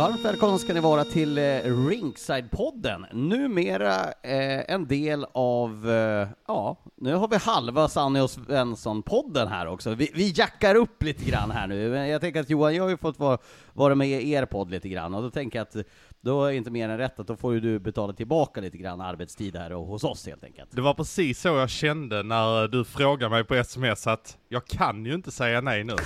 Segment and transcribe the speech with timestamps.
[0.00, 3.06] Varmt välkomna ska ni vara till eh, Ringside-podden.
[3.12, 9.66] Numera eh, en del av, eh, ja, nu har vi halva Sanny och Svensson-podden här
[9.66, 9.94] också.
[9.94, 11.90] Vi, vi jackar upp lite grann här nu.
[11.90, 13.38] Men Jag tänker att Johan, jag har ju fått vara,
[13.72, 15.86] vara med i er podd lite grann, och då tänker jag att
[16.20, 19.00] då är inte mer än rätt att då får ju du betala tillbaka lite grann
[19.00, 20.70] arbetstid här och hos oss helt enkelt.
[20.70, 25.06] Det var precis så jag kände när du frågade mig på sms att jag kan
[25.06, 25.96] ju inte säga nej nu.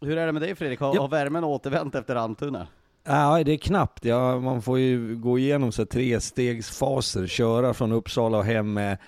[0.00, 0.80] Hur är det med dig Fredrik?
[0.80, 1.00] Har, Ja.
[1.00, 2.66] har värmen återvänt efter Almtuna?
[3.04, 4.04] Ja, det är knappt.
[4.04, 8.72] Ja, man får ju gå igenom så här tre stegsfaser, köra från Uppsala och hem
[8.72, 8.98] med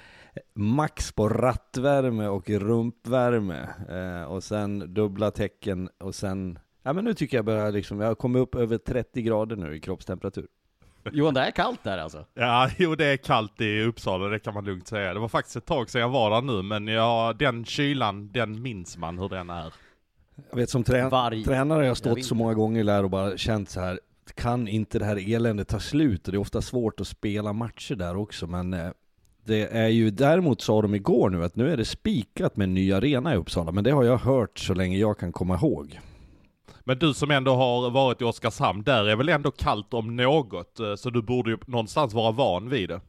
[0.55, 7.15] max på rattvärme och rumpvärme eh, och sen dubbla tecken och sen, ja men nu
[7.15, 10.47] tycker jag börjar liksom, jag har kommit upp över 30 grader nu i kroppstemperatur.
[11.13, 12.25] Johan, det är kallt där alltså?
[12.35, 15.15] Ja, jo det är kallt i Uppsala, det kan man lugnt säga.
[15.15, 18.63] Det var faktiskt ett tag sedan jag var där nu, men ja, den kylan, den
[18.63, 19.73] minns man hur den är.
[20.51, 21.45] Jag vet som trä Varg.
[21.45, 24.01] tränare har jag Jag stått vet så många gånger där och bara känt så här,
[24.35, 26.29] kan inte det här eländet ta slut?
[26.29, 28.91] Och det är ofta svårt att spela matcher där också, men eh,
[29.45, 32.75] det är ju, däremot sa de igår nu att nu är det spikat med en
[32.75, 36.01] ny arena i Uppsala, men det har jag hört så länge jag kan komma ihåg.
[36.85, 40.81] Men du som ändå har varit i Oskarshamn, där är väl ändå kallt om något,
[40.81, 43.01] eh, så du borde ju någonstans vara van vid det.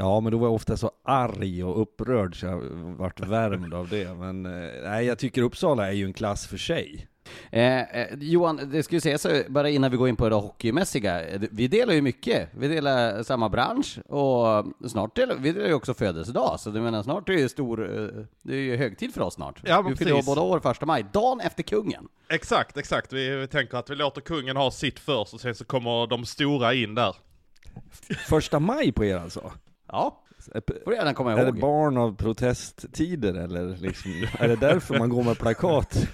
[0.00, 2.60] Ja, men då var jag ofta så arg och upprörd så jag
[2.98, 4.14] vart värmd av det.
[4.14, 7.06] Men eh, nej, jag tycker Uppsala är ju en klass för sig.
[7.50, 10.34] Eh, eh, Johan, det ska ju sägas så, bara innan vi går in på det
[10.34, 12.48] hockeymässiga, eh, vi delar ju mycket.
[12.52, 17.02] Vi delar samma bransch och snart delar vi delar ju också födelsedag, så du menar
[17.02, 19.60] snart är det ju stor, eh, det är ju högtid för oss snart.
[19.64, 22.08] Ja, men vi fyller båda år första maj, dagen efter kungen.
[22.28, 23.12] Exakt, exakt.
[23.12, 26.24] Vi, vi tänker att vi låter kungen ha sitt först och sen så kommer de
[26.26, 27.16] stora in där.
[28.28, 29.52] Första maj på er alltså?
[29.92, 30.20] Ja,
[30.84, 31.60] får du gärna komma Är det ihåg.
[31.60, 36.08] barn av protesttider eller liksom, är det därför man går med plakat?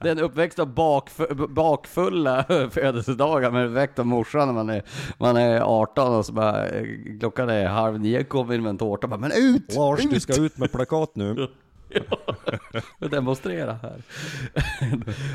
[0.00, 4.82] Den uppväxt av bakf- bakfulla födelsedagar, men väckt av morsan när man är,
[5.18, 6.86] man är 18 och så bara, eh,
[7.20, 9.74] klockan är halv nio, kommer in med en tårta bara, men ut!
[9.74, 10.10] Lars, ut!
[10.10, 11.48] du ska ut med plakat nu.
[12.98, 14.02] och demonstrera här.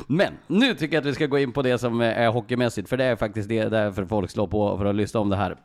[0.07, 2.97] Men nu tycker jag att vi ska gå in på det som är hockeymässigt, för
[2.97, 5.55] det är faktiskt det därför folk slår på för att lyssna om det här.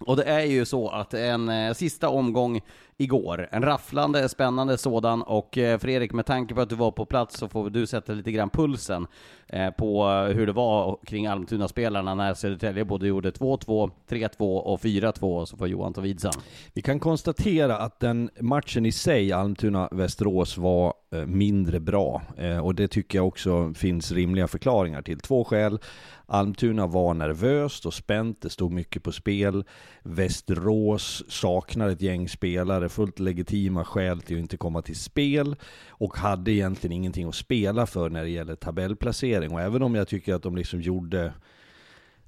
[0.00, 2.60] Och det är ju så att en eh, sista omgång
[3.00, 7.04] igår, en rafflande, spännande sådan, och eh, Fredrik, med tanke på att du var på
[7.04, 9.06] plats så får du sätta lite grann pulsen
[9.48, 14.80] eh, på eh, hur det var kring Almtuna-spelarna när Södertälje både gjorde 2-2, 3-2 och
[14.80, 16.32] 4-2, så får Johan ta vid sen.
[16.74, 22.22] Vi kan konstatera att den matchen i sig, Almtuna-Västerås, var Eh, mindre bra.
[22.36, 25.20] Eh, och det tycker jag också finns rimliga förklaringar till.
[25.20, 25.78] Två skäl.
[26.26, 29.64] Almtuna var nervöst och spänt, det stod mycket på spel.
[30.02, 35.56] Västerås saknar ett gäng spelare, fullt legitima skäl till att inte komma till spel.
[35.88, 39.52] Och hade egentligen ingenting att spela för när det gäller tabellplacering.
[39.52, 41.32] Och även om jag tycker att de liksom gjorde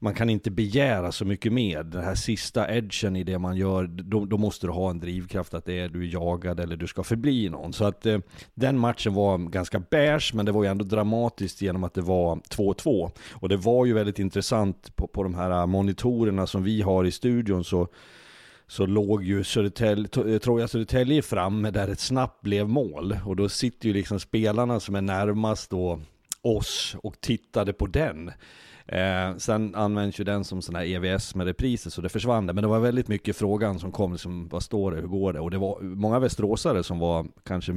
[0.02, 1.82] man kan inte begära så mycket mer.
[1.82, 5.54] Den här sista edgen i det man gör, då, då måste du ha en drivkraft
[5.54, 7.72] att det är du är jagad eller du ska förbli någon.
[7.72, 8.18] Så att eh,
[8.54, 12.36] den matchen var ganska beige, men det var ju ändå dramatiskt genom att det var
[12.36, 13.10] 2-2.
[13.32, 17.10] Och det var ju väldigt intressant på, på de här monitorerna som vi har i
[17.10, 17.88] studion så
[18.66, 23.18] så låg ju Södertälje, eh, Troja Södertälje framme där ett snabbt blev mål.
[23.26, 26.00] Och då sitter ju liksom spelarna som är närmast då
[26.42, 28.30] oss och tittade på den.
[28.92, 32.52] Eh, sen används ju den som sån här EVS med repriser, så det försvann det.
[32.52, 35.40] Men det var väldigt mycket frågan som kom, liksom, vad står det, hur går det?
[35.40, 37.72] Och det var många västeråsare som var kanske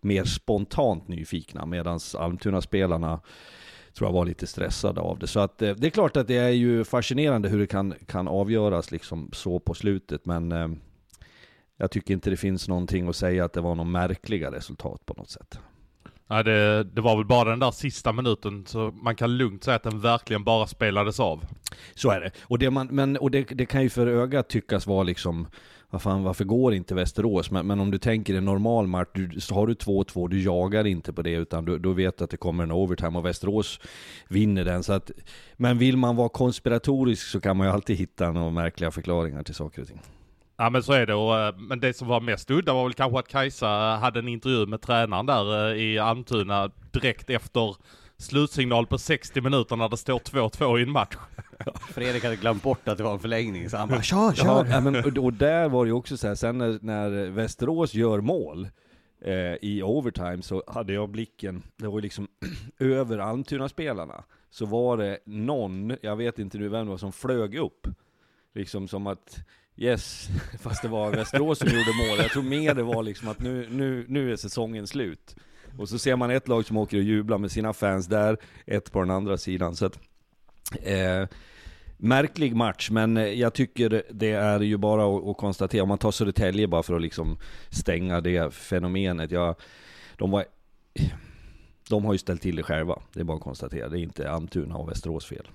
[0.00, 3.20] mer spontant nyfikna, medan Almtuna-spelarna
[3.94, 5.26] tror jag var lite stressade av det.
[5.26, 8.28] Så att eh, det är klart att det är ju fascinerande hur det kan, kan
[8.28, 10.68] avgöras liksom så på slutet, men eh,
[11.76, 15.14] jag tycker inte det finns någonting att säga att det var något märkliga resultat på
[15.14, 15.58] något sätt.
[16.26, 19.76] Nej, det, det var väl bara den där sista minuten, så man kan lugnt säga
[19.76, 21.44] att den verkligen bara spelades av.
[21.94, 22.30] Så är det.
[22.42, 25.46] Och det, man, men, och det, det kan ju för ögat tyckas vara liksom,
[25.90, 27.50] vad fan, varför går inte Västerås?
[27.50, 30.86] Men, men om du tänker en normal match, du, så har du 2-2, du jagar
[30.86, 33.80] inte på det, utan du, du vet att det kommer en overtime och Västerås
[34.28, 34.82] vinner den.
[34.82, 35.10] Så att,
[35.56, 39.54] men vill man vara konspiratorisk så kan man ju alltid hitta några märkliga förklaringar till
[39.54, 40.00] saker och ting.
[40.62, 42.92] Ja men så är det, och, eh, men det som var mest udda var väl
[42.92, 43.66] kanske att Kajsa
[43.96, 47.76] hade en intervju med tränaren där eh, i Almtuna direkt efter
[48.16, 51.16] slutsignal på 60 minuter när det står 2-2 i en match.
[51.94, 54.66] Fredrik hade glömt bort att det var en förlängning, så han bara Kör, kör!
[54.70, 57.94] Ja, men, och, och där var det ju också så här, sen när, när Västerås
[57.94, 58.68] gör mål
[59.24, 62.28] eh, i overtime så hade jag blicken, det var ju liksom
[62.78, 67.54] över Almtuna-spelarna, så var det någon, jag vet inte nu vem det var, som flög
[67.54, 67.86] upp.
[68.54, 69.38] Liksom som att
[69.76, 70.28] Yes,
[70.60, 72.18] fast det var Västerås som gjorde mål.
[72.18, 75.36] Jag tror mer det var liksom att nu, nu, nu är säsongen slut.
[75.78, 78.36] Och så ser man ett lag som åker och jublar med sina fans där,
[78.66, 79.76] ett på den andra sidan.
[79.76, 79.98] Så att,
[80.82, 81.26] eh,
[81.96, 85.98] märklig match, men eh, jag tycker det är ju bara att, att konstatera, om man
[85.98, 87.38] tar Södertälje bara för att liksom
[87.70, 89.30] stänga det fenomenet.
[89.30, 89.56] Jag,
[90.16, 90.44] de, var,
[91.88, 93.88] de har ju ställt till det själva, det är bara att konstatera.
[93.88, 95.48] Det är inte Almtuna och Västerås fel.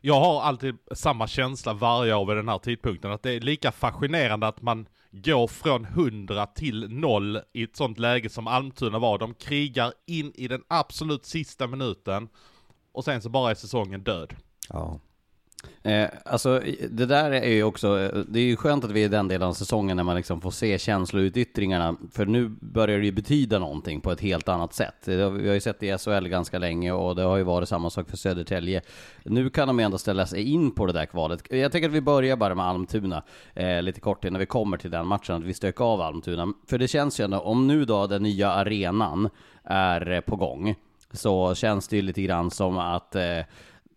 [0.00, 3.72] Jag har alltid samma känsla varje år vid den här tidpunkten, att det är lika
[3.72, 9.18] fascinerande att man går från 100 till 0 i ett sånt läge som Almtuna var.
[9.18, 12.28] De krigar in i den absolut sista minuten
[12.92, 14.36] och sen så bara är säsongen död.
[14.68, 15.00] Ja.
[15.82, 19.04] Eh, alltså det där är ju också, eh, det är ju skönt att vi är
[19.04, 23.04] i den delen av säsongen när man liksom får se känsloutyttringarna, för nu börjar det
[23.04, 24.94] ju betyda någonting på ett helt annat sätt.
[25.04, 27.90] Vi har ju sett det i SHL ganska länge och det har ju varit samma
[27.90, 28.82] sak för Södertälje.
[29.24, 31.42] Nu kan de ändå ställa sig in på det där kvalet.
[31.50, 33.22] Jag tänker att vi börjar bara med Almtuna,
[33.54, 36.52] eh, lite kort innan vi kommer till den matchen, att vi stökar av Almtuna.
[36.66, 39.28] För det känns ju ändå, om nu då den nya arenan
[39.64, 40.74] är eh, på gång,
[41.12, 43.40] så känns det ju lite grann som att eh,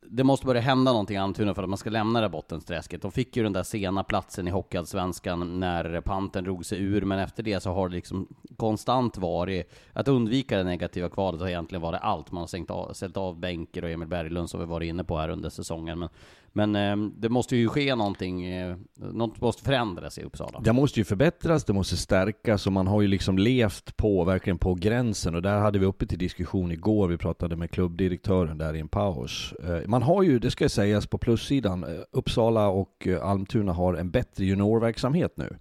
[0.09, 3.01] det måste börja hända någonting i Almtuna för att man ska lämna det bottensträsket.
[3.01, 7.19] De fick ju den där sena platsen i Hockeyallsvenskan när Panten drog sig ur, men
[7.19, 8.27] efter det så har det liksom
[8.57, 12.31] konstant varit, att undvika det negativa kvalet har egentligen varit allt.
[12.31, 15.17] Man har sänkt av, sällt av Bänker och Emil Berglund som vi varit inne på
[15.17, 15.99] här under säsongen.
[15.99, 16.09] Men,
[16.55, 20.59] men eh, det måste ju ske någonting, eh, något måste förändras i Uppsala.
[20.59, 24.57] Det måste ju förbättras, det måste stärkas och man har ju liksom levt på, verkligen
[24.57, 28.73] på gränsen och där hade vi uppe till diskussion igår, vi pratade med klubbdirektören där
[28.75, 29.53] i en paus.
[29.63, 33.93] Eh, man har ju, det ska sägas på plussidan, eh, Uppsala och eh, Almtuna har
[33.93, 35.57] en bättre juniorverksamhet nu.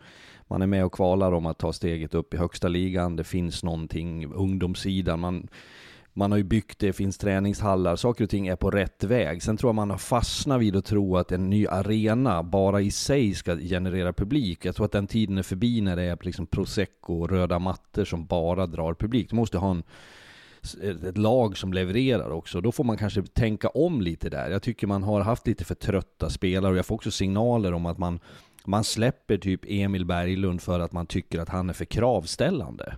[0.49, 3.63] Man är med och kvalar om att ta steget upp i högsta ligan, det finns
[3.63, 5.49] någonting, ungdomssidan, man
[6.15, 9.43] man har ju byggt det, finns träningshallar, saker och ting är på rätt väg.
[9.43, 12.91] Sen tror jag man har fastnat vid att tro att en ny arena bara i
[12.91, 14.65] sig ska generera publik.
[14.65, 18.05] Jag tror att den tiden är förbi när det är liksom prosecco och röda mattor
[18.05, 19.31] som bara drar publik.
[19.31, 19.83] Du måste ha en,
[20.83, 22.61] ett lag som levererar också.
[22.61, 24.51] Då får man kanske tänka om lite där.
[24.51, 27.87] Jag tycker man har haft lite för trötta spelare och jag får också signaler om
[27.87, 28.21] att man
[28.65, 32.97] man släpper typ Emil Berglund för att man tycker att han är för kravställande.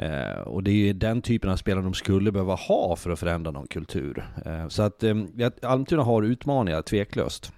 [0.00, 3.18] Eh, och det är ju den typen av spelare de skulle behöva ha för att
[3.18, 4.24] förändra någon kultur.
[4.46, 5.14] Eh, så att eh,
[5.62, 7.52] Almtuna har utmaningar, tveklöst.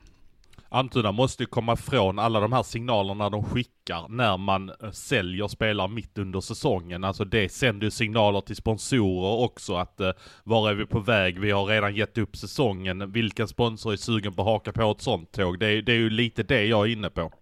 [0.68, 5.48] Almtuna måste ju komma ifrån alla de här signalerna de skickar när man eh, säljer
[5.48, 7.04] spelare mitt under säsongen.
[7.04, 10.10] Alltså det sänder ju signaler till sponsorer också att eh,
[10.44, 11.40] var är vi på väg?
[11.40, 13.12] Vi har redan gett upp säsongen.
[13.12, 15.58] Vilken sponsor är sugen på att haka på ett sånt tåg?
[15.58, 17.32] Det det är ju lite det jag är inne på.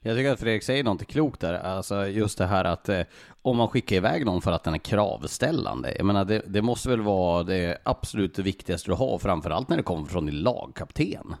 [0.00, 3.02] Jag tycker att Fredrik säger något klokt där, alltså just det här att eh,
[3.42, 6.88] om man skickar iväg någon för att den är kravställande, jag menar det, det måste
[6.88, 11.34] väl vara det absolut viktigaste du har, framförallt när det kommer från din lagkapten.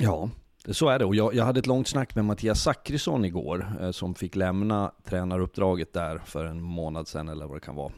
[0.00, 0.28] Ja,
[0.66, 1.04] så är det.
[1.04, 4.92] Och jag, jag hade ett långt snack med Mattias Zackrisson igår, eh, som fick lämna
[5.04, 7.92] tränaruppdraget där för en månad sedan eller vad det kan vara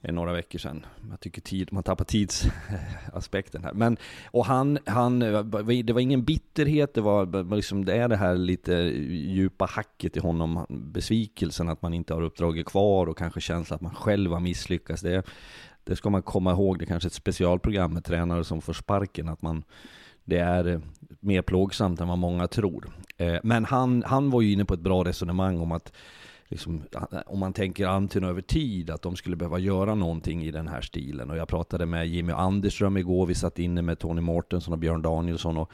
[0.00, 0.86] Eh, några veckor sedan.
[1.10, 3.72] Jag tycker tid, man tappar tidsaspekten här.
[3.72, 8.34] Men, och han, han, det var ingen bitterhet, det var liksom, det är det här
[8.34, 13.74] lite djupa hacket i honom, besvikelsen att man inte har uppdraget kvar och kanske känslan
[13.74, 15.02] att man själv har misslyckats.
[15.02, 15.22] Det,
[15.84, 19.28] det ska man komma ihåg, det är kanske ett specialprogram med tränare som får sparken,
[19.28, 19.64] att man
[20.24, 20.80] det är eh,
[21.20, 22.90] mer plågsamt än vad många tror.
[23.16, 25.92] Eh, men han, han var ju inne på ett bra resonemang om att
[26.52, 30.50] liksom, eh, om man tänker Antin över tid, att de skulle behöva göra någonting i
[30.50, 31.30] den här stilen.
[31.30, 35.02] Och jag pratade med Jimmy Anderström igår, vi satt inne med Tony Mortensen och Björn
[35.02, 35.56] Danielsson.
[35.56, 35.70] Och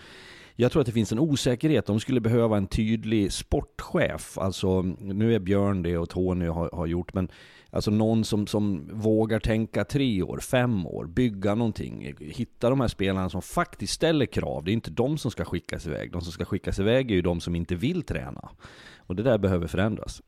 [0.56, 1.86] jag tror att det finns en osäkerhet.
[1.86, 4.38] De skulle behöva en tydlig sportchef.
[4.38, 7.28] Alltså, nu är Björn det och Tony har, har gjort, men
[7.70, 12.14] Alltså någon som, som vågar tänka tre år, fem år, bygga någonting.
[12.20, 14.64] Hitta de här spelarna som faktiskt ställer krav.
[14.64, 16.12] Det är inte de som ska skickas iväg.
[16.12, 18.48] De som ska skickas iväg är ju de som inte vill träna.
[18.96, 20.22] Och det där behöver förändras.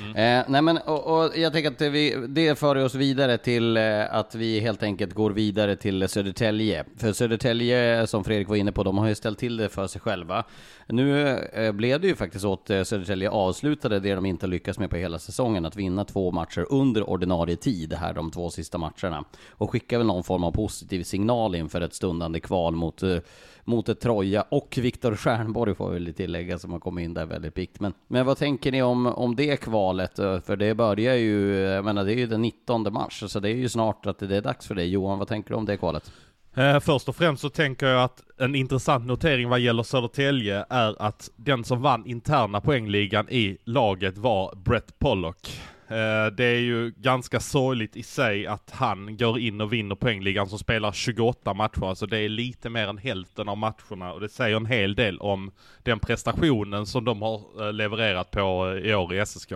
[0.00, 0.10] Mm.
[0.10, 4.14] Eh, nej men, och, och, jag tänker att vi, det för oss vidare till eh,
[4.14, 6.84] att vi helt enkelt går vidare till Södertälje.
[6.96, 10.00] För Södertälje, som Fredrik var inne på, de har ju ställt till det för sig
[10.00, 10.44] själva.
[10.86, 14.90] Nu eh, blev det ju faktiskt åt eh, Södertälje avslutade det de inte lyckats med
[14.90, 19.24] på hela säsongen, att vinna två matcher under ordinarie tid här de två sista matcherna.
[19.50, 23.16] Och skickar väl någon form av positiv signal inför ett stundande kval mot eh,
[23.64, 27.26] mot ett Troja och Viktor Stjernborg får vi väl tillägga som har kommit in där
[27.26, 27.80] väldigt pikt.
[27.80, 30.18] Men, men vad tänker ni om, om det kvalet?
[30.18, 33.50] Eh, för det börjar ju, jag menar det är ju den 19 mars, så det
[33.50, 34.84] är ju snart att det är dags för det.
[34.84, 36.12] Johan, vad tänker du om det kvalet?
[36.54, 41.02] Eh, först och främst så tänker jag att en intressant notering vad gäller Södertälje är
[41.02, 45.60] att den som vann interna poängligan i laget var Brett Pollock.
[45.92, 50.48] Eh, det är ju ganska sorgligt i sig att han går in och vinner poängligan
[50.48, 51.84] som spelar 28 matcher.
[51.84, 55.18] Alltså det är lite mer än hälften av matcherna och det säger en hel del
[55.18, 55.50] om
[55.82, 58.40] den prestationen som de har eh, levererat på
[58.76, 59.52] eh, i år i SSK.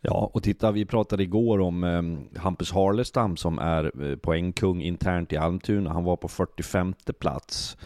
[0.00, 5.32] Ja, och titta, vi pratade igår om eh, Hampus Harlestam som är eh, poängkung internt
[5.32, 5.92] i Almtuna.
[5.92, 7.76] Han var på 45 plats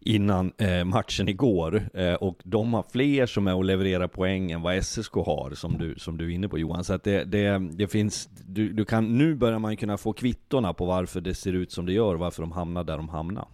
[0.00, 1.90] innan eh, matchen igår.
[1.94, 5.78] Eh, och de har fler som är och levererar poäng än vad SSK har, som
[5.78, 6.84] du, som du är inne på Johan.
[6.84, 10.74] Så att det, det, det finns, du, du kan, nu börjar man kunna få kvittorna
[10.74, 13.48] på varför det ser ut som det gör, varför de hamnar där de hamnar.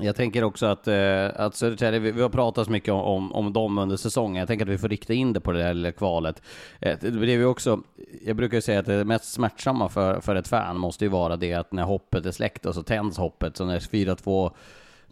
[0.00, 3.32] Jag tänker också att, eh, att Södertälje, vi, vi har pratat så mycket om, om,
[3.32, 4.40] om dem under säsongen.
[4.40, 6.42] Jag tänker att vi får rikta in det på det där lilla kvalet.
[6.80, 7.80] Eh, det blev ju också,
[8.24, 11.36] jag brukar ju säga att det mest smärtsamma för, för ett fan måste ju vara
[11.36, 13.56] det att när hoppet är släckt och så tänds hoppet.
[13.56, 14.50] Så när 4-2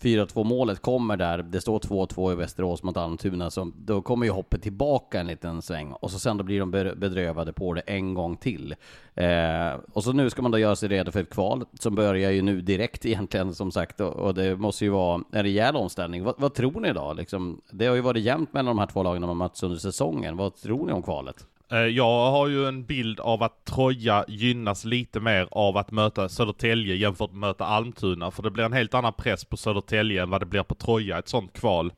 [0.03, 4.33] 4-2 målet kommer där, det står 2-2 i Västerås mot Almtuna, så då kommer ju
[4.33, 8.15] hoppet tillbaka en liten sväng och så sen då blir de bedrövade på det en
[8.15, 8.75] gång till.
[9.15, 12.31] Eh, och så nu ska man då göra sig redo för ett kval som börjar
[12.31, 16.25] ju nu direkt egentligen som sagt och, och det måste ju vara en rejäl omställning.
[16.25, 17.13] Vad, vad tror ni då?
[17.13, 19.79] Liksom, det har ju varit jämnt mellan de här två lagen när man mötts under
[19.79, 20.37] säsongen.
[20.37, 21.47] Vad tror ni om kvalet?
[21.73, 26.29] Eh, jag har ju en bild av att Troja gynnas lite mer av att möta
[26.29, 28.31] Södertälje jämfört med att möta Almtuna.
[28.31, 31.19] För det blir en helt annan press på Södertälje än vad det blir på Troja,
[31.19, 31.93] ett sånt kval.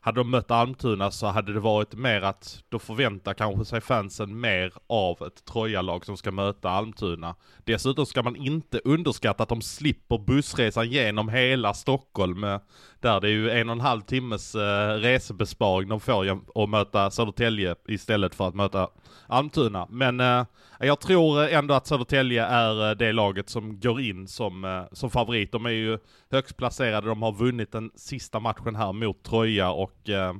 [0.00, 4.40] Hade de mött Almtuna så hade det varit mer att då förväntar kanske sig fansen
[4.40, 7.34] mer av ett Troja-lag som ska möta Almtuna.
[7.64, 12.46] Dessutom ska man inte underskatta att de slipper bussresan genom hela Stockholm.
[13.00, 16.68] Där det är ju en och en halv timmes eh, resebesparing de får ju att
[16.68, 18.88] möta Södertälje istället för att möta
[19.26, 19.86] Almtuna.
[19.90, 20.44] Men eh,
[20.80, 25.10] jag tror ändå att Södertälje är eh, det laget som går in som, eh, som
[25.10, 25.52] favorit.
[25.52, 25.98] De är ju
[26.30, 30.32] högst placerade, de har vunnit den sista matchen här mot Troja och eh,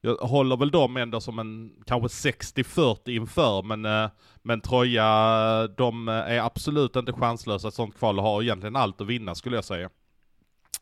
[0.00, 4.10] jag håller väl dem ändå som en kanske 60-40 inför, men, eh,
[4.42, 7.68] men Troja, de eh, är absolut inte chanslösa.
[7.68, 9.90] Ett sånt kval har egentligen allt att vinna skulle jag säga.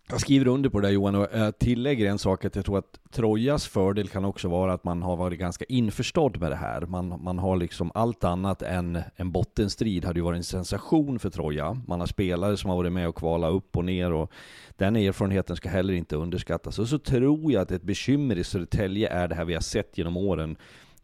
[0.08, 2.78] Jag skriver under på det där Johan och jag tillägger en sak att jag tror
[2.78, 6.80] att Trojas fördel kan också vara att man har varit ganska införstådd med det här.
[6.80, 11.30] Man, man har liksom allt annat än en bottenstrid hade ju varit en sensation för
[11.30, 11.80] Troja.
[11.86, 14.32] Man har spelare som har varit med och kvala upp och ner och
[14.76, 16.78] den erfarenheten ska heller inte underskattas.
[16.78, 19.98] Och så tror jag att ett bekymmer i Södertälje är det här vi har sett
[19.98, 20.56] genom åren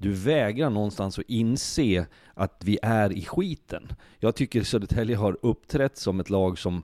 [0.03, 3.93] du vägrar någonstans att inse att vi är i skiten.
[4.19, 6.83] Jag tycker Södertälje har uppträtt som ett lag som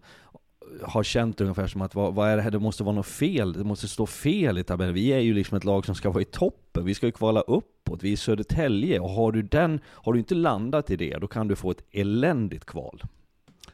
[0.83, 3.53] har känt ungefär som att vad, vad, är det här, det måste vara något fel,
[3.53, 4.95] det måste stå fel i tabellen.
[4.95, 7.41] Vi är ju liksom ett lag som ska vara i toppen, vi ska ju kvala
[7.41, 9.01] uppåt, vi är i Södertälje.
[9.01, 11.85] Och har du den, har du inte landat i det, då kan du få ett
[11.93, 13.03] eländigt kval.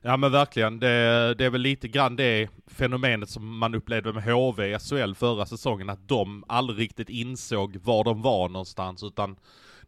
[0.02, 4.24] Ja men verkligen, det, det är väl lite grann det fenomenet som man upplevde med
[4.24, 9.36] HV i SHL förra säsongen, att de aldrig riktigt insåg var de var någonstans, utan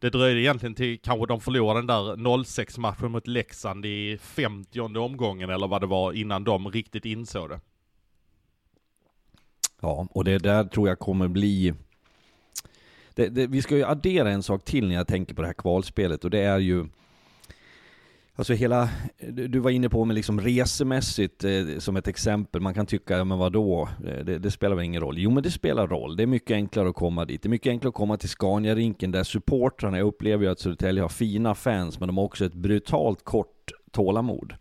[0.06, 4.80] det dröjde egentligen till kanske de förlorade den där 0-6 matchen mot Leksand i 50
[4.80, 7.60] omgången eller vad det var innan de riktigt insåg det.
[9.80, 11.74] Ja, och det där tror jag kommer bli
[13.14, 15.54] det, det, vi ska ju addera en sak till när jag tänker på det här
[15.54, 16.86] kvalspelet och det är ju
[18.38, 18.88] Alltså hela,
[19.32, 23.24] du var inne på med liksom resemässigt eh, som ett exempel, man kan tycka, ja
[23.24, 25.18] men vadå, eh, det, det spelar väl ingen roll?
[25.18, 27.42] Jo men det spelar roll, det är mycket enklare att komma dit.
[27.42, 31.02] Det är mycket enklare att komma till Scania-rinken där supportrarna, jag upplever ju att Södertälje
[31.02, 34.54] har fina fans, men de har också ett brutalt kort tålamod.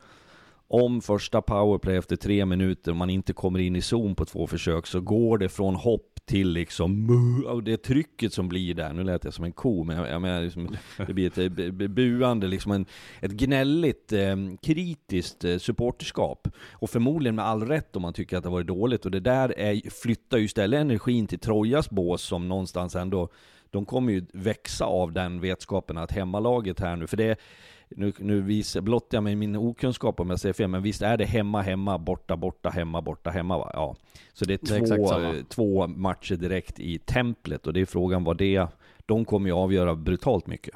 [0.67, 4.47] Om första powerplay efter tre minuter om man inte kommer in i zon på två
[4.47, 7.09] försök så går det från hopp till liksom
[7.47, 10.21] och det trycket som blir där, nu lät jag som en ko, men jag, jag
[10.21, 10.75] menar liksom,
[11.07, 12.85] det blir ett eh, buande, liksom en,
[13.21, 16.47] ett gnälligt, eh, kritiskt eh, supporterskap.
[16.71, 19.19] Och förmodligen med all rätt om man tycker att det har varit dåligt, och det
[19.19, 23.29] där är, flyttar ju istället energin till Trojas bås som någonstans ändå,
[23.69, 27.39] de kommer ju växa av den vetskapen att hemmalaget här nu, för det
[27.89, 31.17] nu, nu visar, blottar jag mig min okunskap om jag säger fel, men visst är
[31.17, 33.71] det hemma, hemma, borta, borta, hemma, borta, hemma va?
[33.73, 33.95] Ja.
[34.33, 37.85] Så det är, Det är två, eh, två matcher direkt i templet och det är
[37.85, 38.67] frågan vad det,
[39.05, 40.75] de kommer ju avgöra brutalt mycket.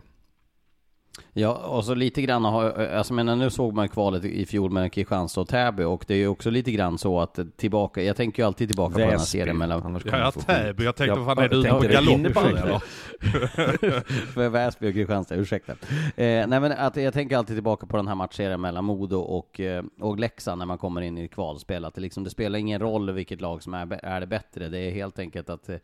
[1.33, 4.93] Ja, och så lite grann har, alltså men nu såg man kvalet i fjol med
[4.93, 8.43] Kristianstad och Täby och det är ju också lite grann så att tillbaka, jag tänker
[8.43, 11.23] ju alltid tillbaka på den här serien mellan annars Ja, få Täby, jag tänkte Ja,
[11.23, 12.83] vad fan är du ute på galopp
[14.33, 15.71] för Väsby och Kristianstad, ursäkta.
[15.71, 19.59] Eh, nej men att jag tänker alltid tillbaka på den här matchserien mellan Modo och,
[19.59, 21.85] eh, och Leksand när man kommer in i kvalspel.
[21.85, 24.69] Att det, liksom, det spelar ingen roll vilket lag som är, är det bättre.
[24.69, 25.77] Det är helt enkelt att, eh,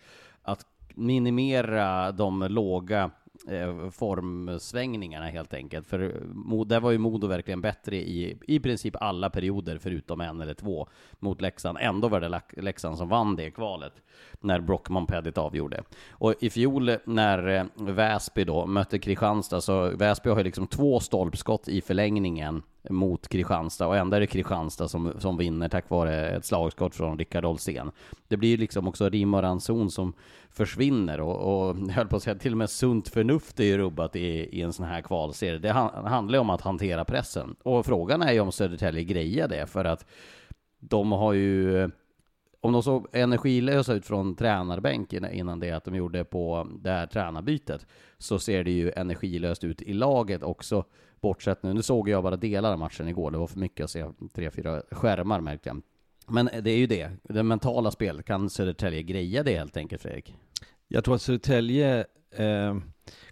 [0.43, 0.65] att
[0.95, 3.11] minimera de låga
[3.47, 5.87] eh, formsvängningarna helt enkelt.
[5.87, 10.41] För eh, där var ju Modo verkligen bättre i i princip alla perioder förutom en
[10.41, 10.87] eller två
[11.19, 11.77] mot Leksand.
[11.81, 13.93] Ändå var det Leksand som vann det kvalet
[14.39, 15.83] när Brockman Pedit avgjorde.
[16.11, 20.99] Och i fjol när eh, Väsby då mötte Kristianstad så Väsby har ju liksom två
[20.99, 26.29] stolpskott i förlängningen mot Kristianstad och ändå är det Kristianstad som, som vinner tack vare
[26.29, 27.91] ett slagskott från Rickard Olsén.
[28.27, 30.13] Det blir liksom också rim och ranson som
[30.49, 33.77] försvinner och, och jag höll på att säga till och med sunt förnuft är ju
[33.77, 35.59] rubbat i, i en sån här kvalserie.
[35.59, 39.47] Det han, handlar ju om att hantera pressen och frågan är ju om Södertälje grejer
[39.47, 40.05] det för att
[40.79, 41.89] de har ju
[42.65, 47.07] om de såg energilösa ut från tränarbänken innan det att de gjorde på det här
[47.07, 47.85] tränarbytet
[48.17, 50.85] så ser det ju energilöst ut i laget också.
[51.21, 53.89] Bortsett nu, nu såg jag bara delar av matchen igår, det var för mycket att
[53.89, 55.81] se tre, fyra skärmar märkte jag.
[56.27, 60.35] Men det är ju det, det mentala spelet, kan Södertälje greja det helt enkelt Fredrik?
[60.87, 62.77] Jag tror att Södertälje eh,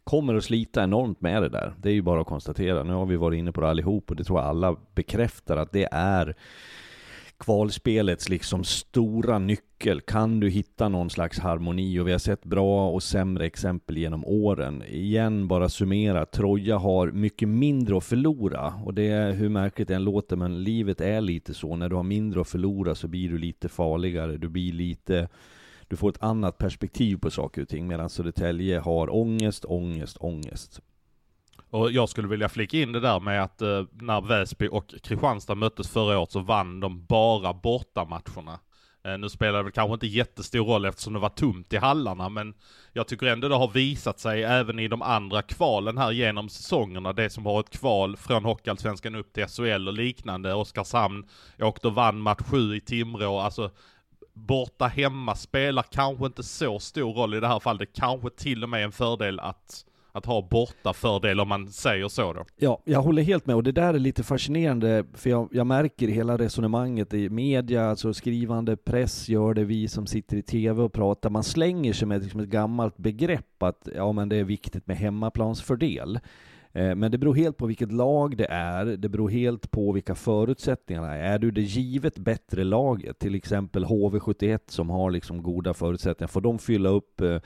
[0.04, 1.74] kommer att slita enormt med det där.
[1.78, 2.84] Det är ju bara att konstatera.
[2.84, 5.72] Nu har vi varit inne på det allihop och det tror jag alla bekräftar att
[5.72, 6.36] det är
[7.46, 10.02] kvalspelets liksom stora nyckel.
[10.02, 12.00] Kan du hitta någon slags harmoni?
[12.00, 14.84] Och vi har sett bra och sämre exempel genom åren.
[14.88, 16.26] Igen, bara summera.
[16.26, 18.74] Troja har mycket mindre att förlora.
[18.86, 21.76] Och det är hur märkligt det än låter, men livet är lite så.
[21.76, 24.38] När du har mindre att förlora så blir du lite farligare.
[24.38, 25.30] Du blir lite
[25.88, 30.82] du får ett annat perspektiv på saker och ting medan Södertälje har ångest, ångest, ångest.
[31.74, 35.56] Och jag skulle vilja flika in det där med att eh, när Väsby och Kristianstad
[35.56, 38.60] möttes förra året så vann de bara bortamatcherna.
[39.04, 42.30] Eh, nu spelar det väl kanske inte jättestor roll eftersom det var tomt i hallarna,
[42.30, 42.54] men
[42.94, 47.14] jag tycker ändå det har visat sig även i de andra kvalen här genom säsongerna,
[47.14, 50.54] det som har ett kval från Hockeyallsvenskan upp till SHL och liknande.
[50.54, 51.26] Oskarshamn
[51.60, 53.72] åkte och vann match 7 i Timrå, alltså
[54.34, 57.80] borta hemma spelar kanske inte så stor roll i det här fallet.
[57.80, 61.68] Det kanske till och med är en fördel att, att ha borta fördel om man
[61.68, 62.46] säger så då.
[62.58, 66.08] Ja, jag håller helt med och det där är lite fascinerande för jag, jag märker
[66.08, 70.94] hela resonemanget i media, alltså skrivande press gör det, vi som sitter i TV och
[70.94, 74.88] pratar, man slänger sig med liksom ett gammalt begrepp att ja men det är viktigt
[74.88, 76.20] med hemmaplansfördel.
[76.74, 80.16] Eh, men det beror helt på vilket lag det är, det beror helt på vilka
[80.16, 81.34] förutsättningarna är.
[81.34, 86.42] Är du det givet bättre laget, till exempel HV71 som har liksom goda förutsättningar, får
[86.42, 87.38] de fylla upp eh,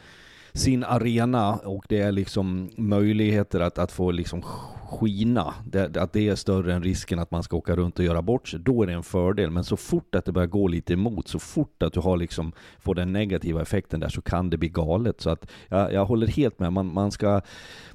[0.57, 4.41] sin arena och det är liksom möjligheter att, att få liksom
[4.89, 8.21] skina, det, att det är större än risken att man ska åka runt och göra
[8.21, 9.51] bort sig, då är det en fördel.
[9.51, 12.51] Men så fort att det börjar gå lite emot, så fort att du har liksom,
[12.79, 15.21] får den negativa effekten där så kan det bli galet.
[15.21, 17.41] Så att jag, jag håller helt med, man, man, ska,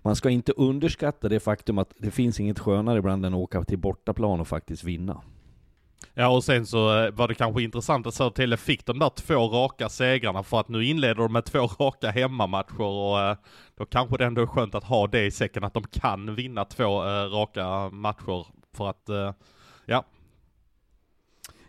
[0.02, 3.64] man ska inte underskatta det faktum att det finns inget skönare ibland än att åka
[3.64, 5.20] till bortaplan och faktiskt vinna.
[6.14, 9.48] Ja och sen så eh, var det kanske intressant att Södertälje fick de där två
[9.48, 13.36] raka segrarna för att nu inleder de med två raka hemmamatcher och eh,
[13.76, 16.64] då kanske det ändå är skönt att ha det i säcken att de kan vinna
[16.64, 19.36] två eh, raka matcher för att,
[19.86, 20.04] ja.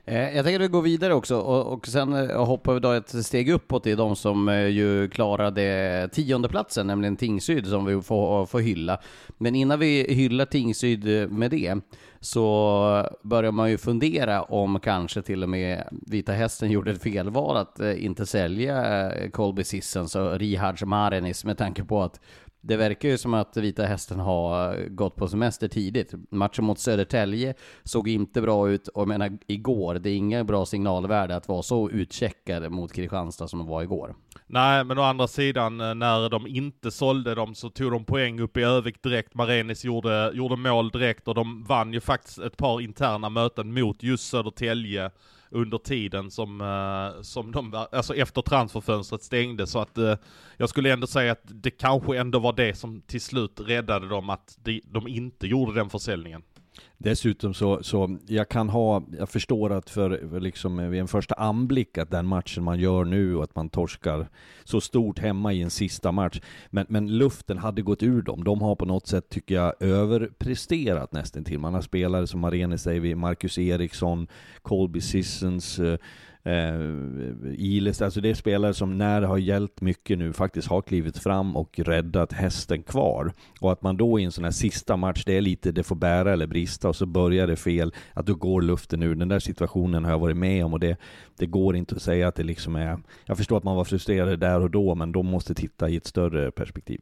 [0.06, 2.92] Eh, jag tänker att vi går vidare också och, och sen eh, hoppar vi då
[2.92, 8.46] ett steg uppåt i de som eh, ju klarade tiondeplatsen, nämligen Tingsryd som vi får,
[8.46, 9.00] får hylla.
[9.38, 11.78] Men innan vi hyllar Tingsryd med det
[12.20, 17.58] så börjar man ju fundera om kanske till och med Vita Hästen gjorde ett felval
[17.58, 22.20] att inte sälja Colby Sissons och Rihards Marenis med tanke på att
[22.66, 26.14] det verkar ju som att Vita Hästen har gått på semester tidigt.
[26.32, 30.66] Matchen mot Södertälje såg inte bra ut och jag menar igår, det är inga bra
[30.66, 34.16] signalvärde att vara så utcheckade mot Kristianstad som de var igår.
[34.48, 38.40] Nej men å andra sidan eh, när de inte sålde dem så tog de poäng
[38.40, 39.36] upp i Övik direkt.
[39.36, 44.04] Marenis gjorde, gjorde mål direkt och de vann ju faktiskt ett par interna möten mot
[44.04, 45.12] just Södertälje
[45.54, 49.68] under tiden som, eh, som de, alltså efter transferfönstret stängde.
[49.68, 50.16] Så att eh,
[50.58, 54.30] jag skulle ändå säga att det kanske ändå var det som till slut räddade dem
[54.30, 56.44] att de, de inte gjorde den försäljningen.
[57.04, 61.36] Dessutom så, så jag kan ha, jag förstår att för, för liksom vid en första
[61.36, 64.30] anblick att den matchen man gör nu och att man torskar
[64.64, 66.42] så stort hemma i en sista match.
[66.70, 68.44] Men, men luften hade gått ur dem.
[68.44, 71.60] De har på något sätt, tycker jag, överpresterat nästan till.
[71.60, 74.28] Man har spelare som Marene, säger Marcus Eriksson,
[74.62, 75.98] Colby Sissons, eh,
[76.44, 80.82] eh, Iles, alltså det är spelare som när det har gällt mycket nu faktiskt har
[80.82, 83.34] klivit fram och räddat hästen kvar.
[83.60, 85.96] Och att man då i en sån här sista match, det är lite det får
[85.96, 89.16] bära eller brista och så börjar det fel, att då går luften ur.
[89.16, 90.98] Den där situationen har jag varit med om och det,
[91.38, 94.40] det går inte att säga att det liksom är, jag förstår att man var frustrerad
[94.40, 97.02] där och då, men de måste titta i ett större perspektiv.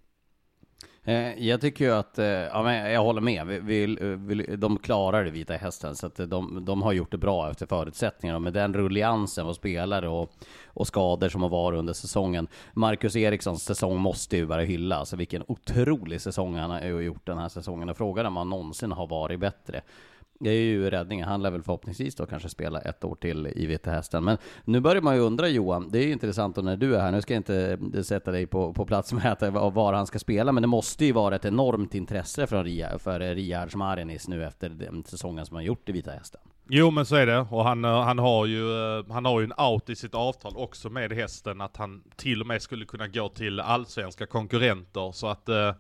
[1.04, 4.56] Eh, jag tycker ju att, eh, ja, men jag håller med, vi, vi, eh, vi,
[4.56, 8.40] de klarar det Vita Hästen, så att de, de har gjort det bra efter förutsättningarna.
[8.40, 10.34] Med den rulliansen av spelare och,
[10.66, 12.48] och skador som har varit under säsongen.
[12.74, 17.38] Marcus Erikssons säsong måste ju bara hylla, alltså vilken otrolig säsong han har gjort den
[17.38, 17.90] här säsongen.
[17.90, 19.82] Och frågan om han någonsin har varit bättre.
[20.44, 21.28] Det är ju räddningen.
[21.28, 24.24] Han lär väl förhoppningsvis då kanske spela ett år till i Vita Hästen.
[24.24, 27.00] Men nu börjar man ju undra Johan, det är ju intressant och när du är
[27.00, 29.94] här, nu ska jag inte eh, sätta dig på, på plats med att, eh, var
[29.94, 33.36] han ska spela, men det måste ju vara ett enormt intresse från Ria, för eh,
[33.36, 36.42] Riyad Marinis nu efter den säsongen som han gjort i Vita Hästen.
[36.70, 38.64] Jo men så är det, och han, han, har ju,
[39.10, 42.48] han har ju en out i sitt avtal också med hästen, att han till och
[42.48, 45.74] med skulle kunna gå till allsvenska konkurrenter, så att eh,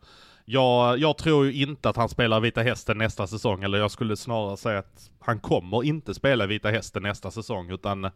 [0.51, 4.17] jag, jag tror ju inte att han spelar Vita Hästen nästa säsong, eller jag skulle
[4.17, 8.09] snarare säga att han kommer inte spela Vita Hästen nästa säsong, utan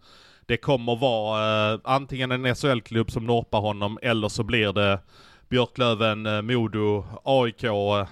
[0.45, 4.99] det kommer vara eh, antingen en SHL-klubb som norpar honom, eller så blir det
[5.49, 8.07] Björklöven, eh, Modo, AIK, eh,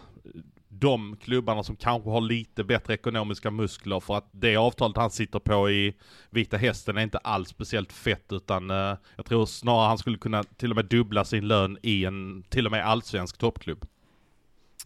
[0.69, 5.39] de klubbarna som kanske har lite bättre ekonomiska muskler för att det avtalet han sitter
[5.39, 5.95] på i
[6.29, 10.43] Vita Hästen är inte alls speciellt fett utan eh, jag tror snarare han skulle kunna
[10.43, 13.85] till och med dubbla sin lön i en till och med allsvensk toppklubb.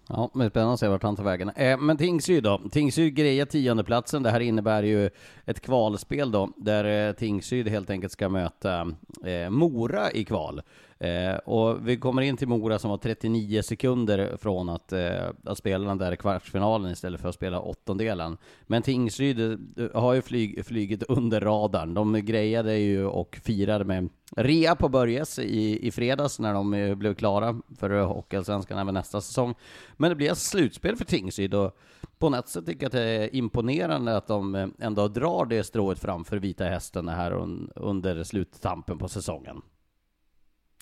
[0.09, 1.49] Ja, men spännande att se vart han tar vägen.
[1.49, 2.61] Eh, men Tingsryd då?
[2.71, 4.23] Tingsryd grejer tiondeplatsen.
[4.23, 5.09] Det här innebär ju
[5.45, 8.93] ett kvalspel då, där eh, Tingsryd helt enkelt ska möta
[9.25, 10.61] eh, Mora i kval.
[10.99, 15.57] Eh, och vi kommer in till Mora som var 39 sekunder från att, eh, att
[15.57, 18.37] spela den där kvartsfinalen istället för att spela åttondelen.
[18.63, 21.93] Men Tingsryd eh, har ju flyg, flygit under radarn.
[21.93, 26.95] De grejade ju och firade med rea på Börjes i, i fredags när de eh,
[26.95, 29.55] blev klara för Hockeyallsvenskan även nästa säsong.
[29.97, 31.77] Men det blir ett slutspel för Tingsryd och
[32.19, 35.63] på något sätt tycker jag att det är imponerande att de eh, ändå drar det
[35.63, 37.31] strået framför Vita Hästen här
[37.75, 39.61] under sluttampen på säsongen.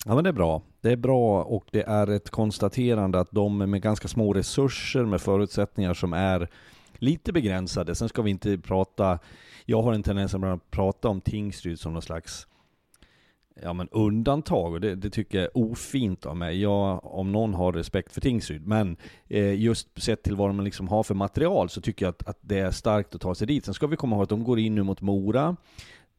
[0.04, 0.62] Ja men det är bra.
[0.80, 5.20] Det är bra och det är ett konstaterande att de med ganska små resurser, med
[5.20, 6.48] förutsättningar som är
[6.94, 7.94] lite begränsade.
[7.94, 9.18] Sen ska vi inte prata,
[9.64, 12.46] jag har en tendens att prata om Tingsryd som någon slags
[13.62, 16.60] ja, men undantag och det, det, tycker jag är ofint av mig.
[16.60, 18.96] Jag, om någon har respekt för Tingsryd, men
[19.28, 22.38] eh, just sett till vad de liksom har för material så tycker jag att, att
[22.40, 23.64] det är starkt att ta sig dit.
[23.64, 25.56] Sen ska vi komma ihåg att de går in nu mot Mora.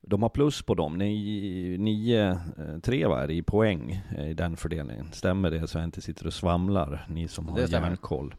[0.10, 1.02] De har plus på dem.
[1.02, 5.08] 9-3 eh, va, i poäng eh, i den fördelningen.
[5.12, 8.36] Stämmer det så jag inte sitter och svamlar, ni som har järnkoll.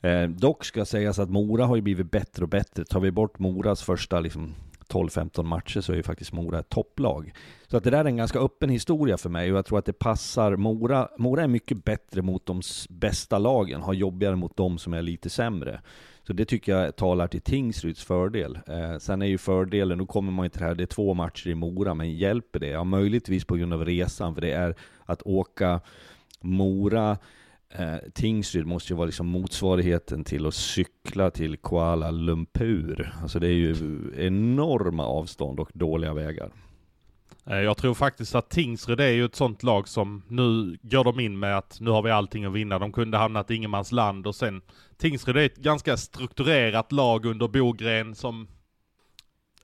[0.00, 2.84] Eh, dock ska sägas att Mora har ju blivit bättre och bättre.
[2.84, 4.54] Tar vi bort Moras första liksom,
[4.88, 7.32] 12-15 matcher så är ju faktiskt Mora ett topplag.
[7.66, 9.84] Så att det där är en ganska öppen historia för mig och jag tror att
[9.84, 11.08] det passar Mora.
[11.18, 15.30] Mora är mycket bättre mot de bästa lagen, har jobbigare mot de som är lite
[15.30, 15.80] sämre.
[16.26, 18.58] Så det tycker jag talar till Tingsryds fördel.
[18.66, 21.14] Eh, sen är ju fördelen, nu kommer man ju till det här, det är två
[21.14, 22.68] matcher i Mora, men hjälper det?
[22.68, 25.80] Ja, möjligtvis på grund av resan, för det är att åka
[26.40, 27.18] Mora,
[27.70, 33.14] eh, Tingsryd måste ju vara liksom motsvarigheten till att cykla till Kuala Lumpur.
[33.22, 33.74] Alltså det är ju
[34.16, 36.50] enorma avstånd och dåliga vägar.
[37.46, 41.20] Eh, jag tror faktiskt att Tingsryd är ju ett sånt lag som nu går de
[41.20, 42.78] in med att nu har vi allting att vinna.
[42.78, 44.62] De kunde hamnat i ingenmansland och sen
[44.96, 48.48] Tingsryd är ett ganska strukturerat lag under Bogren som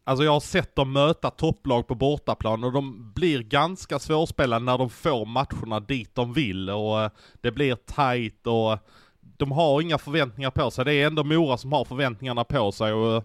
[0.05, 4.79] Alltså jag har sett dem möta topplag på bortaplan och de blir ganska svårspelade när
[4.79, 7.11] de får matcherna dit de vill och eh,
[7.41, 8.79] det blir tight och
[9.21, 10.85] de har inga förväntningar på sig.
[10.85, 13.23] Det är ändå Mora som har förväntningarna på sig och eh,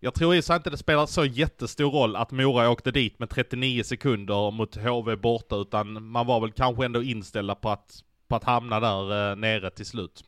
[0.00, 3.30] jag tror i sig inte det spelar så jättestor roll att Mora åkte dit med
[3.30, 8.36] 39 sekunder mot HV borta utan man var väl kanske ändå inställda på att, på
[8.36, 10.24] att hamna där eh, nere till slut.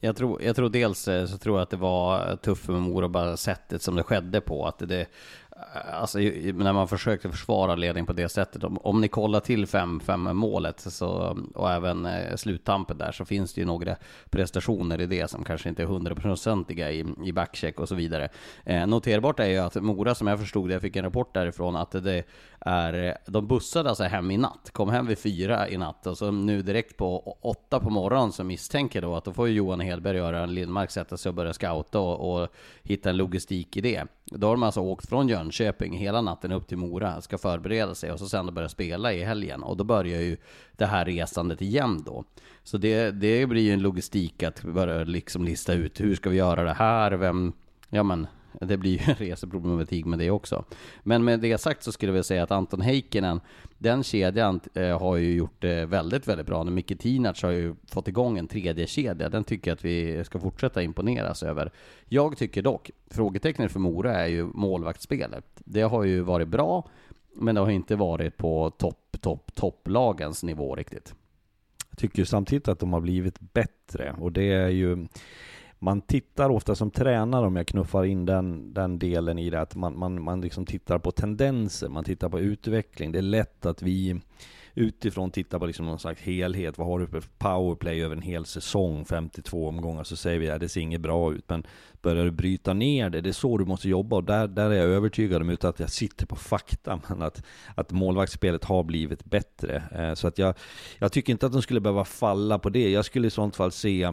[0.00, 2.72] Jag tror, jag tror dels eh, så tror jag att det var eh, tufft för
[2.72, 4.66] Mora bara sättet som det skedde på.
[4.66, 5.06] Att det,
[5.92, 10.32] alltså, när man försökte försvara ledningen på det sättet, om, om ni kollar till 5-5
[10.32, 13.96] målet så, och även eh, sluttampen där så finns det ju några
[14.30, 18.28] prestationer i det som kanske inte är hundraprocentiga i, i backcheck och så vidare.
[18.64, 21.76] Eh, noterbart är ju att Mora, som jag förstod det, jag fick en rapport därifrån,
[21.76, 22.24] att det
[22.60, 26.30] är, de bussade alltså hem i natt, kom hem vid fyra i natt och så
[26.30, 30.16] nu direkt på åtta på morgonen så misstänker då att då får ju Johan Hedberg
[30.16, 32.48] göra en Lindmark sätta sig och börja scouta och, och
[32.82, 34.04] hitta en logistik i det.
[34.30, 38.12] Då har de alltså åkt från Jönköping hela natten upp till Mora, ska förbereda sig
[38.12, 39.62] och så sen börja spela i helgen.
[39.62, 40.36] Och då börjar ju
[40.76, 42.24] det här resandet igen då.
[42.62, 46.36] Så det, det blir ju en logistik att börja liksom lista ut hur ska vi
[46.36, 47.52] göra det här, vem,
[47.88, 50.64] ja men det blir ju en reseproblematik med det också.
[51.02, 53.40] Men med det sagt så skulle jag vilja säga att Anton Heikkinen,
[53.78, 56.64] den kedjan eh, har ju gjort det väldigt, väldigt bra.
[56.64, 59.28] Micke Tinac har ju fått igång en tredje kedja.
[59.28, 61.72] Den tycker jag att vi ska fortsätta imponeras över.
[62.08, 65.44] Jag tycker dock, frågetecknet för Mora är ju målvaktsspelet.
[65.64, 66.88] Det har ju varit bra,
[67.34, 71.14] men det har inte varit på topp, topp, topplagens nivå riktigt.
[71.90, 75.06] Jag tycker samtidigt att de har blivit bättre och det är ju
[75.82, 79.74] man tittar ofta som tränare, om jag knuffar in den, den delen i det, att
[79.74, 83.12] man, man, man liksom tittar på tendenser, man tittar på utveckling.
[83.12, 84.20] Det är lätt att vi
[84.74, 86.78] utifrån tittar på liksom någon slags helhet.
[86.78, 90.60] Vad har du för powerplay över en hel säsong, 52 omgångar, så säger vi att
[90.60, 91.44] det ser inget bra ut.
[91.48, 91.66] Men
[92.02, 94.16] börjar du bryta ner det, det är så du måste jobba.
[94.16, 97.42] Och där, där är jag övertygad om, utan att jag sitter på fakta, men att,
[97.74, 99.82] att målvaktsspelet har blivit bättre.
[99.94, 100.54] Eh, så att jag,
[100.98, 102.90] jag tycker inte att de skulle behöva falla på det.
[102.90, 104.12] Jag skulle i sånt fall se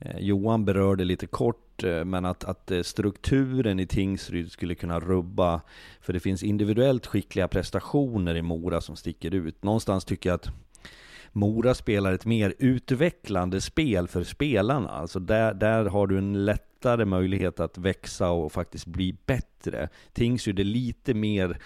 [0.00, 5.00] Eh, Johan berörde lite kort, eh, men att, att eh, strukturen i Tingsryd skulle kunna
[5.00, 5.60] rubba,
[6.00, 9.62] för det finns individuellt skickliga prestationer i Mora som sticker ut.
[9.62, 10.50] Någonstans tycker jag att
[11.32, 14.88] Mora spelar ett mer utvecklande spel för spelarna.
[14.88, 19.88] Alltså där, där har du en lättare möjlighet att växa och faktiskt bli bättre.
[20.12, 21.58] Tingsryd är lite mer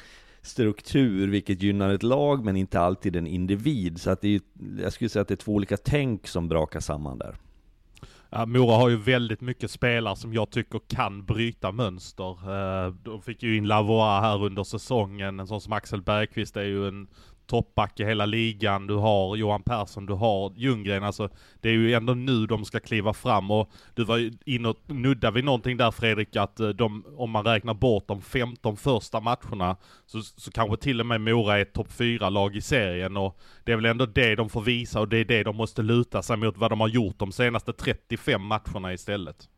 [0.43, 4.01] struktur, vilket gynnar ett lag, men inte alltid en individ.
[4.01, 4.41] Så att det är,
[4.83, 7.37] jag skulle säga att det är två olika tänk som brakar samman där.
[8.37, 12.31] Ja, Mora har ju väldigt mycket spelare som jag tycker kan bryta mönster.
[12.87, 16.63] Eh, de fick ju in Lavois här under säsongen, en sån som Axel Bergqvist är
[16.63, 17.09] ju en
[17.47, 21.29] toppback i hela ligan, du har Johan Persson, du har Ljunggren, alltså
[21.61, 23.51] det är ju ändå nu de ska kliva fram.
[23.51, 27.31] Och du var ju inne och nuddade vid någonting där Fredrik, att eh, de, om
[27.31, 29.77] man räknar bort de 15 första matcherna
[30.07, 33.17] så, så kanske till och med Mora är ett topp 4-lag i serien.
[33.17, 35.83] Och det är väl ändå det de får visa och det är det de måste
[35.83, 39.49] luta sig mot vad de har gjort de senaste 35 matcherna istället.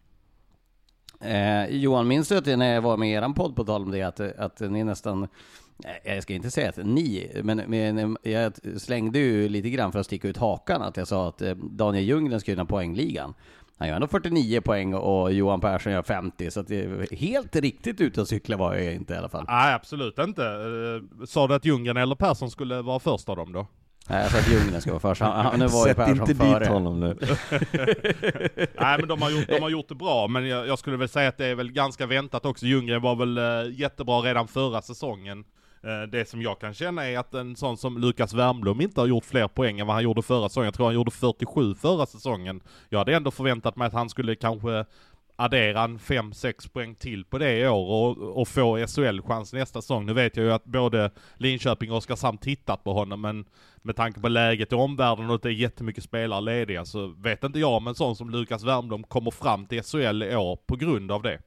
[1.21, 3.91] Eh, Johan, minns du att när jag var med i eran podd på tal om
[3.91, 5.29] det, att, att ni nästan
[6.05, 10.07] jag ska inte säga att ni, men, men jag slängde ju lite grann för att
[10.07, 13.35] sticka ut hakan att jag sa att eh, Daniel Ljunggren ska vinna poängligan.
[13.79, 17.57] Han gör ändå 49 poäng och Johan Persson gör 50, så att det är helt
[17.57, 19.45] riktigt ute och cykla var jag inte i alla fall.
[19.49, 20.45] Nej, absolut inte.
[20.45, 23.67] Eh, sa du att Ljunggren eller Persson skulle vara först av dem då?
[24.09, 25.21] Nej, jag sa att Ljunggren ska vara först.
[25.21, 26.59] Han, nu var ju Persson inte före.
[26.59, 27.17] dit honom nu.
[28.81, 31.09] Nej, men de har, gjort, de har gjort det bra, men jag, jag, skulle väl
[31.09, 32.67] säga att det är väl ganska väntat också.
[32.67, 33.39] Ljunggren var väl
[33.79, 35.45] jättebra redan förra säsongen.
[35.87, 39.07] Eh, det som jag kan känna är att en sån som Lukas Wernbloom inte har
[39.07, 40.65] gjort fler poäng än vad han gjorde förra säsongen.
[40.65, 42.61] Jag tror han gjorde 47 förra säsongen.
[42.89, 44.85] Jag hade ändå förväntat mig att han skulle kanske
[45.37, 50.07] addera en 5-6 poäng till på det i år och, och få SHL-chans nästa säsong.
[50.07, 53.45] Nu vet jag ju att både Linköping och Oskarshamn tittat på honom, men
[53.83, 57.45] med tanke på läget i omvärlden och att det är jättemycket spelare lediga så vet
[57.45, 60.77] inte jag om en sån som Lukas Wernbloom kommer fram till SHL i år på
[60.77, 61.39] grund av det.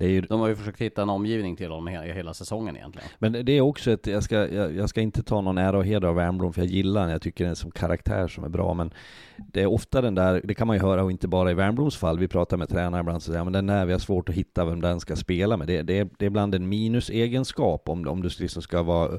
[0.00, 0.20] Ju...
[0.20, 3.08] De har ju försökt hitta en omgivning till honom hela, hela säsongen egentligen.
[3.18, 5.84] Men det är också ett, jag ska, jag, jag ska inte ta någon ära och
[5.84, 8.48] heder av Wernbloom för jag gillar den, jag tycker den är som karaktär som är
[8.48, 8.90] bra, men
[9.36, 11.96] det är ofta den där, det kan man ju höra och inte bara i Wernbloms
[11.96, 14.34] fall, vi pratar med tränare ibland så säger men den där vi har svårt att
[14.34, 15.66] hitta vem den ska spela med.
[15.66, 19.18] Det, det, är, det är ibland en minusegenskap om, om du liksom ska vara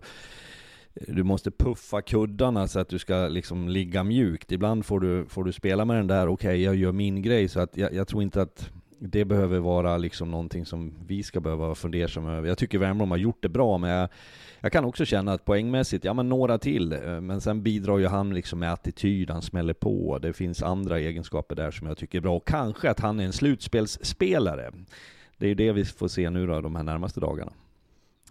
[1.07, 4.51] du måste puffa kuddarna så att du ska liksom ligga mjukt.
[4.51, 7.47] Ibland får du, får du spela med den där, okej okay, jag gör min grej,
[7.47, 11.39] så att jag, jag tror inte att det behöver vara liksom någonting som vi ska
[11.39, 12.47] behöva vara fundersamma över.
[12.47, 14.09] Jag tycker Värmland har gjort det bra, men jag,
[14.59, 18.07] jag, kan också känna att poängmässigt, ja men några till, eh, men sen bidrar ju
[18.07, 22.17] han liksom med attityd, han smäller på, det finns andra egenskaper där som jag tycker
[22.17, 24.71] är bra, och kanske att han är en slutspelsspelare.
[25.37, 27.51] Det är ju det vi får se nu då, de här närmaste dagarna.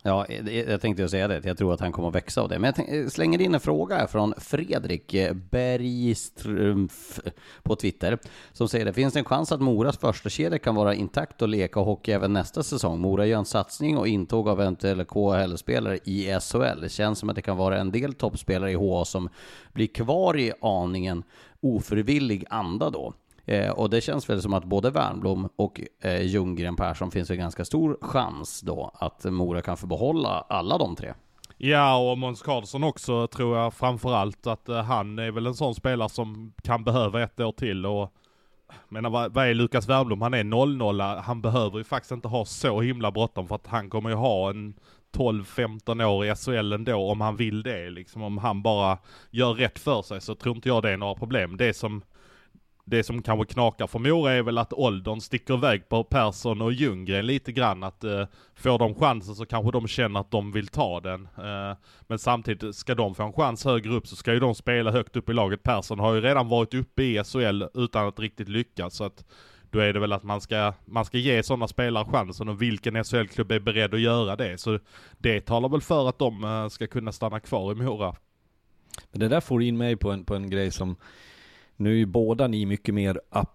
[0.07, 0.27] Ja,
[0.67, 1.45] jag tänkte säga det.
[1.45, 2.59] Jag tror att han kommer att växa av det.
[2.59, 7.21] Men jag eh, slänger in en fråga från Fredrik eh, Bergstrumf
[7.63, 8.19] på Twitter.
[8.53, 11.49] Som säger det finns det en chans att Moras första kedja kan vara intakt och
[11.49, 13.01] leka hockey även nästa säsong.
[13.01, 16.81] Mora gör en satsning och intåg av eventuella KHL-spelare i SHL.
[16.81, 19.29] Det känns som att det kan vara en del toppspelare i HA som
[19.73, 21.23] blir kvar i aningen
[21.61, 23.15] ofrivillig anda då.
[23.47, 27.39] Eh, och det känns väl som att både Wernbloom och eh, Ljunggren Persson finns en
[27.39, 31.15] ganska stor chans då att Mora kan få behålla alla de tre.
[31.57, 35.75] Ja, och Måns Karlsson också tror jag framförallt att eh, han är väl en sån
[35.75, 38.13] spelare som kan behöva ett år till och
[38.89, 40.23] menar vad, vad är Lukas Wernbloom?
[40.23, 43.91] Han är 0-0, han behöver ju faktiskt inte ha så himla bråttom för att han
[43.91, 44.75] kommer ju ha en
[45.17, 48.23] 12-15 år i SHL ändå om han vill det liksom.
[48.23, 48.99] Om han bara
[49.31, 51.57] gör rätt för sig så tror inte jag det är några problem.
[51.57, 52.03] Det som
[52.89, 56.73] det som kanske knakar för Mora är väl att åldern sticker iväg på Persson och
[56.73, 57.83] Ljunggren lite grann.
[57.83, 61.29] Att eh, får de chansen så kanske de känner att de vill ta den.
[61.39, 64.91] Eh, men samtidigt, ska de få en chans högre upp så ska ju de spela
[64.91, 65.63] högt upp i laget.
[65.63, 68.95] Persson har ju redan varit uppe i SHL utan att riktigt lyckas.
[68.95, 69.25] Så att
[69.71, 73.05] då är det väl att man ska, man ska ge sådana spelare chansen och vilken
[73.05, 74.59] SHL-klubb är beredd att göra det.
[74.59, 74.79] Så
[75.19, 78.17] det talar väl för att de eh, ska kunna stanna kvar i Mora.
[79.11, 80.97] Men det där får in mig på en, på en grej som
[81.77, 83.49] nu är ju båda ni mycket mer up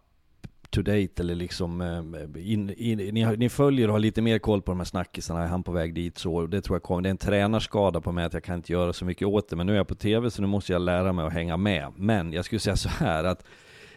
[0.71, 4.62] to date eller liksom eh, in, in, ni, ni, följer och har lite mer koll
[4.62, 7.10] på de här snackisarna, är han på väg dit så, det tror jag kommer, det
[7.10, 9.67] är en tränarskada på mig att jag kan inte göra så mycket åt det, men
[9.67, 11.93] nu är jag på TV så nu måste jag lära mig att hänga med.
[11.95, 13.45] Men jag skulle säga så här att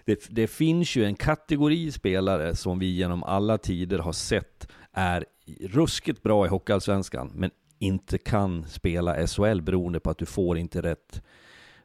[0.04, 5.24] det, det finns ju en kategori spelare som vi genom alla tider har sett är
[5.60, 10.82] ruskigt bra i Hockeyallsvenskan, men inte kan spela SHL beroende på att du får inte
[10.82, 11.22] rätt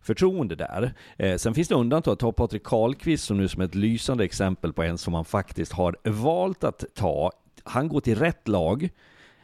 [0.09, 0.93] förtroende där.
[1.17, 4.83] Eh, sen finns det undantag, ta Patrik Karlqvist som nu som ett lysande exempel på
[4.83, 7.31] en som man faktiskt har valt att ta.
[7.63, 8.89] Han går till rätt lag,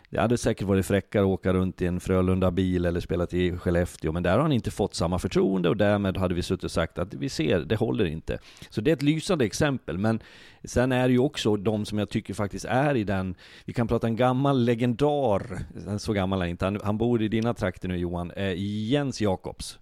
[0.09, 4.11] det hade säkert varit fräckare att åka runt i en Frölunda-bil eller spela i Skellefteå,
[4.11, 6.99] men där har han inte fått samma förtroende och därmed hade vi suttit och sagt
[6.99, 8.39] att vi ser, det håller inte.
[8.69, 10.19] Så det är ett lysande exempel, men
[10.63, 13.87] sen är det ju också de som jag tycker faktiskt är i den, vi kan
[13.87, 15.59] prata en gammal legendar,
[15.97, 19.79] så gammal är inte, han, han bor i dina trakter nu Johan, eh, Jens Jakobs.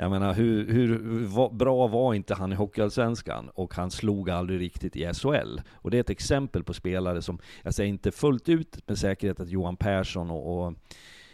[0.00, 3.50] Jag menar, hur, hur, bra var inte han i Hockeyallsvenskan?
[3.54, 5.60] Och han slog aldrig riktigt i SHL.
[5.72, 9.40] Och det är ett exempel på spelare som, jag säger inte fullt ut med säkerhet
[9.40, 10.74] att Johan Persson och, och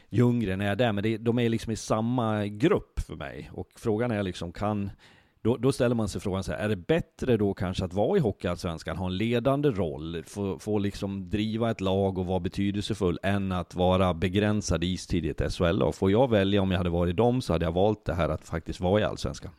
[0.09, 3.51] Ljunggren är där, men det, de är liksom i samma grupp för mig.
[3.53, 4.91] Och frågan är liksom, kan
[5.45, 8.17] då, då, ställer man sig frågan så här, är det bättre då kanske att vara
[8.17, 13.19] i Hockeyallsvenskan, ha en ledande roll, få, få liksom driva ett lag och vara betydelsefull,
[13.23, 15.95] än att vara begränsad istid i ett SHL-lag?
[15.95, 18.49] Får jag välja om jag hade varit dem så hade jag valt det här att
[18.49, 19.51] faktiskt vara i Allsvenskan.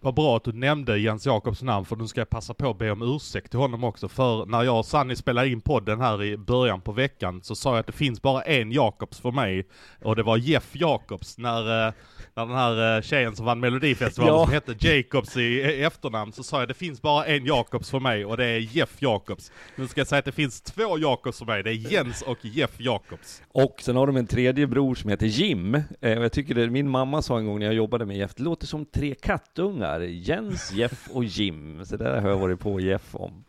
[0.00, 2.78] Vad bra att du nämnde Jens Jakobs namn för nu ska jag passa på att
[2.78, 4.08] be om ursäkt till honom också.
[4.08, 7.70] För när jag och Sanni spelade in podden här i början på veckan så sa
[7.70, 9.66] jag att det finns bara en Jakobs för mig.
[10.02, 11.92] Och det var Jeff Jakobs när, eh,
[12.34, 14.44] när den här eh, tjejen som vann Melodifestivalen ja.
[14.44, 18.00] som hette Jacobs i efternamn så sa jag att det finns bara en Jakobs för
[18.00, 19.52] mig och det är Jeff Jakobs.
[19.76, 21.62] Nu ska jag säga att det finns två Jakobs för mig.
[21.62, 23.42] Det är Jens och Jeff Jakobs.
[23.48, 25.74] Och sen har de en tredje bror som heter Jim.
[25.74, 28.42] Eh, jag tycker det, min mamma sa en gång när jag jobbade med Jeff, det
[28.42, 30.06] låter som tre kattungar här.
[30.06, 31.84] Jens, Jeff och Jim.
[31.84, 33.44] Så det har jag varit på Jeff om.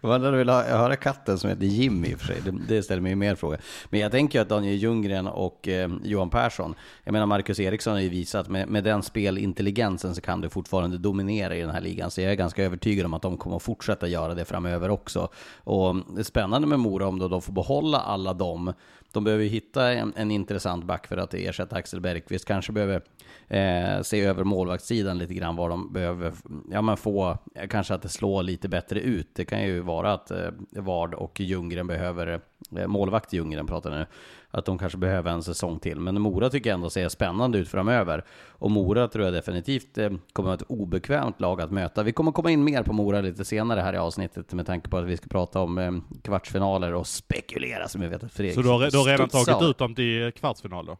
[0.00, 2.40] Man hade velat höra katten som heter Jim i och för sig.
[2.44, 3.58] Det, det ställer mig ju mer frågor.
[3.90, 8.00] Men jag tänker att Daniel Ljunggren och eh, Johan Persson, jag menar Marcus Eriksson har
[8.00, 12.10] ju visat med, med den spelintelligensen så kan du fortfarande dominera i den här ligan.
[12.10, 15.28] Så jag är ganska övertygad om att de kommer att fortsätta göra det framöver också.
[15.64, 18.72] Och det är spännande med Mora om då de får behålla alla dem
[19.12, 22.44] de behöver hitta en, en intressant back för att ersätta Axel Bergqvist.
[22.44, 23.02] Kanske behöver
[23.48, 26.32] eh, se över målvaktssidan lite grann, vad de behöver
[26.70, 29.28] ja, men få, eh, kanske att det slår lite bättre ut.
[29.32, 32.40] Det kan ju vara att eh, Vard och Ljunggren behöver,
[32.76, 34.06] eh, målvakt Ljunggren pratar nu,
[34.50, 36.00] att de kanske behöver en säsong till.
[36.00, 38.24] Men Mora tycker jag ändå ser spännande ut framöver.
[38.48, 42.02] Och Mora tror jag definitivt eh, kommer att vara ett obekvämt lag att möta.
[42.02, 44.98] Vi kommer komma in mer på Mora lite senare här i avsnittet med tanke på
[44.98, 48.62] att vi ska prata om eh, kvartsfinaler och spekulera som vi vet att Fredrik Så
[48.62, 50.96] du har, du har redan tagit ut dem till kvartsfinal då?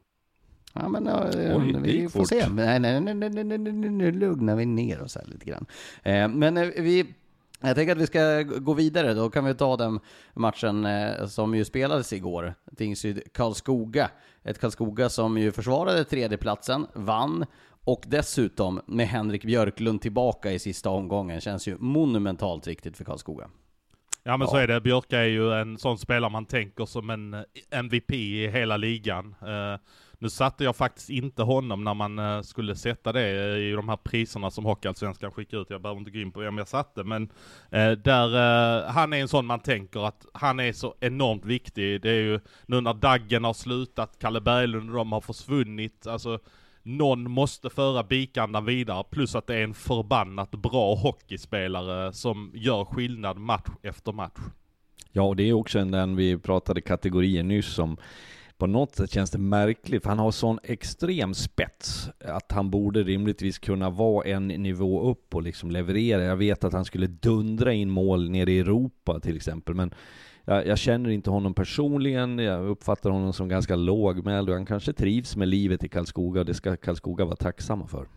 [0.73, 1.25] Ja men ja,
[1.57, 2.29] Oj, vi får fort.
[2.29, 2.49] se.
[2.49, 5.67] Nej, nej, nej, nej, nej, nej, nu lugnar vi ner oss här lite grann.
[6.03, 7.07] Eh, men eh, vi
[7.61, 10.01] jag tänker att vi ska gå vidare, då kan vi ta den
[10.35, 12.55] matchen eh, som ju spelades igår.
[12.77, 14.11] Tingsryd Karlskoga.
[14.43, 17.45] Ett Karlskoga som ju försvarade tredjeplatsen, vann
[17.85, 21.41] och dessutom med Henrik Björklund tillbaka i sista omgången.
[21.41, 23.51] Känns ju monumentalt viktigt för Karlskoga.
[24.23, 24.51] Ja men ja.
[24.51, 24.81] så är det.
[24.81, 29.35] Björka är ju en sån spelare man tänker som en MVP i hela ligan.
[29.43, 29.79] Uh,
[30.19, 33.89] nu satte jag faktiskt inte honom när man eh, skulle sätta det eh, i de
[33.89, 35.71] här priserna som Hockeyallsvenskan skickar ut.
[35.71, 37.23] Jag behöver inte gå in på vem jag satte, men
[37.71, 42.03] eh, där, han är en sån man tänker att han är så enormt viktig.
[42.03, 46.39] Det är ju nu när Daggen har slutat, Kalle Berglund och de har försvunnit, alltså
[46.83, 52.85] någon måste föra bikandan vidare, plus att det är en förbannat bra hockeyspelare som gör
[52.85, 54.41] skillnad match efter match.
[55.13, 57.97] Ja, och det är också en den vi pratade kategorier nyss om
[58.59, 63.03] på något sätt känns det märkligt, för han har sån extrem spets att han borde
[63.03, 66.23] rimligtvis kunna vara en nivå upp och liksom leverera.
[66.23, 69.95] Jag vet att han skulle dundra in mål nere i Europa till exempel, men
[70.45, 74.93] jag, jag känner inte honom personligen, jag uppfattar honom som ganska lågmäld och han kanske
[74.93, 78.09] trivs med livet i Karlskoga och det ska Karlskoga vara tacksamma för.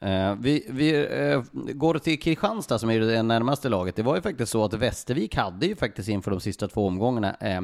[0.00, 3.96] Eh, vi, vi eh, går till Kristianstad som är det närmaste laget.
[3.96, 7.36] Det var ju faktiskt så att Västervik hade ju faktiskt inför de sista två omgångarna
[7.40, 7.60] Eh,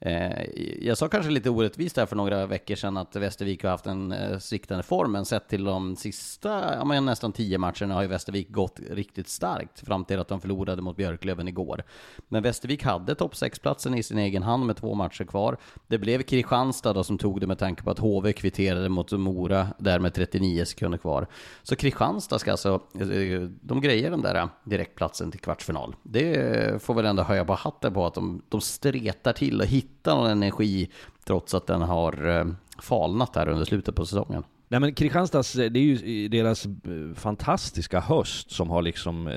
[0.00, 0.44] Eh,
[0.80, 4.12] jag sa kanske lite orättvist där för några veckor sedan att Västervik har haft en
[4.12, 8.08] eh, sviktande form, men sett till de sista, ja men nästan tio matcherna har ju
[8.08, 11.82] Västervik gått riktigt starkt fram till att de förlorade mot Björklöven igår.
[12.28, 15.56] Men Västervik hade topp 6-platsen i sin egen hand med två matcher kvar.
[15.86, 19.68] Det blev Kristianstad då som tog det med tanke på att HV kvitterade mot Mora
[19.78, 21.26] där med 39 sekunder kvar.
[21.62, 25.96] Så Kristianstad ska alltså, eh, de grejer den där eh, direktplatsen till kvartsfinal.
[26.02, 29.87] Det får väl ändå höja på hatten på att de, de stretar till och hittar
[29.88, 30.88] hitta någon energi
[31.24, 32.46] trots att den har eh,
[32.82, 34.44] falnat här under slutet på säsongen.
[34.68, 36.66] Nej men Kristianstads, eh, det är ju eh, deras
[37.14, 39.30] fantastiska höst som har liksom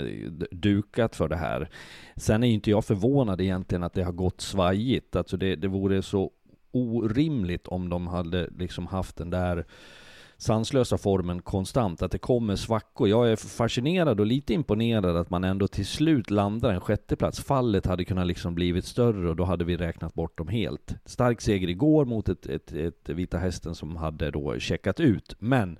[0.51, 1.69] dukat för det här.
[2.15, 5.15] Sen är ju inte jag förvånad egentligen att det har gått svajigt.
[5.15, 6.31] Alltså det, det vore så
[6.71, 9.65] orimligt om de hade liksom haft den där
[10.41, 13.09] sanslösa formen konstant, att det kommer svackor.
[13.09, 17.39] Jag är fascinerad och lite imponerad att man ändå till slut landar en sjätteplats.
[17.39, 20.95] Fallet hade kunnat liksom blivit större och då hade vi räknat bort dem helt.
[21.05, 25.77] Stark seger igår mot ett, ett, ett Vita Hästen som hade då checkat ut, men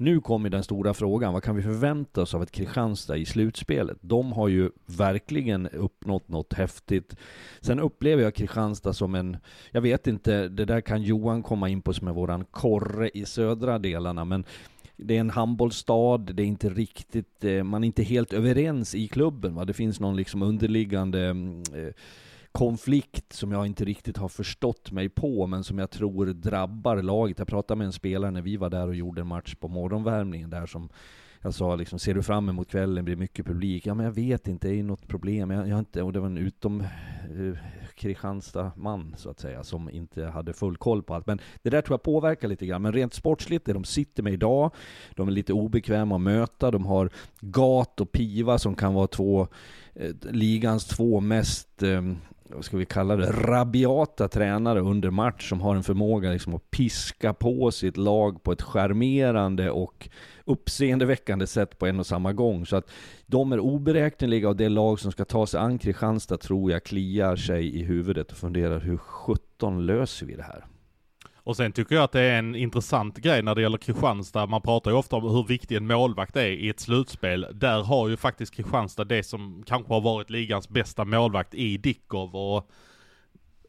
[0.00, 3.98] nu kommer den stora frågan, vad kan vi förvänta oss av ett Kristianstad i slutspelet?
[4.00, 7.16] De har ju verkligen uppnått något häftigt.
[7.60, 9.36] Sen upplever jag Kristianstad som en,
[9.70, 13.24] jag vet inte, det där kan Johan komma in på som är våran korre i
[13.24, 14.44] södra delarna, men
[14.96, 19.08] det är en handbollsstad, det är inte riktigt, eh, man är inte helt överens i
[19.08, 19.54] klubben.
[19.54, 19.64] Va?
[19.64, 21.94] Det finns någon liksom underliggande mm, eh,
[22.52, 27.38] konflikt som jag inte riktigt har förstått mig på, men som jag tror drabbar laget.
[27.38, 30.50] Jag pratade med en spelare när vi var där och gjorde en match på morgonvärmningen
[30.50, 30.88] där som
[31.40, 33.86] jag sa liksom, ser du fram emot kvällen, blir mycket publik?
[33.86, 35.50] Ja men jag vet inte, det är något problem.
[35.50, 37.58] Jag, jag har inte, och det var en utom eh,
[37.94, 41.26] Kristianstad-man så att säga, som inte hade full koll på allt.
[41.26, 42.82] Men det där tror jag påverkar lite grann.
[42.82, 44.70] Men rent sportsligt, det de sitter med idag,
[45.14, 46.70] de är lite obekväma att möta.
[46.70, 49.48] De har Gat och Piva som kan vara två,
[49.94, 52.02] eh, ligans två mest eh,
[52.54, 56.70] vad ska vi kalla det, rabiata tränare under match som har en förmåga liksom att
[56.70, 60.08] piska på sitt lag på ett charmerande och
[60.44, 62.66] uppseendeväckande sätt på en och samma gång.
[62.66, 62.90] Så att
[63.26, 67.36] de är oberäkneliga och det lag som ska ta sig an Kristianstad tror jag kliar
[67.36, 70.64] sig i huvudet och funderar hur sjutton löser vi det här?
[71.48, 74.46] Och sen tycker jag att det är en intressant grej när det gäller Kristianstad.
[74.46, 77.46] Man pratar ju ofta om hur viktig en målvakt är i ett slutspel.
[77.54, 82.36] Där har ju faktiskt Kristianstad det som kanske har varit ligans bästa målvakt i Dickov.
[82.36, 82.70] Och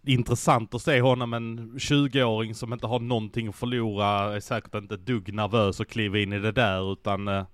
[0.05, 4.95] intressant att se honom, en 20-åring som inte har någonting att förlora, är säkert inte
[4.95, 7.45] ett dugg nervös att kliva in i det där utan eh,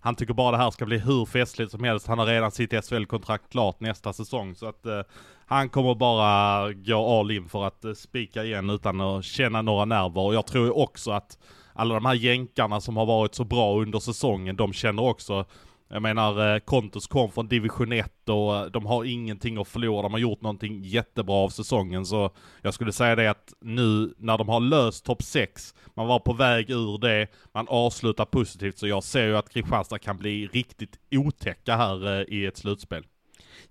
[0.00, 2.06] han tycker bara det här ska bli hur festligt som helst.
[2.06, 5.00] Han har redan sitt SHL-kontrakt klart nästa säsong så att eh,
[5.46, 9.84] han kommer bara gå all in för att eh, spika igen utan att känna några
[9.84, 10.20] nerver.
[10.20, 11.38] Och jag tror också att
[11.72, 15.44] alla de här jänkarna som har varit så bra under säsongen, de känner också
[15.92, 20.02] jag menar, eh, Kontos kom från division 1 och eh, de har ingenting att förlora.
[20.02, 22.06] De har gjort någonting jättebra av säsongen.
[22.06, 22.30] Så
[22.62, 26.32] jag skulle säga det att nu när de har löst topp 6, man var på
[26.32, 28.78] väg ur det, man avslutar positivt.
[28.78, 33.04] Så jag ser ju att Kristianstad kan bli riktigt otäcka här eh, i ett slutspel.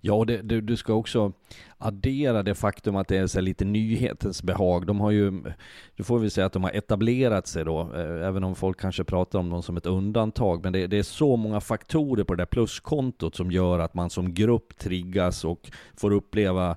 [0.00, 1.32] Ja, det, det, du ska också
[1.78, 4.86] addera det faktum att det är så lite nyhetens behag.
[4.86, 5.42] De har ju,
[5.96, 9.04] du får väl säga att de har etablerat sig då, eh, även om folk kanske
[9.04, 10.64] pratar om dem som ett undantag.
[10.64, 14.10] Men det, det, är så många faktorer på det där pluskontot som gör att man
[14.10, 16.76] som grupp triggas och får uppleva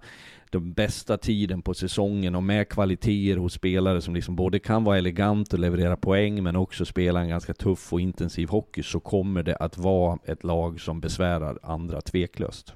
[0.50, 4.98] den bästa tiden på säsongen och med kvaliteter hos spelare som liksom både kan vara
[4.98, 9.44] elegant och leverera poäng men också spela en ganska tuff och intensiv hockey så kommer
[9.44, 12.74] det att vara ett lag som besvärar andra tveklöst.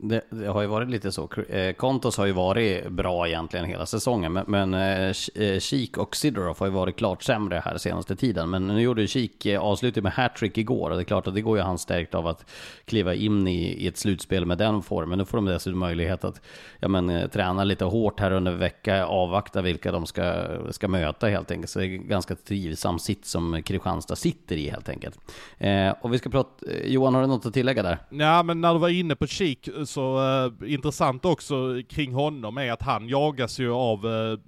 [0.00, 1.28] Det, det, har ju varit lite så.
[1.48, 6.58] Eh, Kontos har ju varit bra egentligen hela säsongen, men, men eh, eh och Sidorov
[6.58, 8.50] har ju varit klart sämre här senaste tiden.
[8.50, 11.40] Men nu gjorde Sheik eh, avslutet med hattrick igår och det är klart att det
[11.40, 12.50] går ju han stärkt av att
[12.84, 15.18] kliva in i, i ett slutspel med den formen.
[15.18, 16.40] Nu får de dessutom möjlighet att
[16.80, 20.88] ja, men, eh, träna lite hårt här under veckan, vecka, avvakta vilka de ska, ska
[20.88, 21.70] möta helt enkelt.
[21.70, 25.18] Så det är en ganska trivsam sitt som Kristianstad sitter i helt enkelt.
[25.58, 27.98] Eh, och vi ska prata, Johan har du något att tillägga där?
[28.10, 32.72] Ja, men när du var inne på Sheik så uh, intressant också kring honom är
[32.72, 34.38] att han jagas ju av uh,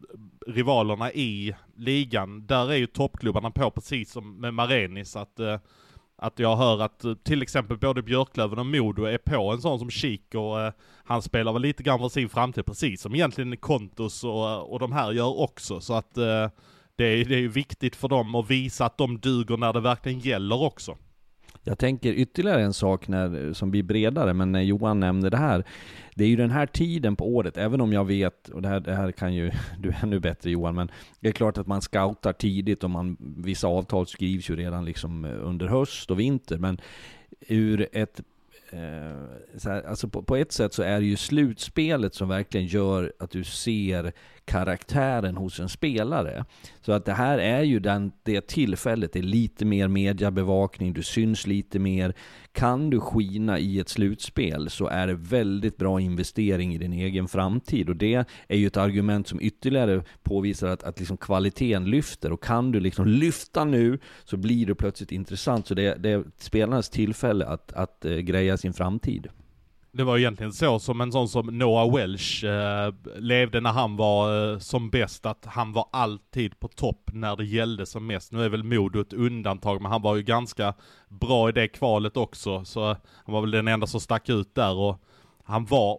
[0.46, 2.46] rivalerna i ligan.
[2.46, 5.56] Där är ju toppklubbarna på precis som med Marenis, att uh,
[6.16, 9.90] Att jag hör att till exempel både Björklöven och Modo är på en sån som
[9.90, 10.38] Chico.
[10.38, 10.72] och
[11.04, 14.92] han spelar väl lite grann för sin framtid, precis som egentligen Kontos och, och de
[14.92, 15.80] här gör också.
[15.80, 16.14] Så att
[16.96, 20.18] det, är, det är viktigt för dem att visa att de duger när det verkligen
[20.18, 20.96] gäller också.
[21.64, 25.64] Jag tänker ytterligare en sak när, som blir bredare, men när Johan nämnde det här.
[26.14, 28.80] Det är ju den här tiden på året, även om jag vet, och det här,
[28.80, 30.90] det här kan ju du ännu bättre Johan, men
[31.20, 35.24] det är klart att man scoutar tidigt och man, vissa avtal skrivs ju redan liksom
[35.24, 36.80] eh, under höst och vinter, men
[37.48, 38.20] ur ett
[38.72, 43.12] Eh, här, alltså på, på, ett sätt så är det ju slutspelet som verkligen gör
[43.18, 44.12] att du ser
[44.50, 46.44] karaktären hos en spelare.
[46.80, 51.02] Så att det här är ju den, det tillfället, det är lite mer mediebevakning, du
[51.02, 52.14] syns lite mer.
[52.52, 57.28] Kan du skina i ett slutspel så är det väldigt bra investering i din egen
[57.28, 57.88] framtid.
[57.88, 62.32] Och det är ju ett argument som ytterligare påvisar att, att liksom kvaliteten lyfter.
[62.32, 65.66] Och kan du liksom lyfta nu så blir det plötsligt intressant.
[65.66, 69.28] Så det, det är spelarnas tillfälle att, att eh, greja sin framtid.
[69.92, 74.52] Det var egentligen så som en sån som Noah Welsh eh, levde när han var
[74.52, 78.32] eh, som bäst, att han var alltid på topp när det gällde som mest.
[78.32, 80.74] Nu är väl Modo ett undantag, men han var ju ganska
[81.08, 82.86] bra i det kvalet också, så
[83.24, 85.02] han var väl den enda som stack ut där och
[85.44, 85.98] han var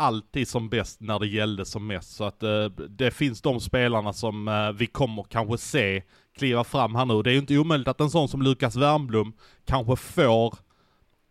[0.00, 2.16] alltid som bäst när det gällde som mest.
[2.16, 6.02] Så att eh, det finns de spelarna som eh, vi kommer kanske se
[6.38, 7.22] kliva fram här nu.
[7.22, 9.32] Det är ju inte omöjligt att en sån som Lukas Wernblom
[9.64, 10.54] kanske får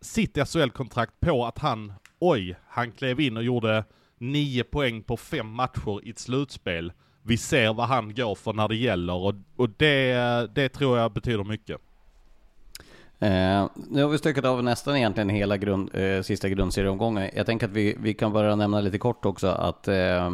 [0.00, 3.84] sitt SHL-kontrakt på att han, oj, han klev in och gjorde
[4.18, 6.92] nio poäng på fem matcher i ett slutspel.
[7.22, 11.12] Vi ser vad han går för när det gäller och, och det, det tror jag
[11.12, 11.80] betyder mycket.
[13.18, 17.30] Eh, nu har vi stökat av nästan egentligen hela grund, eh, sista grundserieomgången.
[17.34, 20.30] Jag tänker att vi, vi kan bara nämna lite kort också att, eh,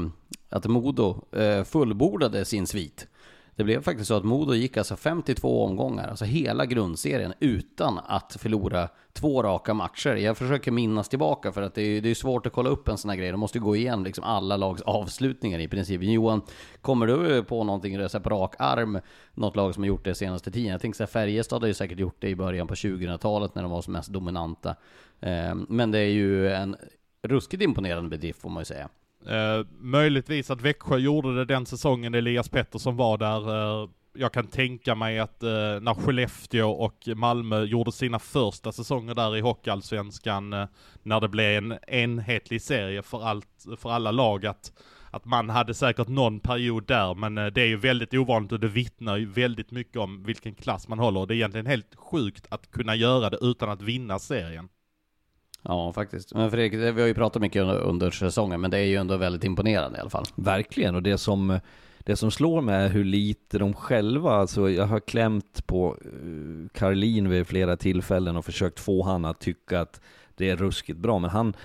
[0.50, 3.06] att Modo eh, fullbordade sin svit.
[3.56, 8.36] Det blev faktiskt så att Modo gick alltså 52 omgångar, alltså hela grundserien, utan att
[8.40, 10.14] förlora två raka matcher.
[10.14, 12.98] Jag försöker minnas tillbaka för att det är, det är svårt att kolla upp en
[12.98, 13.30] sån här grej.
[13.30, 16.02] De måste gå igen liksom alla lags avslutningar i princip.
[16.02, 16.42] Johan,
[16.80, 18.98] kommer du på någonting så på rak arm?
[19.34, 20.72] Något lag som har gjort det senaste tiden?
[20.72, 23.62] Jag tänker så här, Färjestad har ju säkert gjort det i början på 2000-talet när
[23.62, 24.76] de var som mest dominanta.
[25.20, 26.76] Ehm, men det är ju en
[27.22, 28.88] ruskigt imponerande bedrift får man ju säga.
[29.26, 33.82] Eh, möjligtvis att Växjö gjorde det den säsongen Elias Pettersson var där.
[33.82, 35.48] Eh, jag kan tänka mig att eh,
[35.80, 40.66] när Skellefteå och Malmö gjorde sina första säsonger där i Hockeyallsvenskan, eh,
[41.02, 44.72] när det blev en enhetlig serie för, allt, för alla lag, att,
[45.10, 48.60] att man hade säkert någon period där, men eh, det är ju väldigt ovanligt och
[48.60, 51.26] det vittnar ju väldigt mycket om vilken klass man håller.
[51.26, 54.68] Det är egentligen helt sjukt att kunna göra det utan att vinna serien.
[55.68, 56.34] Ja, faktiskt.
[56.34, 59.16] Men Fredrik, vi har ju pratat mycket under, under säsongen, men det är ju ändå
[59.16, 60.24] väldigt imponerande i alla fall.
[60.34, 61.58] Verkligen, och det som,
[61.98, 66.68] det som slår mig är hur lite de själva, alltså jag har klämt på eh,
[66.78, 70.00] Karlin vid flera tillfällen och försökt få han att tycka att
[70.34, 71.56] det är ruskigt bra, men han,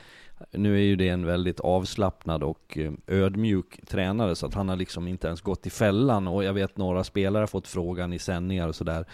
[0.52, 4.76] nu är ju det en väldigt avslappnad och eh, ödmjuk tränare, så att han har
[4.76, 8.20] liksom inte ens gått i fällan, och jag vet några spelare har fått frågan i
[8.20, 9.06] sändningar och sådär.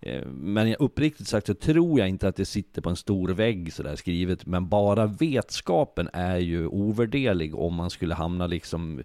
[0.00, 3.72] Eh, men uppriktigt sagt så tror jag inte att det sitter på en stor vägg
[3.72, 4.46] sådär skrivet.
[4.46, 9.02] Men bara vetskapen är ju ovärderlig om man skulle hamna liksom,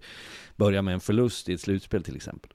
[0.56, 2.52] börja med en förlust i ett slutspel till exempel.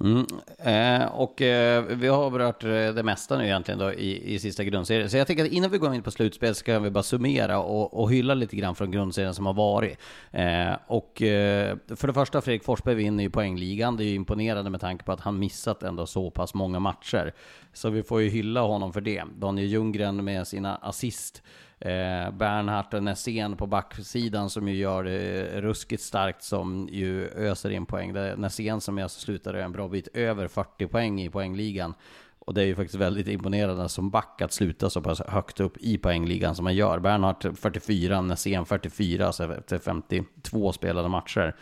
[0.00, 0.26] Mm.
[0.58, 4.64] Eh, och eh, vi har berört eh, det mesta nu egentligen då i, i sista
[4.64, 5.10] grundserien.
[5.10, 7.58] Så jag tänker att innan vi går in på slutspel så kan vi bara summera
[7.58, 9.98] och, och hylla lite grann från grundserien som har varit.
[10.30, 13.96] Eh, och eh, för det första, Fredrik Forsberg vinner ju poängligan.
[13.96, 17.32] Det är ju imponerande med tanke på att han missat ändå så pass många matcher.
[17.72, 19.22] Så vi får ju hylla honom för det.
[19.36, 21.42] Daniel Ljunggren med sina assist
[21.80, 27.70] Eh, Bernhardt och Nässén på backsidan som ju gör det ruskigt starkt som ju öser
[27.70, 28.12] in poäng.
[28.12, 31.94] Det är Nässén som alltså slutade en bra bit över 40 poäng i poängligan.
[32.38, 35.76] Och det är ju faktiskt väldigt imponerande som back att sluta så pass högt upp
[35.76, 36.98] i poängligan som man gör.
[36.98, 41.56] Bernhardt 44, Nässén 44, alltså efter 52 spelade matcher.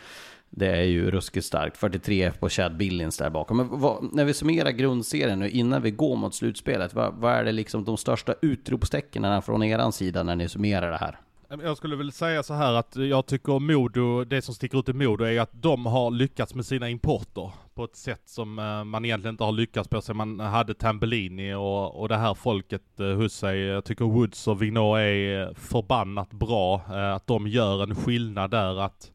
[0.49, 1.77] Det är ju ruskigt starkt.
[1.77, 3.57] 43 på Chad Billings där bakom.
[3.57, 7.43] Men vad, när vi summerar grundserien nu innan vi går mot slutspelet, vad, vad är
[7.43, 11.19] det liksom de största utropstecknen från eran sida när ni summerar det här?
[11.49, 14.93] Jag skulle väl säga så här att jag tycker Modo, det som sticker ut i
[14.93, 19.05] Modo är att de har lyckats med sina importer på ett sätt som eh, man
[19.05, 23.07] egentligen inte har lyckats på sen man hade Tambellini och, och det här folket eh,
[23.07, 23.59] hos sig.
[23.59, 28.79] Jag tycker Woods och Vigno är förbannat bra, eh, att de gör en skillnad där
[28.79, 29.11] att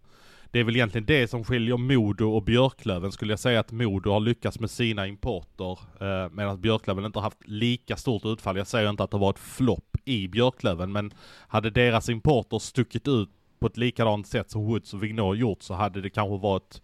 [0.50, 4.10] det är väl egentligen det som skiljer Modo och Björklöven skulle jag säga att Modo
[4.10, 8.56] har lyckats med sina importer eh, medan Björklöven inte har haft lika stort utfall.
[8.56, 11.14] Jag säger inte att det var ett flopp i Björklöven men
[11.48, 13.28] hade deras importer stuckit ut
[13.58, 16.82] på ett likadant sätt som Woods och Vignot gjort så hade det kanske varit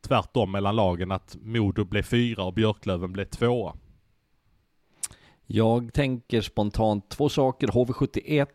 [0.00, 3.76] tvärtom mellan lagen att Modo blev fyra och Björklöven blev tvåa.
[5.46, 7.68] Jag tänker spontant två saker.
[7.68, 8.46] HV71,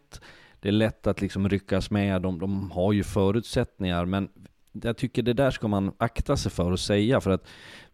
[0.59, 2.21] det är lätt att liksom ryckas med.
[2.21, 4.29] De, de har ju förutsättningar, men
[4.71, 7.47] jag tycker det där ska man akta sig för att säga, för att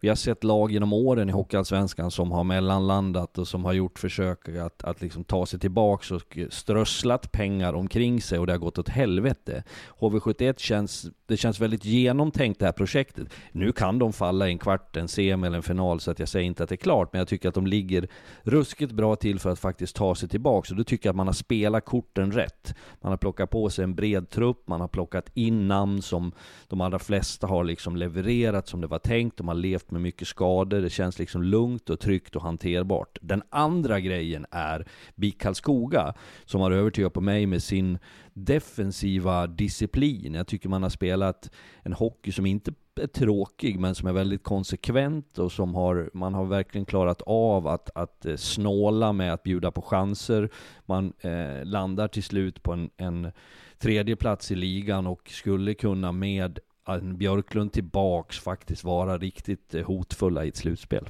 [0.06, 3.98] vi har sett lag genom åren i Hockeyallsvenskan som har mellanlandat och som har gjort
[3.98, 8.58] försök att, att liksom ta sig tillbaks och strösslat pengar omkring sig och det har
[8.58, 9.64] gått åt helvete.
[9.98, 13.28] HV71 känns, det känns väldigt genomtänkt det här projektet.
[13.52, 16.28] Nu kan de falla i en kvart, en semi eller en final så att jag
[16.28, 18.08] säger inte att det är klart, men jag tycker att de ligger
[18.42, 21.26] ruskigt bra till för att faktiskt ta sig tillbaks och då tycker jag att man
[21.26, 22.74] har spelat korten rätt.
[23.00, 26.32] Man har plockat på sig en bred trupp, man har plockat in namn som
[26.68, 30.02] de allra flesta har liksom levererat som det var tänkt, de har levt med med
[30.02, 33.18] mycket skador, det känns liksom lugnt och tryggt och hanterbart.
[33.20, 37.98] Den andra grejen är BIK Karlskoga, som har övertygat på mig med sin
[38.32, 40.34] defensiva disciplin.
[40.34, 41.50] Jag tycker man har spelat
[41.82, 46.34] en hockey som inte är tråkig, men som är väldigt konsekvent och som har, man
[46.34, 50.50] har verkligen klarat av att, att eh, snåla med att bjuda på chanser.
[50.86, 53.32] Man eh, landar till slut på en, en
[53.78, 56.58] tredje plats i ligan och skulle kunna med
[57.02, 61.08] Björklund tillbaks faktiskt vara riktigt eh, hotfulla i ett slutspel.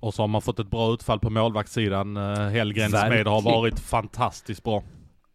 [0.00, 2.16] Och så har man fått ett bra utfall på målvaktssidan.
[2.16, 4.82] Eh, Hellgrens med har varit fantastiskt bra.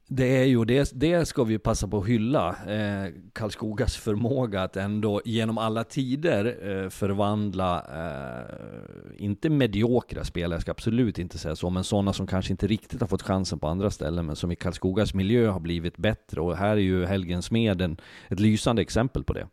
[0.08, 4.78] Det är ju, det, det ska vi passa på att hylla, eh, Karlskogas förmåga att
[4.78, 11.56] ändå genom alla tider eh, förvandla, eh, inte mediokra spelare, jag ska absolut inte säga
[11.56, 14.52] så, men sådana som kanske inte riktigt har fått chansen på andra ställen, men som
[14.52, 16.42] i Karlskogas miljö har blivit bättre.
[16.42, 19.48] Och här är ju Helgens Smeden ett lysande exempel på det.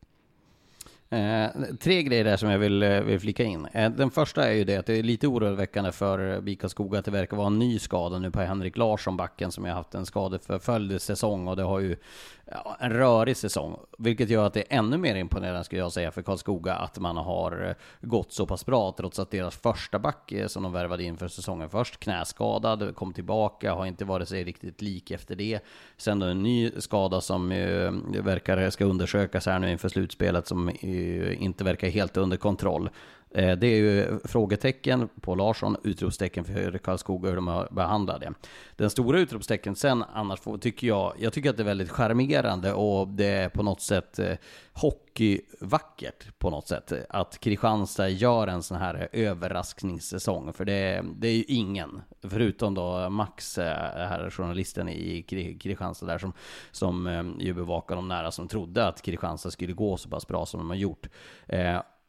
[1.13, 1.51] Eh,
[1.81, 3.67] tre grejer där som jag vill, eh, vill flika in.
[3.73, 7.05] Eh, den första är ju det att det är lite oroväckande för BIK Skoga att
[7.05, 10.07] det verkar vara en ny skada nu på Henrik Larsson, backen, som har haft en
[10.07, 11.97] skadeförföljd säsong och det har ju
[12.55, 13.77] ja, en rörig säsong.
[13.99, 17.17] Vilket gör att det är ännu mer imponerande skulle jag säga för Karlskoga att man
[17.17, 21.03] har eh, gått så pass bra trots att deras första back eh, som de värvade
[21.05, 25.61] in för säsongen först knäskadad, kom tillbaka, har inte varit sig riktigt lik efter det.
[25.97, 27.93] Sen då en ny skada som eh,
[28.23, 32.91] verkar ska undersökas här nu inför slutspelet som inte verkar helt under kontroll.
[33.35, 38.33] Eh, det är ju frågetecken på Larsson, utropstecken för Karlskoga hur de har behandlat det.
[38.77, 43.09] Den stora utropstecken sen annars tycker jag, jag tycker att det är väldigt charmerande och
[43.09, 44.35] det är på något sätt eh,
[44.73, 46.93] hockeyvackert på något sätt.
[47.09, 50.53] Att Kristianstad gör en sån här överraskningssäsong.
[50.53, 55.23] För det, det är ju ingen, förutom då Max, eh, här journalisten i
[55.61, 56.33] Kristianstad där som,
[56.71, 60.61] som ju bevakar dem nära, som trodde att Kristianstad skulle gå så pass bra som
[60.61, 61.07] de har gjort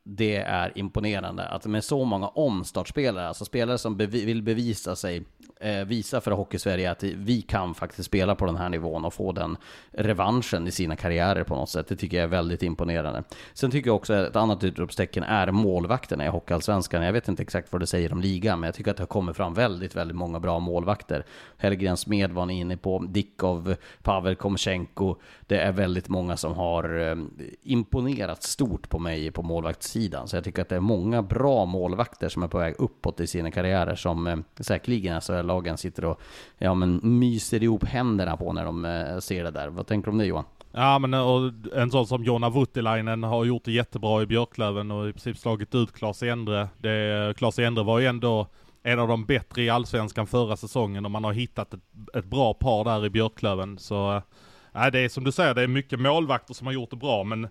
[0.05, 5.23] det är imponerande att med så många omstartspelare, alltså spelare som bevi vill bevisa sig,
[5.59, 9.31] eh, visa för Hockeysverige att vi kan faktiskt spela på den här nivån och få
[9.31, 9.57] den
[9.91, 11.87] revanschen i sina karriärer på något sätt.
[11.87, 13.23] Det tycker jag är väldigt imponerande.
[13.53, 17.03] Sen tycker jag också att ett annat utropstecken är målvakterna i Hockeyallsvenskan.
[17.03, 19.07] Jag vet inte exakt vad det säger om ligan, men jag tycker att det har
[19.07, 21.25] kommit fram väldigt, väldigt många bra målvakter.
[21.57, 25.15] Hellgren Smed var ni inne på, Dickov, Pavel Komchenko.
[25.47, 27.15] Det är väldigt många som har eh,
[27.63, 30.27] imponerat stort på mig på målvakts sidan.
[30.27, 33.27] Så jag tycker att det är många bra målvakter som är på väg uppåt i
[33.27, 36.21] sina karriärer som eh, säkerligen SHL-lagen sitter och
[36.57, 39.67] ja, men myser ihop händerna på när de eh, ser det där.
[39.67, 40.45] Vad tänker du om det Johan?
[40.71, 44.91] Ja men eh, och en sån som Jonna Voutilainen har gjort det jättebra i Björklöven
[44.91, 46.69] och i princip slagit ut Klas Endre.
[46.77, 48.47] Det, Klas Endre var ju ändå
[48.83, 51.79] en av de bättre i Allsvenskan förra säsongen och man har hittat ett,
[52.13, 53.77] ett bra par där i Björklöven.
[53.77, 54.21] Så
[54.75, 57.23] äh, det är som du säger, det är mycket målvakter som har gjort det bra
[57.23, 57.47] men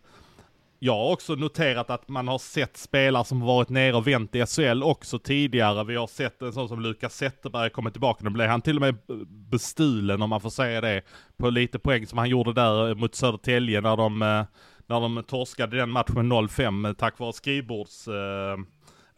[0.85, 4.47] jag har också noterat att man har sett spelare som varit nere och vänt i
[4.47, 5.85] SHL också tidigare.
[5.85, 8.25] Vi har sett en sån som Lukas Zetterberg komma tillbaka.
[8.25, 8.97] Nu blev han till och med
[9.29, 11.03] bestulen om man får säga det.
[11.37, 14.45] På lite poäng som han gjorde där eh, mot Södertälje när de, eh,
[14.87, 18.09] när de torskade den matchen 0-5 eh, tack vare skrivbords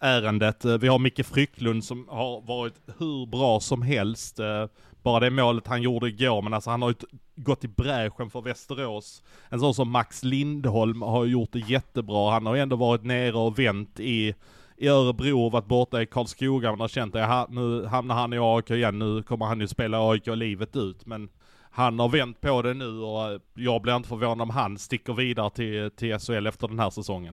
[0.01, 0.65] ärendet.
[0.65, 4.41] Vi har Micke Frycklund som har varit hur bra som helst.
[5.05, 6.95] Bara det målet han gjorde igår, men alltså han har ju
[7.37, 9.23] gått i bräschen för Västerås.
[9.49, 12.31] En sån som Max Lindholm har gjort det jättebra.
[12.31, 14.35] Han har ju ändå varit nere och vänt i,
[14.77, 16.71] i Örebro och varit borta i Karlskoga.
[16.71, 20.11] Man har känt att nu hamnar han i AIK igen, nu kommer han ju spela
[20.11, 21.07] AIK livet ut.
[21.07, 21.29] Men
[21.71, 25.51] han har vänt på det nu och jag blir inte förvånad om han sticker vidare
[25.51, 27.33] till, till SHL efter den här säsongen.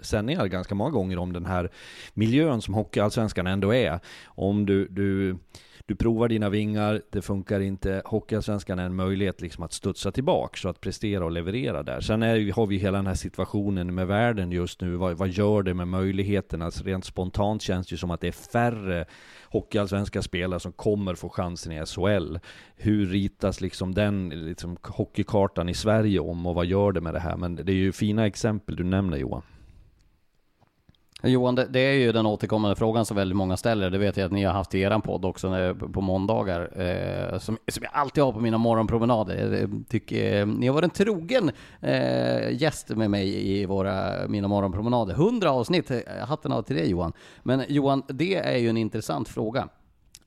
[0.00, 1.70] sändningar ganska många gånger om den här
[2.14, 4.00] miljön som Hockeyallsvenskan ändå är.
[4.26, 5.36] Om du, du,
[5.88, 8.02] du provar dina vingar, det funkar inte.
[8.04, 12.00] Hockeyallsvenskan är en möjlighet liksom att studsa tillbaka så att prestera och leverera där.
[12.00, 14.96] Sen är, har vi hela den här situationen med världen just nu.
[14.96, 16.64] Vad, vad gör det med möjligheterna?
[16.64, 19.04] Alltså rent spontant känns det ju som att det är färre
[19.44, 22.36] hockeyallsvenska spelare som kommer få chansen i SHL.
[22.76, 27.20] Hur ritas liksom den liksom, hockeykartan i Sverige om och vad gör det med det
[27.20, 27.36] här?
[27.36, 29.42] Men det är ju fina exempel du nämner Johan.
[31.22, 33.90] Johan, det, det, är ju den återkommande frågan som väldigt många ställer.
[33.90, 36.80] Det vet jag att ni har haft i er podd också när, på måndagar.
[36.80, 39.58] Eh, som, som jag alltid har på mina morgonpromenader.
[39.60, 41.50] Jag tycker, eh, ni har varit en trogen
[41.80, 45.14] eh, gäst med mig i våra, mina morgonpromenader.
[45.14, 45.98] Hundra avsnitt, eh,
[46.28, 47.12] hatten av till dig Johan.
[47.42, 49.68] Men Johan, det är ju en intressant fråga.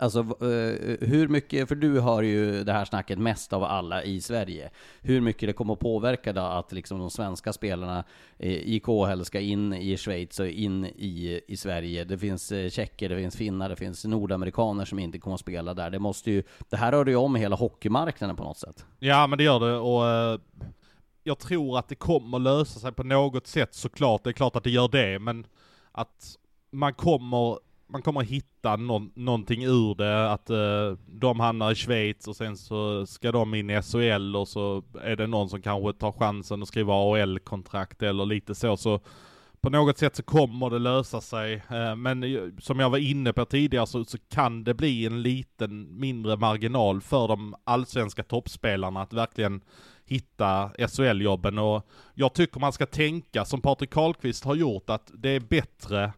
[0.02, 4.22] Alltså eh, hur mycket, för du har ju det här snacket mest av alla i
[4.22, 4.70] Sverige.
[5.02, 8.04] Hur mycket det kommer att påverka då att liksom de svenska spelarna
[8.38, 12.04] eh, i KHL ska in i Schweiz och in i, i Sverige.
[12.04, 15.74] Det finns eh, tjecker, det finns finnar, det finns nordamerikaner som inte kommer att spela
[15.74, 15.89] där.
[15.89, 18.86] Det måste ju, det här rör ju om hela hockeymarknaden på något sätt.
[18.99, 20.41] Ja men det gör det och uh,
[21.24, 24.24] jag tror att det kommer lösa sig på något sätt såklart.
[24.24, 25.45] Det är klart att det gör det men
[25.91, 26.38] att
[26.72, 32.27] man kommer man kommer hitta no någonting ur det, att uh, de hamnar i Schweiz
[32.27, 35.93] och sen så ska de in i SHL och så är det någon som kanske
[35.93, 38.77] tar chansen att skriva AHL-kontrakt eller lite så.
[38.77, 38.99] så
[39.61, 41.53] på något sätt så kommer det lösa sig.
[41.53, 45.21] Eh, men eh, som jag var inne på tidigare så, så kan det bli en
[45.21, 49.61] liten mindre marginal för de allsvenska toppspelarna att verkligen
[50.05, 55.29] hitta SHL-jobben och jag tycker man ska tänka som Patrik Karlqvist har gjort att det
[55.29, 56.13] är bättre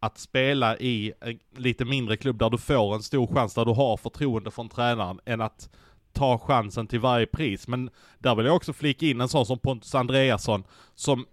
[0.00, 3.72] att spela i en lite mindre klubb där du får en stor chans, där du
[3.72, 5.68] har förtroende från tränaren, än att
[6.12, 7.68] ta chansen till varje pris.
[7.68, 11.26] Men där vill jag också flika in en sån som Pontus Andreasson, som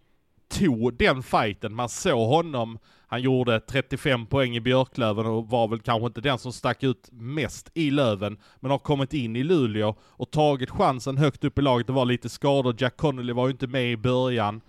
[0.47, 1.73] tog den fighten.
[1.73, 6.37] Man såg honom, han gjorde 35 poäng i Björklöven och var väl kanske inte den
[6.37, 11.17] som stack ut mest i Löven, men har kommit in i Luleå och tagit chansen
[11.17, 11.87] högt upp i laget.
[11.87, 14.61] Det var lite skador, Jack Connolly var ju inte med i början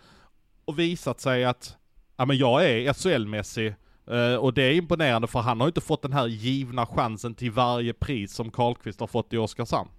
[0.65, 1.77] och visat sig att
[2.17, 3.75] ja men jag är SHL-mässig
[4.11, 7.51] Uh, och det är imponerande för han har inte fått den här givna chansen till
[7.51, 9.91] varje pris som Karlqvist har fått i Oskarshamn.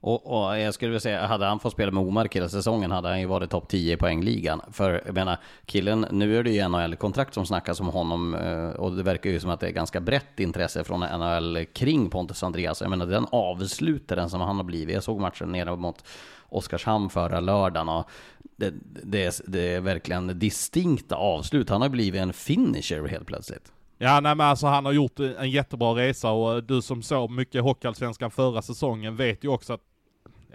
[0.00, 3.08] Och, och, jag skulle vilja säga, hade han fått spela med Omark hela säsongen hade
[3.08, 4.60] han ju varit topp 10 i poängligan.
[4.72, 8.92] För jag menar, killen, nu är det ju NHL-kontrakt som snackas om honom eh, och
[8.92, 12.80] det verkar ju som att det är ganska brett intresse från NHL kring Pontus Andreas.
[12.80, 14.94] Jag menar, den avslutaren som han har blivit.
[14.94, 16.04] Jag såg matchen nere mot
[16.48, 18.10] Oskarshamn förra lördagen och
[18.56, 18.74] det,
[19.04, 21.70] det, är, det är verkligen distinkta avslut.
[21.70, 23.72] Han har blivit en finisher helt plötsligt.
[23.98, 27.62] Ja nej men alltså han har gjort en jättebra resa och du som såg mycket
[27.62, 29.80] Hockeyallsvenskan förra säsongen vet ju också att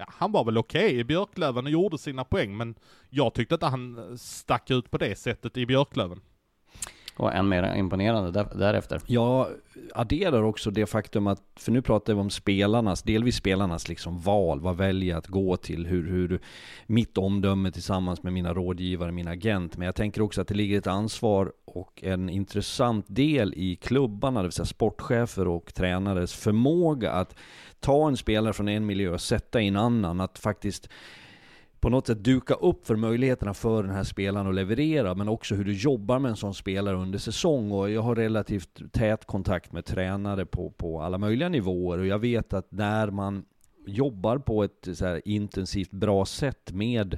[0.08, 2.76] ja, han var väl okej okay i Björklöven och gjorde sina poäng men
[3.10, 6.22] jag tyckte inte han stack ut på det sättet i Björklöven.
[7.18, 9.02] Och än mer imponerande därefter.
[9.08, 9.48] Jag
[9.96, 14.60] adderar också det faktum att, för nu pratar vi om spelarnas, delvis spelarnas liksom val,
[14.60, 16.40] vad väljer jag att gå till, hur, hur
[16.86, 19.78] mitt omdöme tillsammans med mina rådgivare, min agent.
[19.78, 24.40] Men jag tänker också att det ligger ett ansvar och en intressant del i klubbarna,
[24.40, 27.36] det vill säga sportchefer och tränares förmåga att
[27.84, 30.90] ta en spelare från en miljö och sätta i en annan, att faktiskt
[31.80, 35.56] på något sätt duka upp för möjligheterna för den här spelaren att leverera, men också
[35.56, 37.72] hur du jobbar med en sån spelare under säsong.
[37.72, 42.20] Och jag har relativt tät kontakt med tränare på, på alla möjliga nivåer, och jag
[42.20, 43.46] vet att när man
[43.86, 47.18] jobbar på ett så intensivt bra sätt med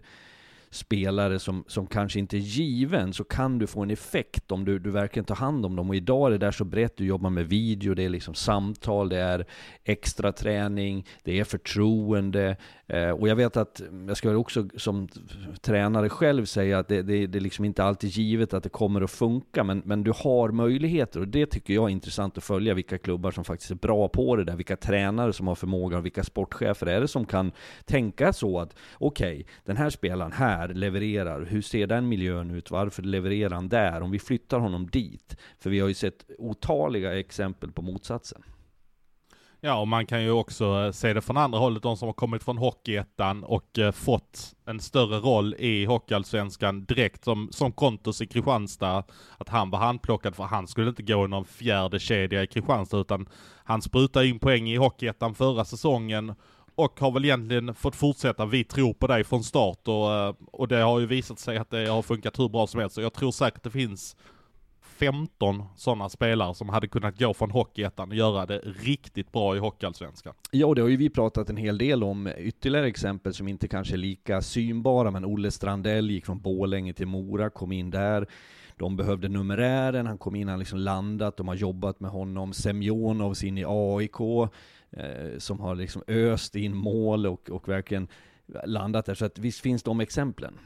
[0.76, 4.80] spelare som, som kanske inte är given, så kan du få en effekt om du,
[4.80, 5.89] du verkligen tar hand om dem.
[5.89, 9.09] Och idag är det där så brett, du jobbar med video, det är liksom samtal,
[9.09, 9.45] det är
[9.84, 12.57] extra träning, det är förtroende.
[12.88, 15.07] Eh, och jag vet att, jag ska också som
[15.61, 19.01] tränare själv säga att det, det, det är liksom inte alltid givet att det kommer
[19.01, 22.73] att funka, men, men du har möjligheter och det tycker jag är intressant att följa,
[22.73, 26.05] vilka klubbar som faktiskt är bra på det där, vilka tränare som har förmågan och
[26.05, 27.51] vilka sportchefer är det som kan
[27.86, 32.72] tänka så att okej, okay, den här spelaren här levererar, hur ser den miljön ut,
[32.72, 35.38] varför levererar han där, om vi flyttar honom dit?
[35.59, 38.43] För vi har ju sett otaliga exempel på motsatsen.
[39.66, 42.13] Ja, och man kan ju också eh, se det från andra hållet, de som har
[42.13, 48.22] kommit från Hockeyettan och eh, fått en större roll i Hockeyallsvenskan direkt, som, som Kontos
[48.22, 49.03] i Kristianstad,
[49.38, 52.97] att han var handplockad för han skulle inte gå i någon fjärde kedja i Kristianstad,
[52.97, 53.30] utan
[53.63, 56.36] han sprutade in poäng i Hockeyettan förra säsongen
[56.76, 58.45] och har väl egentligen fått fortsätta.
[58.45, 61.69] Vi tror på dig från start och, eh, och det har ju visat sig att
[61.69, 62.95] det har funkat hur bra som helst.
[62.95, 64.15] Så jag tror säkert det finns
[64.82, 69.59] 15 sådana spelare som hade kunnat gå från Hockeyettan och göra det riktigt bra i
[69.59, 70.34] Hockeyallsvenskan.
[70.51, 72.30] Ja, och det har ju vi pratat en hel del om.
[72.38, 77.07] Ytterligare exempel som inte kanske är lika synbara, men Olle Strandell gick från Bålänge till
[77.07, 78.28] Mora, kom in där.
[78.78, 82.53] De behövde numerären, han kom in, han liksom landat, de har jobbat med honom.
[82.53, 84.49] Semjonovs in i AIK,
[84.91, 88.07] eh, som har liksom öst in mål och, och verkligen
[88.65, 89.15] landat där.
[89.15, 90.59] Så att visst finns de exemplen.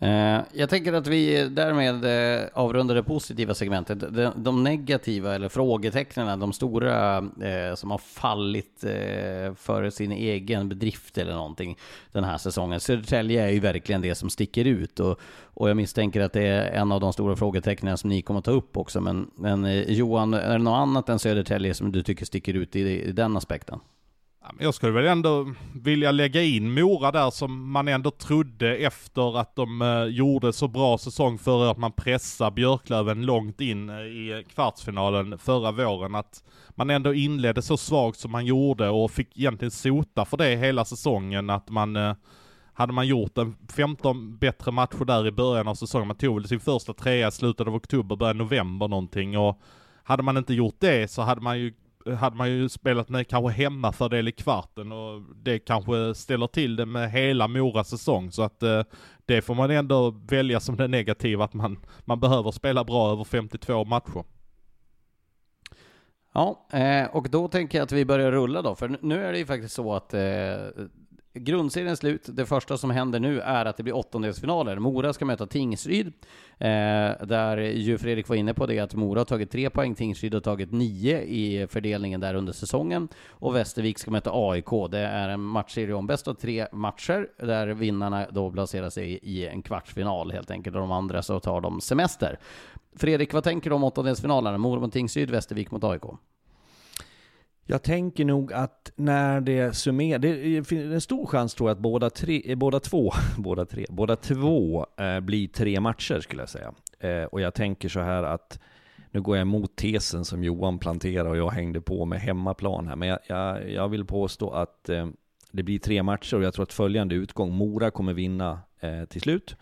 [0.00, 4.00] Eh, jag tänker att vi därmed eh, avrundar det positiva segmentet.
[4.00, 10.68] De, de negativa, eller frågetecknen, de stora eh, som har fallit eh, för sin egen
[10.68, 11.78] bedrift eller någonting
[12.12, 12.80] den här säsongen.
[12.80, 16.72] Södertälje är ju verkligen det som sticker ut och, och jag misstänker att det är
[16.72, 19.00] en av de stora frågetecknen som ni kommer att ta upp också.
[19.00, 22.76] Men, men eh, Johan, är det något annat än Södertälje som du tycker sticker ut
[22.76, 23.80] i, i den aspekten?
[24.58, 29.56] Jag skulle väl ändå vilja lägga in Mora där som man ändå trodde efter att
[29.56, 34.44] de eh, gjorde så bra säsong förra att man pressade Björklöven långt in eh, i
[34.54, 36.14] kvartsfinalen förra våren.
[36.14, 40.56] Att man ändå inledde så svagt som man gjorde och fick egentligen sota för det
[40.56, 41.50] hela säsongen.
[41.50, 42.14] Att man eh,
[42.72, 46.48] hade man gjort en 15 bättre matcher där i början av säsongen, man tog väl
[46.48, 49.60] sin första trea i slutet av oktober, början november någonting och
[50.02, 51.72] hade man inte gjort det så hade man ju
[52.14, 56.86] hade man ju spelat med kanske hemmafördel i kvarten och det kanske ställer till det
[56.86, 58.82] med hela Mora säsong så att eh,
[59.26, 63.24] det får man ändå välja som det negativa att man, man behöver spela bra över
[63.24, 64.24] 52 matcher.
[66.34, 69.38] Ja, eh, och då tänker jag att vi börjar rulla då, för nu är det
[69.38, 70.20] ju faktiskt så att eh,
[71.38, 72.36] Grundserien grundserien slut.
[72.36, 74.78] Det första som händer nu är att det blir åttondelsfinaler.
[74.78, 76.06] Mora ska möta Tingsryd,
[76.58, 76.68] eh,
[77.26, 80.40] där ju Fredrik var inne på det att Mora har tagit tre poäng, Tingsryd har
[80.40, 83.08] tagit nio i fördelningen där under säsongen.
[83.28, 84.90] Och Västervik ska möta AIK.
[84.90, 89.46] Det är en matchserie om bäst av tre matcher, där vinnarna då placerar sig i
[89.46, 92.38] en kvartsfinal helt enkelt, och de andra så tar de semester.
[92.96, 94.58] Fredrik, vad tänker du om åttondelsfinalerna?
[94.58, 96.02] Mora mot Tingsryd, Västervik mot AIK?
[97.70, 101.82] Jag tänker nog att när det summerar, det finns en stor chans tror jag att
[101.82, 106.48] båda, tre, eh, båda två, båda tre, båda två eh, blir tre matcher skulle jag
[106.48, 106.72] säga.
[107.00, 108.60] Eh, och jag tänker så här att,
[109.10, 112.96] nu går jag emot tesen som Johan planterar och jag hängde på med hemmaplan här,
[112.96, 115.08] men jag, jag, jag vill påstå att eh,
[115.52, 119.20] det blir tre matcher och jag tror att följande utgång, Mora kommer vinna eh, till
[119.20, 119.56] slut.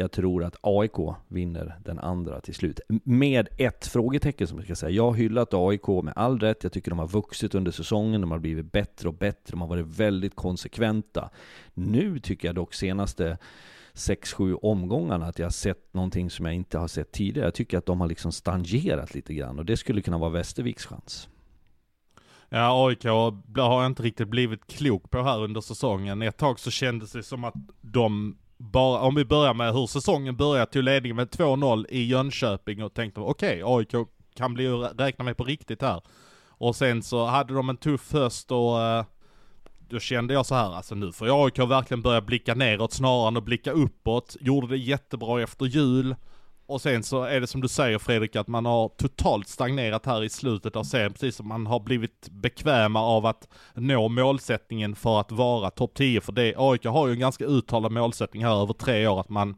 [0.00, 2.80] Jag tror att AIK vinner den andra till slut.
[3.04, 4.90] Med ett frågetecken som jag ska säga.
[4.90, 6.62] Jag har hyllat AIK med all rätt.
[6.62, 8.20] Jag tycker de har vuxit under säsongen.
[8.20, 9.50] De har blivit bättre och bättre.
[9.50, 11.30] De har varit väldigt konsekventa.
[11.74, 13.38] Nu tycker jag dock senaste
[13.94, 17.46] 6-7 omgångarna att jag har sett någonting som jag inte har sett tidigare.
[17.46, 20.86] Jag tycker att de har liksom stagnerat lite grann och det skulle kunna vara Västerviks
[20.86, 21.28] chans.
[22.48, 26.22] Ja, AIK har jag inte riktigt blivit klok på här under säsongen.
[26.22, 30.36] Ett tag så kändes det som att de bara, om vi börjar med hur säsongen
[30.36, 35.24] började, tog ledningen med 2-0 i Jönköping och tänkte okej, okay, AIK kan bli räkna
[35.24, 36.02] med på riktigt här.
[36.48, 39.04] Och sen så hade de en tuff höst och eh,
[39.88, 43.36] då kände jag så här, alltså nu får AIK verkligen börja blicka neråt snarare än
[43.36, 44.36] att blicka uppåt.
[44.40, 46.16] Gjorde det jättebra efter jul.
[46.70, 50.24] Och sen så är det som du säger Fredrik, att man har totalt stagnerat här
[50.24, 55.20] i slutet av serien, precis som man har blivit bekväma av att nå målsättningen för
[55.20, 56.20] att vara topp 10.
[56.20, 59.56] För det, AIK har ju en ganska uttalad målsättning här över tre år, att man,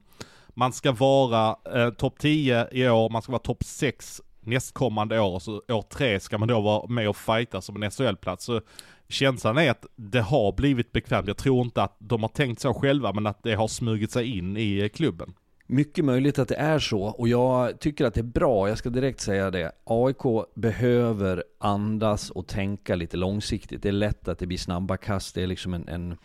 [0.48, 5.34] man ska vara eh, topp 10 i år, man ska vara topp 6 nästkommande år,
[5.34, 8.44] och så år tre ska man då vara med och fighta som en SHL-plats.
[8.44, 8.60] Så
[9.08, 11.28] känslan är att det har blivit bekvämt.
[11.28, 14.38] Jag tror inte att de har tänkt så själva, men att det har smugit sig
[14.38, 15.34] in i eh, klubben.
[15.66, 18.90] Mycket möjligt att det är så och jag tycker att det är bra, jag ska
[18.90, 19.72] direkt säga det.
[19.84, 23.82] AIK behöver andas och tänka lite långsiktigt.
[23.82, 26.16] Det är lätt att det blir snabba kast, det är liksom en, en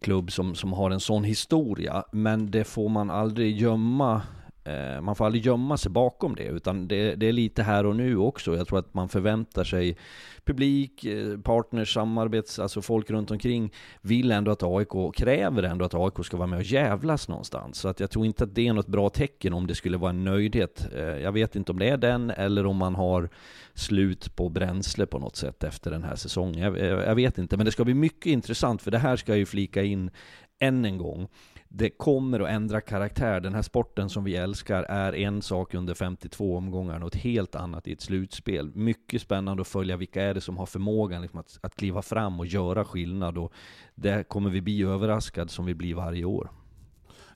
[0.00, 2.04] klubb som, som har en sån historia.
[2.12, 4.22] Men det får man aldrig gömma
[4.70, 7.96] Eh, man får aldrig gömma sig bakom det, utan det, det, är lite här och
[7.96, 8.56] nu också.
[8.56, 9.96] Jag tror att man förväntar sig
[10.44, 15.94] publik, eh, partners, samarbets, alltså folk runt omkring vill ändå att AIK, kräver ändå att
[15.94, 17.78] AIK ska vara med och jävlas någonstans.
[17.78, 20.10] Så att jag tror inte att det är något bra tecken om det skulle vara
[20.10, 20.86] en nöjdhet.
[20.94, 23.28] Eh, jag vet inte om det är den, eller om man har
[23.74, 26.74] slut på bränsle på något sätt efter den här säsongen.
[26.74, 29.38] Jag, jag vet inte, men det ska bli mycket intressant, för det här ska jag
[29.38, 30.10] ju flika in
[30.58, 31.28] än en gång
[31.72, 33.40] det kommer att ändra karaktär.
[33.40, 37.88] Den här sporten som vi älskar är en sak under 52 omgångar, något helt annat
[37.88, 38.70] i ett slutspel.
[38.74, 42.40] Mycket spännande att följa vilka är det som har förmågan liksom att, att kliva fram
[42.40, 43.38] och göra skillnad.
[43.38, 43.52] Och
[43.94, 46.50] det kommer vi bli överraskade som vi blir varje år.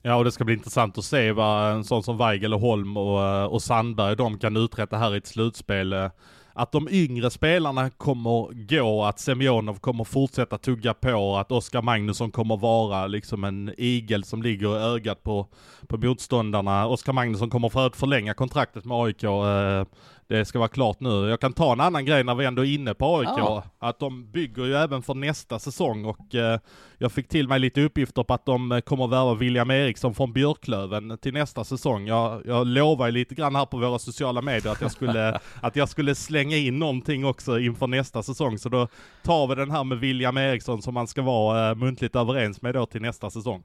[0.01, 2.97] Ja och det ska bli intressant att se vad en sån som Weigel och Holm
[2.97, 6.09] och, och Sandberg, de kan uträtta här i ett slutspel eh,
[6.57, 12.31] att de yngre spelarna kommer gå, att Semjonov kommer fortsätta tugga på, att Oskar Magnusson
[12.31, 15.47] kommer vara liksom en igel som ligger i ögat på,
[15.87, 16.87] på motståndarna.
[16.87, 19.23] Oskar Magnusson kommer för att förlänga kontraktet med AIK.
[19.23, 19.85] Eh,
[20.27, 21.09] det ska vara klart nu.
[21.29, 23.29] Jag kan ta en annan grej när vi ändå är inne på AIK.
[23.37, 23.63] Ja.
[23.79, 26.59] Att de bygger ju även för nästa säsong och eh,
[26.97, 31.17] jag fick till mig lite uppgifter på att de kommer värva William Eriksson från Björklöven
[31.17, 32.07] till nästa säsong.
[32.07, 35.89] Jag, jag lovar lite grann här på våra sociala medier att jag skulle, att jag
[35.89, 38.57] skulle slänga in någonting också inför nästa säsong.
[38.57, 38.87] Så då
[39.23, 42.73] tar vi den här med William Eriksson som man ska vara eh, muntligt överens med
[42.73, 43.63] då till nästa säsong.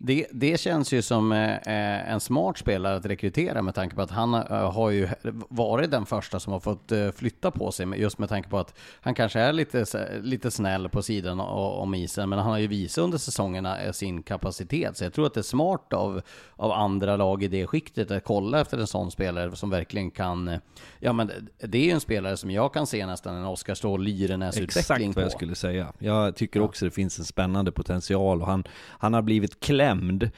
[0.00, 4.10] Det, det känns ju som eh, en smart spelare att rekrytera med tanke på att
[4.10, 5.08] han eh, har ju
[5.48, 8.74] varit den första som har fått eh, flytta på sig just med tanke på att
[9.00, 9.84] han kanske är lite,
[10.22, 14.96] lite snäll på sidan om isen men han har ju visat under säsongerna sin kapacitet
[14.96, 16.22] så jag tror att det är smart av,
[16.56, 20.58] av andra lag i det skiktet att kolla efter en sån spelare som verkligen kan
[21.00, 24.02] Ja men det är ju en spelare som jag kan se nästan en Oskar Ståhl
[24.02, 25.02] Lyrenäs utveckling på.
[25.02, 25.92] Exakt vad jag skulle säga.
[25.98, 28.64] Jag tycker också det finns en spännande potential och han,
[28.98, 30.30] han har blivit klädd klämd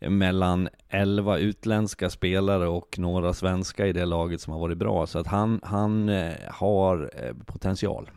[0.00, 5.06] mellan 11 utländska spelare och några svenska i det laget som har varit bra.
[5.06, 8.10] Så att han, han eh, har eh, potential.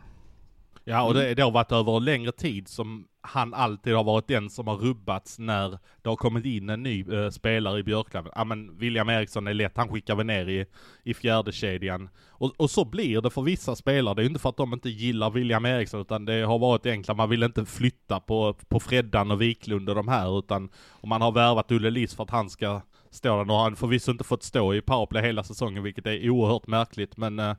[0.84, 4.26] Ja, och det, det har varit över en längre tid som han alltid har varit
[4.26, 8.32] den som har rubbats när det har kommit in en ny uh, spelare i Björklöven.
[8.34, 10.66] Ja men William Eriksson är lätt, han skickar vi ner i,
[11.02, 12.08] i fjärde kedjan.
[12.28, 14.88] Och, och så blir det för vissa spelare, det är inte för att de inte
[14.88, 19.30] gillar William Eriksson utan det har varit enklare, man vill inte flytta på, på Freddan
[19.30, 22.50] och Wiklund och de här utan om man har värvat Ulle Liss för att han
[22.50, 23.44] ska stå där.
[23.44, 27.16] Nu har han förvisso inte fått stå i powerplay hela säsongen vilket är oerhört märkligt
[27.16, 27.54] men uh,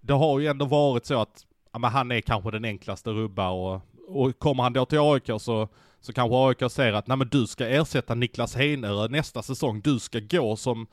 [0.00, 3.50] det har ju ändå varit så att ja, men han är kanske den enklaste rubba
[3.50, 5.68] och, och kommer han då till AIK så,
[6.00, 9.98] så kanske AIK säger att nej men du ska ersätta Niklas Heinerö nästa säsong, du
[9.98, 10.86] ska gå som,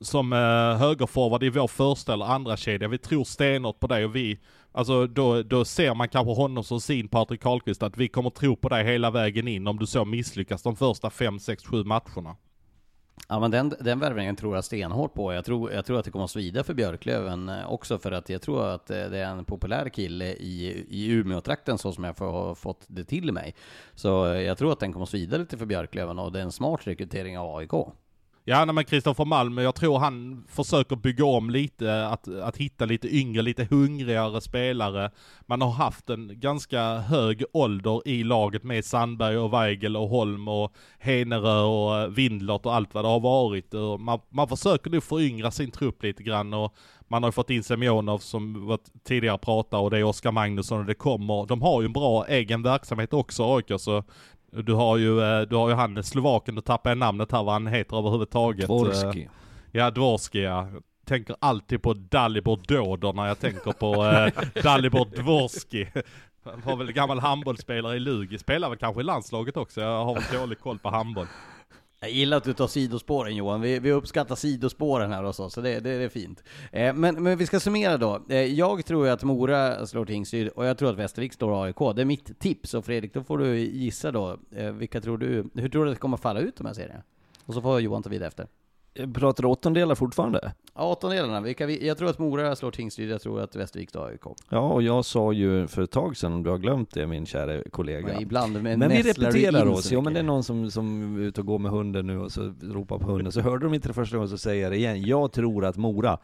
[0.00, 0.38] som eh,
[0.78, 2.88] högerforward i vår första eller andra kedja.
[2.88, 4.38] vi tror stenhårt på dig och vi,
[4.72, 8.56] alltså då, då ser man kanske honom som sin Patrik Karlqvist att vi kommer tro
[8.56, 12.36] på dig hela vägen in om du så misslyckas de första fem, sex, sju matcherna.
[13.28, 15.32] Ja men den, den värvningen tror jag stenhårt på.
[15.32, 18.28] Jag tror, jag tror att det kommer att svida för Björklöven eh, också för att
[18.28, 22.14] jag tror att eh, det är en populär kille i, i Umeå-trakten så som jag
[22.18, 23.54] har fått det till mig.
[23.94, 26.42] Så eh, jag tror att den kommer att svida lite för Björklöven och det är
[26.42, 27.72] en smart rekrytering av AIK.
[28.44, 32.84] Ja, nej, men Kristoffer Malm, jag tror han försöker bygga om lite, att, att hitta
[32.84, 35.10] lite yngre, lite hungrigare spelare.
[35.46, 40.48] Man har haft en ganska hög ålder i laget med Sandberg och Weigel och Holm
[40.48, 43.72] och Henerö och eh, Windlert och allt vad det har varit.
[44.00, 46.74] Man, man försöker nu föryngra sin trupp lite grann och
[47.08, 50.86] man har fått in Semjonov som var tidigare pratade och det är Oskar Magnusson och
[50.86, 54.04] det kommer, de har ju en bra egen verksamhet också AIK så
[54.52, 57.52] du har ju, eh, du har ju han slovaken, du tappar jag namnet här vad
[57.52, 58.66] han heter överhuvudtaget.
[58.66, 59.28] Dvorski.
[59.70, 60.68] Ja, Dvorski ja.
[61.06, 65.88] Tänker alltid på Dalibor Doder när jag tänker på eh, Dalibor Dvorski.
[66.64, 70.40] Var väl gammal handbollsspelare i Lugi, spelar väl kanske i landslaget också, jag har väl
[70.40, 71.26] dålig koll på handboll.
[72.04, 75.60] Jag gillar att du tar sidospåren Johan, vi, vi uppskattar sidospåren här hos oss, så
[75.60, 76.44] det, det, det är fint.
[76.72, 78.22] Eh, men, men vi ska summera då.
[78.28, 81.76] Eh, jag tror att Mora slår Tingsryd, och jag tror att Västervik slår AIK.
[81.96, 84.38] Det är mitt tips, och Fredrik, då får du gissa då.
[84.50, 87.02] Eh, vilka tror du, hur tror du att det kommer falla ut de här serierna?
[87.46, 88.46] Och så får Johan ta vid efter.
[88.94, 90.52] Pratar du åttondelar fortfarande?
[90.74, 91.40] Ja, åttondelarna.
[91.40, 94.20] Vilka vi, jag tror att Mora slår Tingsryd, jag tror att Västervik slår AIK.
[94.48, 97.26] Ja, och jag sa ju för ett tag sedan, om du har glömt det min
[97.26, 98.06] kära kollega.
[98.06, 99.92] Men ibland Men vi repeterar oss.
[99.92, 102.32] Jo men det är någon som, som är ute och går med hunden nu och
[102.32, 103.32] så ropar på hunden.
[103.32, 105.02] Så hörde de inte det första gången så säger jag det igen.
[105.02, 106.18] Jag tror att Mora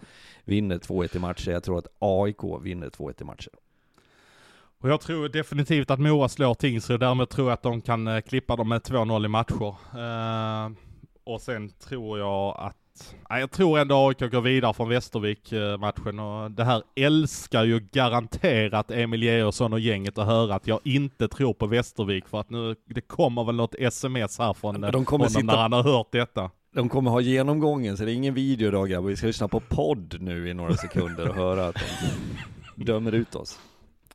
[0.45, 1.51] vinner 2-1 i matcher.
[1.51, 3.53] Jag tror att AIK vinner 2-1 i matcher.
[4.81, 8.21] Och jag tror definitivt att Mora slår Tingsryd, därmed tror jag att de kan eh,
[8.21, 9.67] klippa dem med 2-0 i matcher.
[9.67, 10.77] Uh,
[11.29, 16.51] och sen tror jag att nej, jag tror ändå AIK går vidare från Västervik-matchen och
[16.51, 21.55] det här älskar ju garanterat Emil Georgsson och gänget att höra att jag inte tror
[21.55, 25.29] på Västervik för att nu, det kommer väl något sms här från Men de honom
[25.29, 26.51] sitta- när han har hört detta.
[26.75, 29.09] De kommer ha genomgången, så det är ingen video idag grabbar.
[29.09, 31.77] Vi ska lyssna på podd nu i några sekunder och höra att
[32.77, 33.59] de dömer ut oss.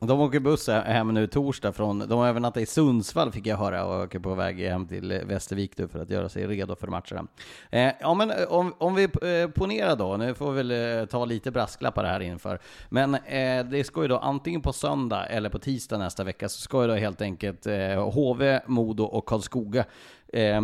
[0.06, 3.84] De åker buss hem nu torsdag från, de har övernattat i Sundsvall fick jag höra
[3.84, 6.86] och åker på väg hem till eh, Västervik nu för att göra sig redo för
[6.86, 7.26] matcherna.
[7.70, 11.06] Eh, ja men eh, om, om vi eh, ponerar då, nu får vi väl eh,
[11.06, 12.58] ta lite brasklappar här inför.
[12.88, 16.60] Men eh, det ska ju då antingen på söndag eller på tisdag nästa vecka så
[16.60, 19.84] ska ju då helt enkelt eh, HV, Modo och Karlskoga
[20.32, 20.62] eh,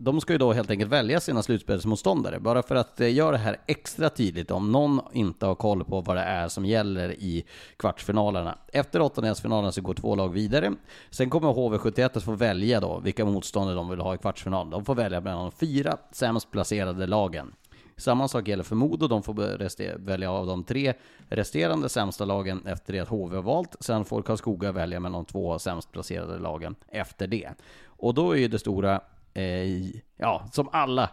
[0.00, 3.38] de ska ju då helt enkelt välja sina slutspelsmotståndare, bara för att eh, göra det
[3.38, 7.44] här extra tydligt om någon inte har koll på vad det är som gäller i
[7.76, 8.58] kvartsfinalerna.
[8.72, 10.72] Efter åttondelsfinalen så går två lag vidare.
[11.10, 14.70] Sen kommer HV71 att få välja då vilka motståndare de vill ha i kvartsfinalen.
[14.70, 17.52] De får välja bland de fyra sämst placerade lagen.
[17.96, 20.94] Samma sak gäller för Modo, de får välja av de tre
[21.28, 23.76] resterande sämsta lagen efter det att HV har valt.
[23.80, 27.50] Sen får Karlskoga välja mellan de två sämst placerade lagen efter det.
[27.86, 29.00] Och då är ju det stora
[29.38, 31.10] Eh, ja, som alla,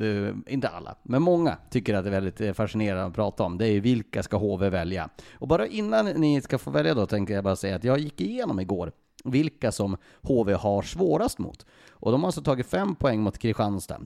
[0.00, 3.58] eh, inte alla, men många tycker att det är väldigt eh, fascinerande att prata om.
[3.58, 5.08] Det är ju vilka ska HV välja?
[5.32, 8.20] Och bara innan ni ska få välja då tänkte jag bara säga att jag gick
[8.20, 8.92] igenom igår
[9.24, 11.66] vilka som HV har svårast mot.
[11.90, 14.00] Och de har alltså tagit fem poäng mot Kristianstad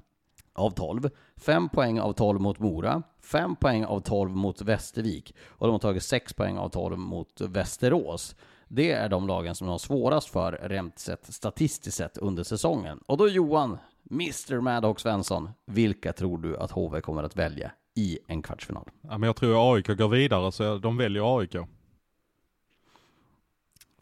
[0.58, 5.66] av 12, 5 poäng av 12 mot Mora, 5 poäng av 12 mot Västervik och
[5.66, 8.36] de har tagit 6 poäng av 12 mot Västerås.
[8.68, 12.98] Det är de lagen som de har svårast för rent sett, statistiskt sett under säsongen.
[13.06, 13.78] Och då Johan,
[14.10, 18.88] Mr Maddox Svensson, vilka tror du att HV kommer att välja i en kvartsfinal?
[19.00, 21.56] Ja, men jag tror AIK går vidare så de väljer AIK.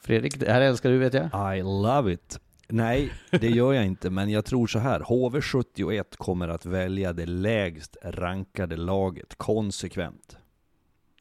[0.01, 1.59] Fredrik, det här älskar du vet jag.
[1.59, 2.41] I love it.
[2.69, 5.01] Nej, det gör jag inte, men jag tror så här.
[5.01, 10.37] HV71 kommer att välja det lägst rankade laget konsekvent.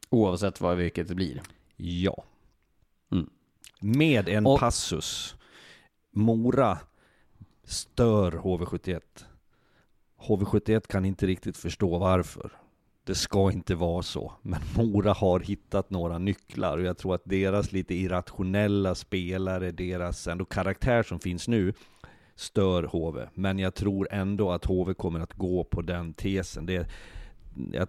[0.09, 1.41] Oavsett vad vilket det blir.
[1.75, 2.23] Ja.
[3.11, 3.29] Mm.
[3.81, 5.35] Med en Och- passus.
[6.11, 6.77] Mora
[7.63, 9.01] stör HV71.
[10.27, 12.51] HV71 kan inte riktigt förstå varför.
[13.03, 14.33] Det ska inte vara så.
[14.41, 20.27] Men Mora har hittat några nycklar och jag tror att deras lite irrationella spelare, deras
[20.27, 21.73] ändå karaktär som finns nu,
[22.35, 23.27] stör HV.
[23.33, 26.65] Men jag tror ändå att HV kommer att gå på den tesen.
[26.65, 26.87] Det,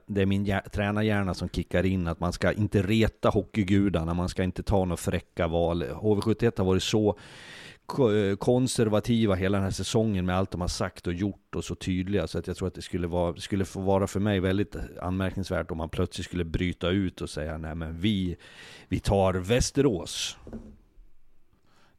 [0.07, 4.29] det är min hjär- tränarhjärna som kickar in, att man ska inte reta hockeygudarna, man
[4.29, 5.83] ska inte ta några fräcka val.
[5.85, 7.19] HV71 har varit så
[8.39, 12.27] konservativa hela den här säsongen med allt de har sagt och gjort och så tydliga
[12.27, 15.71] så att jag tror att det skulle, vara, skulle få vara för mig väldigt anmärkningsvärt
[15.71, 18.37] om man plötsligt skulle bryta ut och säga nej men vi,
[18.89, 20.37] vi tar Västerås.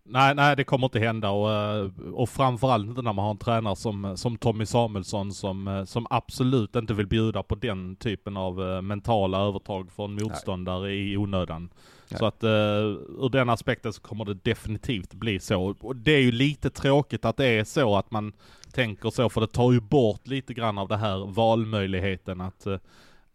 [0.10, 3.38] Nej, nej det kommer inte hända och, eh, och framförallt inte när man har en
[3.38, 8.38] tränare som, som Tommy Samuelsson som, eh, som absolut inte vill bjuda på den typen
[8.38, 11.70] av eh, mentala övertag från motståndare i onödan.
[12.10, 12.20] Nej.
[12.20, 15.76] Så att uh, ur den aspekten så kommer det definitivt bli så.
[15.80, 18.34] Och det är ju lite tråkigt att det är så att man
[18.72, 22.68] tänker så, för det tar ju bort lite grann av det här valmöjligheten att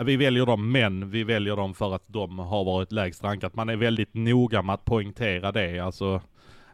[0.04, 3.54] vi väljer dem, men vi väljer dem för att de har varit lägst rankat.
[3.54, 5.78] Man är väldigt noga med att poängtera det.
[5.78, 6.20] Alltså,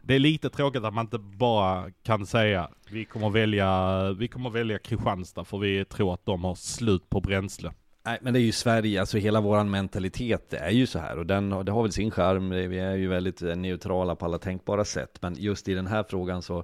[0.03, 4.49] det är lite tråkigt att man inte bara kan säga vi kommer välja, vi kommer
[4.49, 7.73] välja Kristianstad för vi tror att de har slut på bränsle.
[8.05, 11.25] Nej men det är ju Sverige, alltså hela våran mentalitet är ju så här och
[11.25, 14.85] den, det har väl sin charm, vi är ju väldigt eh, neutrala på alla tänkbara
[14.85, 15.17] sätt.
[15.21, 16.63] Men just i den här frågan så,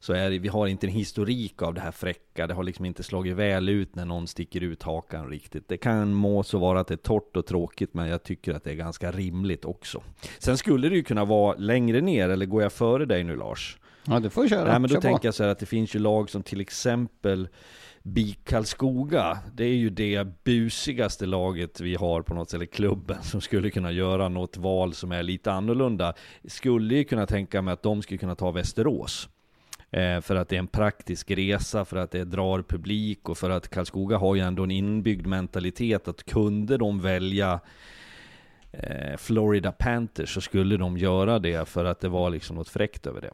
[0.00, 2.84] så är det, vi har inte en historik av det här fräcka, det har liksom
[2.84, 5.68] inte slagit väl ut när någon sticker ut hakan riktigt.
[5.68, 8.64] Det kan må så vara att det är torrt och tråkigt, men jag tycker att
[8.64, 10.02] det är ganska rimligt också.
[10.38, 13.78] Sen skulle det ju kunna vara längre ner, eller går jag före dig nu Lars?
[14.04, 14.64] Ja, du får köra.
[14.64, 15.02] Nej men då Kör på.
[15.02, 17.48] tänker jag så här att det finns ju lag som till exempel
[18.02, 19.38] BIK Karlskoga.
[19.54, 23.70] Det är ju det busigaste laget vi har på något sätt, eller klubben, som skulle
[23.70, 26.14] kunna göra något val som är lite annorlunda.
[26.44, 29.28] Skulle ju kunna tänka mig att de skulle kunna ta Västerås.
[29.90, 33.50] Eh, för att det är en praktisk resa, för att det drar publik och för
[33.50, 37.60] att Karlskoga har ju ändå en inbyggd mentalitet att kunde de välja
[38.72, 43.06] eh, Florida Panthers så skulle de göra det för att det var liksom något fräckt
[43.06, 43.30] över det.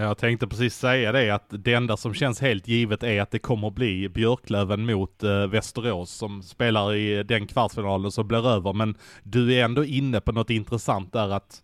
[0.00, 3.38] Jag tänkte precis säga det att det enda som känns helt givet är att det
[3.38, 8.72] kommer bli Björklöven mot eh, Västerås som spelar i den kvartsfinalen som blir över.
[8.72, 11.62] Men du är ändå inne på något intressant där att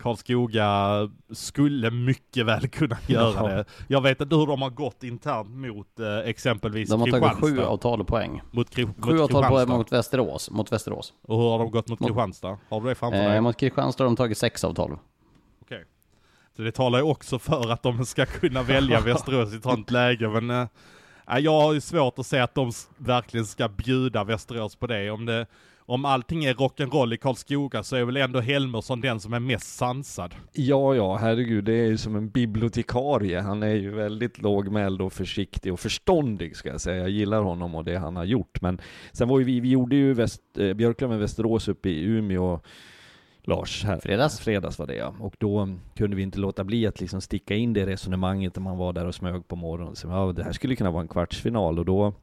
[0.00, 3.56] Karlskoga skulle mycket väl kunna göra Ja.
[3.56, 3.64] det.
[3.88, 7.62] Jag vet inte hur de har gått internt mot eh, exempelvis De har tagit sju
[7.62, 8.42] av 12 poäng.
[8.50, 10.50] Mot, Kri- Sju mot av 12 poäng mot Västerås.
[10.50, 11.12] Mot Västerås.
[11.22, 12.58] Och hur har de gått mot Mot- Kristianstad?
[12.68, 13.40] Har du det framför Eh, dig?
[13.40, 14.96] mot Kristianstad har de tagit 6 av 12.
[15.62, 15.84] Okej.
[16.56, 19.90] Så det talar ju också för att de ska kunna välja Västerås i ett sånt
[19.90, 20.68] läge, men...
[21.26, 25.10] Ja, Jag har ju svårt att säga att de verkligen ska bjuda Västerås på det.
[25.10, 25.46] Om, det,
[25.90, 29.76] om allting är rock'n'roll i Karlskoga så är väl ändå Helmersson den som är mest
[29.76, 30.34] sansad.
[30.52, 33.40] Ja, ja, herregud, det är ju som en bibliotekarie.
[33.40, 36.96] Han är ju väldigt lågmäld och försiktig och förståndig ska jag säga.
[36.96, 38.60] Jag gillar honom och det han har gjort.
[38.60, 38.80] Men
[39.12, 42.60] sen var ju vi, vi gjorde ju Väst, eh, Björklöven Västerås uppe i Umeå,
[43.42, 44.00] Lars, här.
[44.00, 44.40] Fredags.
[44.40, 45.14] Fredags var det ja.
[45.20, 48.76] Och då kunde vi inte låta bli att liksom sticka in det resonemanget när man
[48.76, 49.96] var där och smög på morgonen.
[49.96, 52.14] Så, ja, det här skulle kunna vara en kvartsfinal och då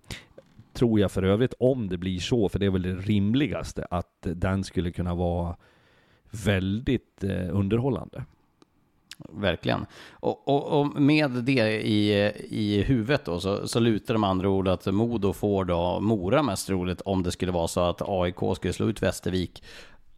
[0.78, 4.18] tror jag för övrigt, om det blir så, för det är väl det rimligaste, att
[4.22, 5.56] den skulle kunna vara
[6.32, 8.24] väldigt eh, underhållande.
[9.30, 9.86] Verkligen.
[10.12, 14.50] Och, och, och med det i, i huvudet då så, så lutar det med andra
[14.50, 18.56] ord att Modo får då Mora mest roligt om det skulle vara så att AIK
[18.56, 19.64] skulle slå ut Västervik.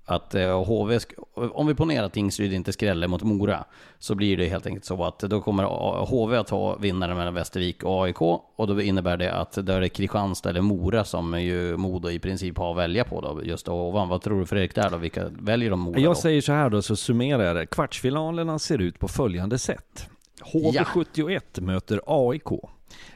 [0.10, 3.66] Att eh, HV, sk- om vi ponerar att Tingsryd inte skräller mot Mora,
[4.00, 5.64] så blir det helt enkelt så att då kommer
[6.06, 9.82] HV att ha vinnaren mellan Västervik och AIK, och då innebär det att då är
[9.82, 13.68] det Kristianstad eller Mora som ju Modo i princip har att välja på då, just
[13.68, 14.10] ovan.
[14.10, 14.98] Vad tror du Fredrik där då?
[14.98, 16.02] Vilka väljer de Mora då?
[16.02, 17.66] Jag säger så här då, så summerar jag det.
[17.66, 20.10] Kvartsfinalerna ser ut på följande sätt.
[20.54, 22.48] HV71 möter AIK.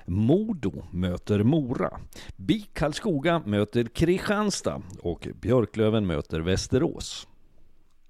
[0.05, 1.99] Modo möter Mora.
[2.35, 4.81] BIK Karlskoga möter Kristianstad.
[5.01, 7.27] Och Björklöven möter Västerås.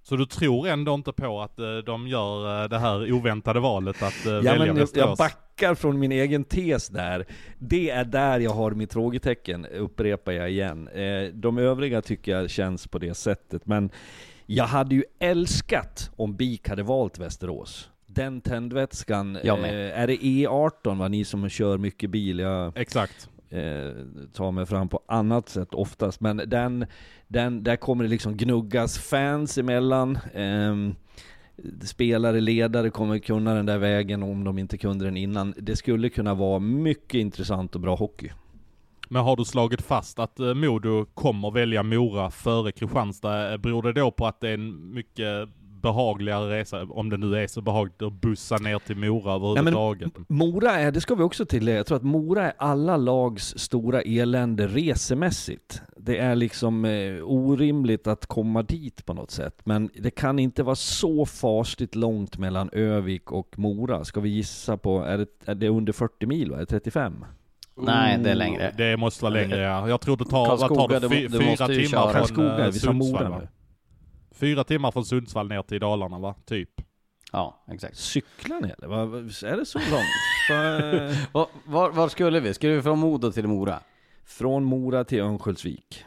[0.06, 4.04] Så du tror ändå inte på att eh, de gör eh, det här oväntade valet
[4.04, 5.18] att eh, Ja, välja men jag, jag Västerås?
[5.20, 7.26] backar från min egen tes där.
[7.60, 10.90] Det är där jag har mitt frågetecken, upprepar jag igen.
[11.34, 13.90] De övriga tycker jag känns på det sättet, men
[14.46, 17.90] jag hade ju älskat om BIK hade valt Västerås.
[18.16, 22.40] Den tändvätskan, eh, är det E18 va, ni som kör mycket bil?
[22.40, 23.30] Jag Exakt.
[23.50, 23.60] eh,
[24.34, 26.86] tar mig fram på annat sätt oftast, men den,
[27.28, 30.18] den, där kommer det liksom gnuggas fans emellan.
[30.34, 30.96] Ehm,
[31.82, 35.54] spelare, ledare kommer kunna den där vägen om de inte kunde den innan.
[35.58, 38.32] Det skulle kunna vara mycket intressant och bra hockey.
[39.10, 43.52] Men har du slagit fast att eh, Modo kommer välja Mora före Kristianstad?
[43.52, 45.50] Eh, Beror det då på att det är en mycket
[45.84, 50.12] behagligare resa, om det nu är så behagligt att bussa ner till Mora överhuvudtaget?
[50.28, 54.02] Mora är, det ska vi också tillägga, jag tror att Mora är alla lags stora
[54.02, 55.82] elände resemässigt.
[55.98, 59.56] Det är liksom eh, orimligt att komma dit på något sätt.
[59.64, 64.06] Men det kan inte vara så fasligt långt mellan Övik och Mora.
[64.06, 66.56] Ska vi gissa på, är det, är det under 40 mil va?
[66.56, 67.26] Är det 35?
[67.78, 68.74] Nej, det är längre.
[68.78, 69.90] Det måste vara längre ja.
[69.90, 71.16] Jag tror det tar, vad Karlskoga, tar det?
[71.16, 72.04] du- Fy, du fyra timmar köra.
[72.04, 73.42] från Karlskoga, eh, vi sa Mora va?
[74.34, 76.36] Fyra timmar från Sundsvall ner till Dalarna va?
[76.46, 76.70] Typ.
[77.32, 77.98] Ja, exakt.
[77.98, 78.88] Cyklar ni eller?
[78.88, 80.06] Vad- Är det så långt?
[80.48, 82.54] För, Var, var, var skulle vi?
[82.54, 83.80] Skulle vi från Modo till Mora?
[84.26, 86.06] Från Mora till Örnsköldsvik.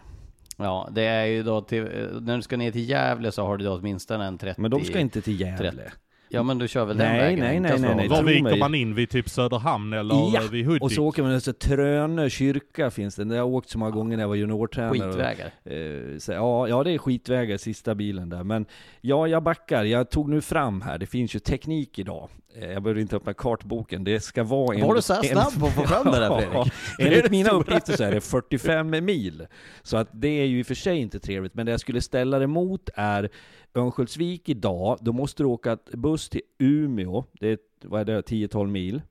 [0.57, 3.57] Ja, det är ju då till, eh, när du ska ner till Gävle så har
[3.57, 4.61] du då åtminstone en 30...
[4.61, 5.93] Men de ska inte till Gävle.
[6.31, 6.37] 30.
[6.37, 7.39] Ja men du kör väl den Nej, vägen?
[7.41, 8.09] nej, nej, nej, nej.
[8.09, 8.95] Var viker man in?
[8.95, 10.83] Vid typ Söderhamn eller Ja, vid Hudik?
[10.83, 13.25] och så åker man till Trönö kyrka finns det.
[13.25, 14.93] Där har jag åkt så många gånger när jag var juniortränare.
[15.13, 15.51] Skitvägar.
[15.65, 18.45] Eh, så, ja, ja, det är skitvägar, sista bilen där.
[18.45, 18.67] Men
[19.01, 19.85] ja, jag backar.
[19.85, 22.29] Jag tog nu fram här, det finns ju teknik idag.
[22.61, 24.05] Eh, Jag behöver inte öppna kartboken.
[24.05, 24.87] Det ska vara en...
[24.87, 26.73] Var du så här en- snabb på att få fram det där, Fredrik?
[26.99, 29.47] Enligt mina uppgifter så är det 45 mil.
[29.83, 31.55] Så att det är ju i och för sig inte trevligt.
[31.55, 33.29] Men det jag skulle ställa det mot är
[33.75, 37.25] Örnsköldsvik idag, då måste du åka buss till Umeå.
[37.33, 39.03] Det är, vad är det, 10-12 mil.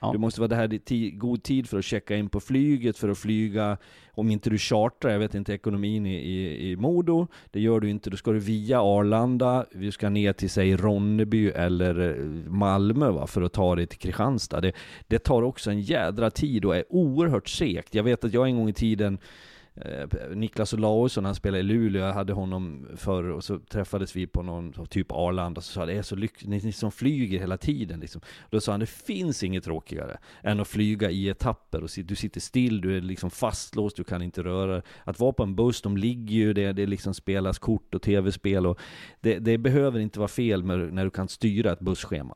[0.00, 0.12] Ja.
[0.12, 3.18] Du måste vara där i god tid för att checka in på flyget, för att
[3.18, 3.76] flyga,
[4.10, 7.90] om inte du chartrar, jag vet inte ekonomin i, i, i Modo, det gör du
[7.90, 13.10] inte, då ska du via Arlanda, vi ska ner till säg Ronneby eller eh, Malmö
[13.10, 14.60] va, för att ta dig till Kristianstad.
[14.60, 14.72] Det,
[15.06, 17.94] det tar också en jädra tid och är oerhört segt.
[17.94, 19.18] Jag vet att jag en gång i tiden
[19.76, 24.26] Eh, Niklas Olausson, han spelade i Luleå, jag hade honom förr och så träffades vi
[24.26, 26.92] på någon typ Arlanda och så sa jag, det är så lyckligt, ni, ni som
[26.92, 28.20] flyger hela tiden liksom.
[28.50, 32.40] Då sa han, det finns inget tråkigare än att flyga i etapper och du sitter
[32.40, 34.82] still, du är liksom fastlåst, du kan inte röra dig.
[35.04, 38.66] Att vara på en buss, de ligger ju, det, det liksom spelas kort och tv-spel
[38.66, 38.80] och
[39.20, 42.34] det, det behöver inte vara fel med, när du kan styra ett busschema.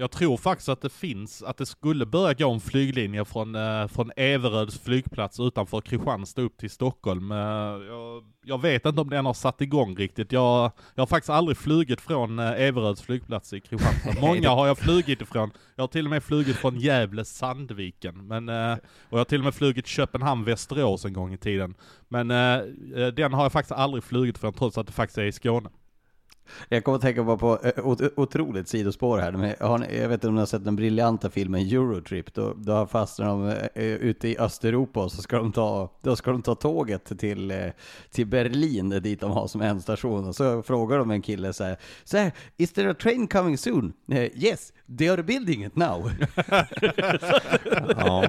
[0.00, 3.86] Jag tror faktiskt att det finns, att det skulle börja gå en flyglinje från, eh,
[3.86, 7.32] från Everöds flygplats utanför Kristianstad upp till Stockholm.
[7.32, 10.32] Eh, jag, jag vet inte om den har satt igång riktigt.
[10.32, 14.20] Jag, jag har faktiskt aldrig flugit från eh, Everöds flygplats i Kristianstad.
[14.20, 15.50] Många har jag flugit ifrån.
[15.76, 18.26] Jag har till och med flugit från Gävle Sandviken.
[18.26, 21.74] Men, eh, och jag har till och med flugit Köpenhamn Västerås en gång i tiden.
[22.08, 22.54] Men eh,
[23.02, 25.70] eh, den har jag faktiskt aldrig flugit från trots att det faktiskt är i Skåne.
[26.68, 29.32] Jag kommer att tänka på, på eh, ot- otroligt sidospår här.
[29.32, 32.34] Men har ni, jag vet inte om ni har sett den briljanta filmen Eurotrip.
[32.34, 36.30] Då, då fastnar de eh, ute i Östeuropa och så ska de ta, då ska
[36.30, 37.66] de ta tåget till, eh,
[38.10, 40.28] till Berlin dit de har som ändstation.
[40.28, 43.58] Och så frågar de en kille så här, så här Is there a train coming
[43.58, 43.92] soon?
[44.08, 46.10] Eh, yes, they are building it now.
[47.96, 48.24] Ja.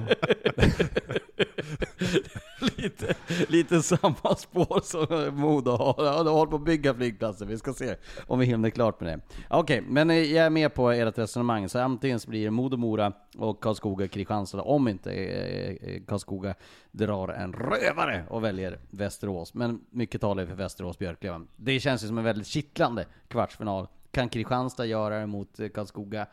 [2.76, 3.14] lite,
[3.48, 5.94] lite samma spår som Modo har.
[5.98, 7.46] Ja, de håller på att bygga flygplatser.
[7.46, 7.94] Vi ska se
[8.26, 9.20] om vi hinner klart med det.
[9.48, 11.68] Okej, men eh, jag är med på ert resonemang.
[11.68, 14.62] Så antingen så blir det Modo, Mora och Karlskoga, Kristianstad.
[14.62, 16.54] Om inte eh, eh Karlskoga
[16.90, 19.54] drar en rövare och väljer Västerås.
[19.54, 21.48] Men mycket talar ju för Västerås Björklöven.
[21.56, 23.86] Det känns ju som en väldigt kittlande kvartsfinal.
[24.10, 26.26] Kan Kristianstad göra det mot eh, Karlskoga?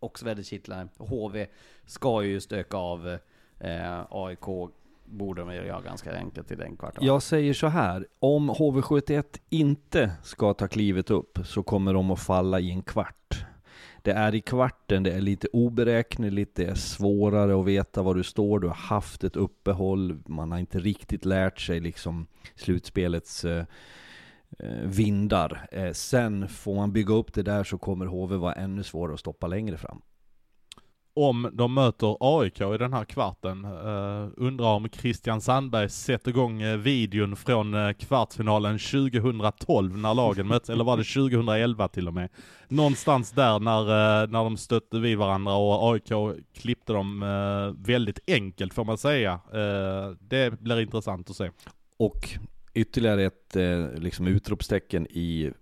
[0.00, 0.92] Också väldigt kittlande.
[0.98, 1.46] HV
[1.86, 3.18] ska ju stöka av
[3.58, 4.70] eh, AIK
[5.14, 7.04] borde de göra ganska enkelt i den kvarten.
[7.06, 12.20] Jag säger så här, om HV71 inte ska ta klivet upp så kommer de att
[12.20, 13.46] falla i en kvart.
[14.02, 18.22] Det är i kvarten, det är lite oberäkneligt, det är svårare att veta var du
[18.22, 23.64] står, du har haft ett uppehåll, man har inte riktigt lärt sig liksom slutspelets eh,
[24.58, 25.66] eh vindar.
[25.72, 29.20] Eh, sen får man bygga upp det där så kommer HV vara ännu svårare att
[29.20, 30.02] stoppa längre fram.
[31.16, 36.62] Om de möter AIK i den här kvarten, uh, undrar om Christian Sandberg sätter igång
[36.62, 42.14] uh, videon från uh, kvartsfinalen 2012 när lagen möttes, eller var det 2011 till och
[42.14, 42.28] med?
[42.68, 47.20] Någonstans där när, uh, när de stötte vid varandra och AIK klippte dem
[47.78, 49.40] väldigt enkelt får man säga.
[50.18, 51.50] det blir intressant att se.
[51.96, 52.28] Och
[52.74, 53.56] ytterligare ett
[53.96, 55.52] liksom utropstecken i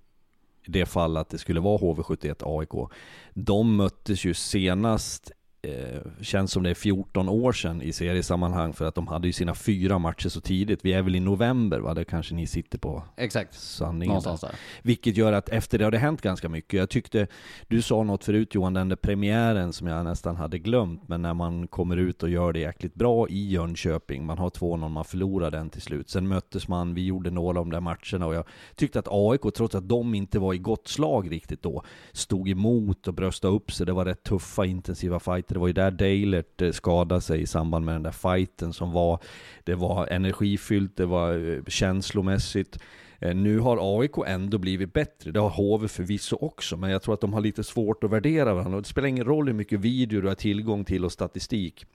[0.67, 2.91] det fall att det skulle vara HV71 AIK.
[3.35, 5.33] De möttes ju senast
[5.63, 9.33] eh, känns som det är 14 år sedan i seriesammanhang för att de hade ju
[9.33, 10.81] sina fyra matcher så tidigt.
[10.83, 11.95] Vi är väl i november va?
[11.95, 13.55] Det kanske ni sitter på Exakt.
[13.55, 14.09] sanningen.
[14.09, 14.51] Någonstans där.
[14.83, 16.79] Vilket gör att efter det har det hänt ganska mycket.
[16.79, 17.27] Jag tyckte,
[17.69, 21.35] du sa något förut Johan, den där premiären som jag nästan hade glömt, men när
[21.35, 25.51] man kommer ut och gör det jäkligt bra i Jönköping, man har 2-0, man förlorar
[25.51, 26.11] den till slut.
[26.11, 28.45] Sen möttes man, vi gjorde några av de där matcherna och jag
[28.77, 31.83] tyckte att AIK, trots att de inte var i gott slag riktigt då,
[32.13, 33.87] stod emot och bröstade upp sig.
[33.87, 35.52] Det var rätt tuffa, intensiva fighter.
[35.53, 38.93] Det var ju där Deilert eh, skadade sig i samband med den där fighten som
[38.93, 39.19] var,
[39.65, 42.79] det var energifyllt, det var eh, känslomässigt.
[43.19, 47.15] Eh, nu har AIK ändå blivit bättre, det har HV förvisso också, men jag tror
[47.15, 48.81] att de har lite svårt att värdera varandra.
[48.81, 51.87] Det spelar ingen roll hur mycket video du har tillgång till och statistik.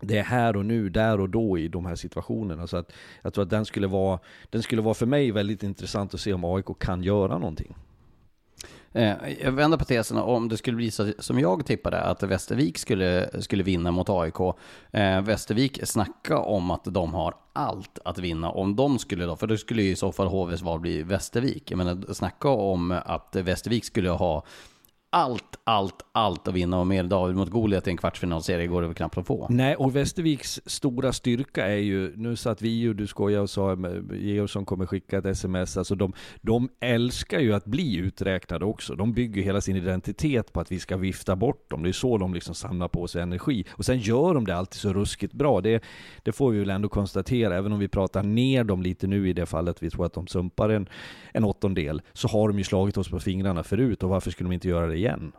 [0.00, 2.66] Det är här och nu, där och då i de här situationerna.
[2.66, 2.92] Så att
[3.22, 4.18] jag tror att den skulle vara,
[4.50, 7.74] den skulle vara för mig väldigt intressant att se om AIK kan göra någonting.
[8.92, 12.78] Eh, Jag vänder på tesen om det skulle bli så som jag tippade, att Västervik
[12.78, 14.40] skulle, skulle vinna mot AIK.
[14.90, 18.50] Eh, Västervik snacka om att de har allt att vinna.
[18.50, 21.70] Om de skulle då, för då skulle ju i så fall HVs val bli Västervik.
[21.70, 24.44] Jag menar, snacka om att Västervik skulle ha
[25.14, 28.86] allt, allt, allt att vinna och mer David mot Goliat i en kvartsfinalserie går det
[28.88, 29.46] väl knappt att få.
[29.50, 33.76] Nej, och Västerviks stora styrka är ju, nu satt vi ju, du skojade och sa,
[34.12, 38.94] Georgsson kommer skicka ett sms, alltså de, de älskar ju att bli uträknade också.
[38.94, 41.82] De bygger hela sin identitet på att vi ska vifta bort dem.
[41.82, 43.64] Det är så de liksom samlar på sig energi.
[43.70, 45.60] Och sen gör de det alltid så ruskigt bra.
[45.60, 45.82] Det,
[46.22, 49.32] det får vi väl ändå konstatera, även om vi pratar ner dem lite nu i
[49.32, 50.88] det fallet, vi tror att de sumpar en,
[51.32, 54.54] en åttondel, så har de ju slagit oss på fingrarna förut och varför skulle de
[54.54, 55.32] inte göra det igen?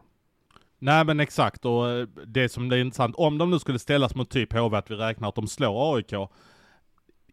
[0.79, 4.29] Nej men exakt, och eh, det som är intressant, om de nu skulle ställas mot
[4.29, 6.13] typ HV, att vi räknar att de slår AIK.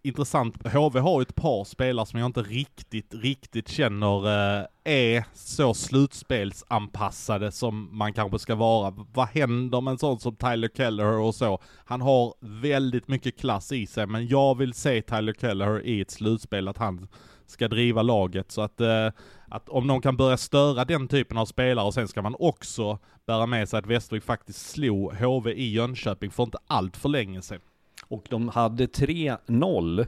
[0.02, 5.24] Intressant, HV har ju ett par spelare som jag inte riktigt, riktigt känner eh, är
[5.34, 8.94] så slutspelsanpassade som man kanske ska vara.
[9.12, 11.58] Vad händer med en sån som Tyler Keller och så?
[11.84, 16.10] Han har väldigt mycket klass i sig, men jag vill se Tyler Keller i ett
[16.10, 17.08] slutspel, att han
[17.50, 18.50] ska driva laget.
[18.50, 19.08] Så att, eh,
[19.48, 22.98] att om någon kan börja störa den typen av spelare och sen ska man också
[23.26, 27.42] bära med sig att Västervik faktiskt slog HV i Jönköping för inte allt för länge
[27.42, 27.60] sedan.
[28.08, 30.06] Och de hade 3-0.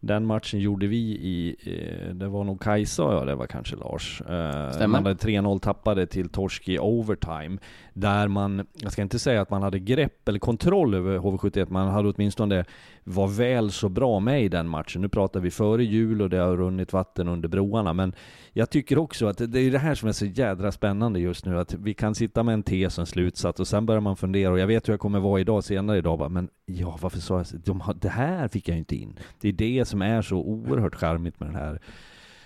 [0.00, 3.76] Den matchen gjorde vi i, eh, det var nog Kajsa och jag, det var kanske
[3.76, 4.20] Lars.
[4.20, 4.86] Eh, Stämmer.
[4.86, 7.58] Man hade 3-0 tappade till torsk i overtime.
[7.92, 11.88] Där man, jag ska inte säga att man hade grepp eller kontroll över HV71, man
[11.88, 12.64] hade åtminstone
[13.04, 15.02] var väl så bra med i den matchen.
[15.02, 18.12] Nu pratar vi före jul och det har runnit vatten under broarna, men
[18.52, 21.58] jag tycker också att det är det här som är så jädra spännande just nu,
[21.58, 24.52] att vi kan sitta med en tes och en slutsats och sen börjar man fundera,
[24.52, 27.36] och jag vet hur jag kommer vara idag, senare idag, bara, men ja, varför sa
[27.36, 27.56] jag så?
[27.56, 29.18] De, har- det här fick jag ju inte in.
[29.40, 31.80] Det är det som är så oerhört charmigt med den här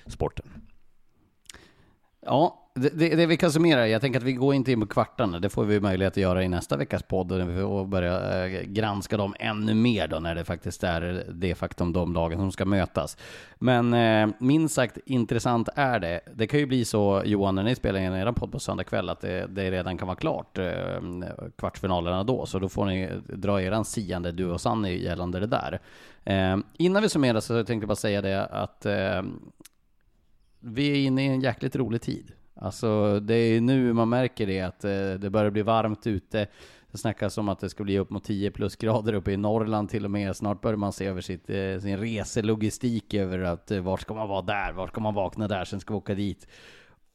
[0.07, 0.47] sporten.
[2.27, 4.87] Ja, det, det, det vi kan summera, jag tänker att vi går inte in på
[4.87, 8.47] kvartarna, det får vi möjlighet att göra i nästa veckas podd, och vi får börja
[8.47, 12.53] eh, granska dem ännu mer då, när det faktiskt är det faktum de lagen som
[12.53, 13.17] ska mötas.
[13.59, 16.21] Men eh, minst sagt intressant är det.
[16.35, 19.09] Det kan ju bli så, Johan, när ni spelar in era podd på söndag kväll,
[19.09, 21.01] att det, det redan kan vara klart eh,
[21.59, 25.81] kvartsfinalerna då, så då får ni dra eran siande, du och Sanny, gällande det där.
[26.25, 29.23] Eh, innan vi summerar så tänkte jag bara säga det att eh,
[30.61, 32.33] vi är inne i en jäkligt rolig tid.
[32.55, 34.91] Alltså det är nu man märker det att eh,
[35.21, 36.47] det börjar bli varmt ute.
[36.91, 40.05] Det snackas om att det ska bli upp mot 10 plusgrader uppe i Norrland till
[40.05, 40.37] och med.
[40.37, 44.29] Snart börjar man se över sitt, eh, sin reselogistik över att eh, var ska man
[44.29, 46.49] vara där, var ska man vakna där, sen ska vi åka dit.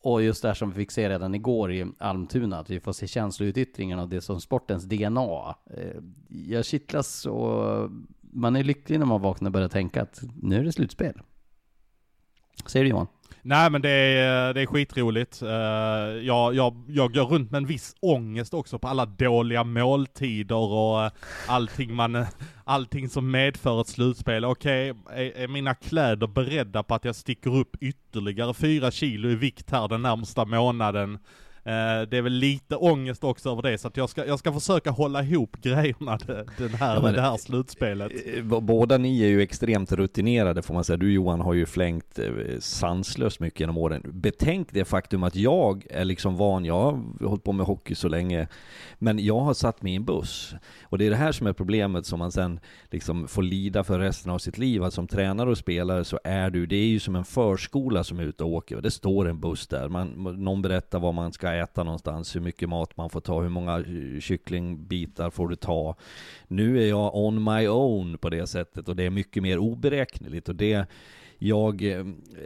[0.02, 2.94] Och just det här som vi fick se redan igår i Almtuna, att vi får
[2.94, 5.56] se känsloutyttringen av det som sportens DNA.
[6.28, 7.90] Jag kittlas och
[8.22, 11.22] man är lycklig när man vaknar och börjar tänka att nu är det slutspel.
[12.66, 13.07] Säger du Johan?
[13.41, 15.41] Nej men det är, eh, det är skitroligt.
[15.41, 15.49] Eh,
[16.28, 21.03] jag, jag, jag går runt med en viss ångest också på alla dåliga måltider och
[21.03, 21.11] eh,
[21.48, 22.26] allting man,
[22.64, 24.45] allting som medför ett slutspel.
[24.45, 29.30] Okej, okay, är, är, mina kläder beredda på att jag sticker upp ytterligare fyra kilo
[29.30, 31.20] i vikt här den närmsta månaden?
[31.64, 34.53] Eh, det är väl lite ångest också över det, så att jag ska, jag ska
[34.53, 36.18] försöka hålla ihop grejerna
[36.57, 38.11] den här, ja, det här slutspelet.
[38.36, 40.98] Eh, båda ni är ju extremt rutinerade får man säga.
[40.98, 42.26] Du Johan har ju flängt eh,
[42.60, 44.03] sanslöst mycket genom åren.
[44.06, 48.07] Betänk det faktum att jag är liksom van, jag har hållit på med hockey så
[48.07, 48.48] länge,
[48.99, 50.53] men jag har satt mig i en buss.
[50.84, 52.60] Och det är det här som är problemet som man sen
[52.91, 54.84] liksom får lida för resten av sitt liv.
[54.84, 58.19] Att som tränare och spelare så är du, det är ju som en förskola som
[58.19, 58.81] är ute och åker.
[58.81, 60.07] Det står en buss där, man,
[60.44, 63.78] någon berättar vad man ska äta någonstans, hur mycket mat man får ta, hur många
[63.78, 65.96] eh, kycklingbitar får du ta.
[66.48, 70.50] Nu är jag on my own på det sättet och det är mycket mer oberäkneligt
[70.50, 70.88] och det
[71.41, 72.06] jag eh,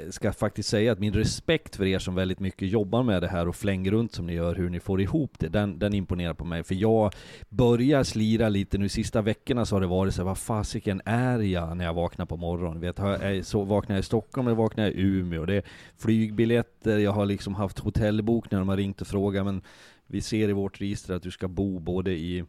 [0.09, 3.47] ska faktiskt säga att min respekt för er som väldigt mycket jobbar med det här
[3.47, 6.45] och flänger runt som ni gör, hur ni får ihop det, den, den imponerar på
[6.45, 6.63] mig.
[6.63, 7.13] För jag
[7.49, 11.39] börjar slira lite nu, sista veckorna så har det varit så här, vad fasiken är
[11.39, 12.79] jag när jag vaknar på morgonen?
[12.79, 15.45] Vet, jag, så vaknar jag i Stockholm eller vaknar jag i Umeå?
[15.45, 15.63] Det är
[15.97, 19.61] flygbiljetter, jag har liksom haft hotellbok när de har ringt och frågat, men
[20.07, 22.43] vi ser i vårt register att du ska bo både i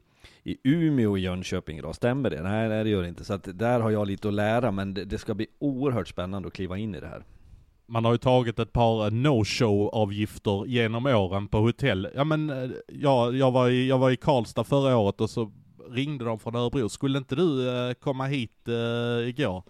[0.44, 2.42] i Umeå och Jönköping idag, stämmer det?
[2.42, 3.24] Nej, nej det gör det inte.
[3.24, 6.48] Så att där har jag lite att lära, men det, det ska bli oerhört spännande
[6.48, 7.24] att kliva in i det här.
[7.86, 12.08] Man har ju tagit ett par eh, no-show-avgifter genom åren på hotell.
[12.14, 15.52] Ja men, eh, ja, jag, var i, jag var i Karlstad förra året och så
[15.90, 16.88] ringde de från Örebro.
[16.88, 19.62] Skulle inte du eh, komma hit uh, igår?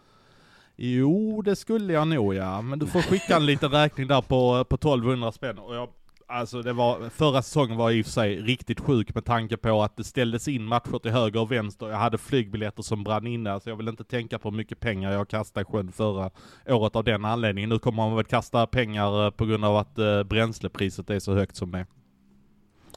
[0.76, 4.64] Jo, det skulle jag nog ja, men du får skicka en liten räkning där på,
[4.64, 5.58] på 1200 spänn.
[5.58, 5.88] Och jag
[6.34, 9.82] Alltså det var, förra säsongen var i och för sig riktigt sjuk med tanke på
[9.82, 11.88] att det ställdes in matcher till höger och vänster.
[11.88, 14.80] Jag hade flygbiljetter som brann inne, så alltså jag vill inte tänka på hur mycket
[14.80, 16.30] pengar jag kastade i sjön förra
[16.68, 17.70] året av den anledningen.
[17.70, 21.34] Nu kommer man väl kasta pengar eh, på grund av att eh, bränslepriset är så
[21.34, 21.86] högt som det är.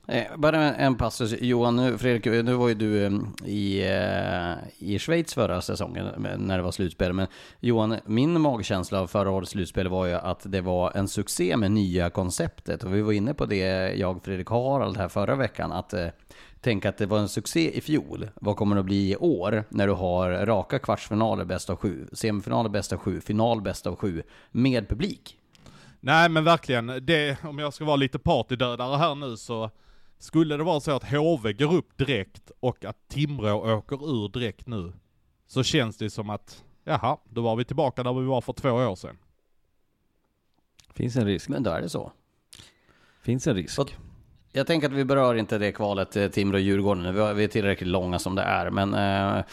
[0.09, 1.41] Eh, bara en passus.
[1.41, 3.11] Johan, nu, Fredrik, nu var ju du eh,
[3.45, 7.13] i, eh, i Schweiz förra säsongen eh, när det var slutspel.
[7.13, 7.27] Men
[7.59, 11.71] Johan, min magkänsla av förra årets slutspel var ju att det var en succé med
[11.71, 12.83] nya konceptet.
[12.83, 16.07] Och vi var inne på det, jag, Fredrik Harald här förra veckan, att eh,
[16.61, 18.29] tänka att det var en succé i fjol.
[18.35, 22.07] Vad kommer det att bli i år när du har raka kvartsfinaler bäst av sju,
[22.13, 25.37] semifinaler bäst av sju, final bäst av sju med publik?
[25.99, 29.71] Nej men verkligen, det, om jag ska vara lite partydödare här nu så
[30.19, 34.67] skulle det vara så att HV går upp direkt och att Timrå åker ur direkt
[34.67, 34.93] nu,
[35.47, 38.71] så känns det som att, jaha, då var vi tillbaka där vi var för två
[38.71, 39.17] år sedan.
[40.93, 41.49] Finns en risk.
[41.49, 42.11] Men då är det så.
[43.21, 43.79] Finns en risk.
[44.51, 48.35] Jag tänker att vi berör inte det kvalet eh, Timrå-Djurgården Vi är tillräckligt långa som
[48.35, 48.69] det är.
[48.69, 49.43] Men eh,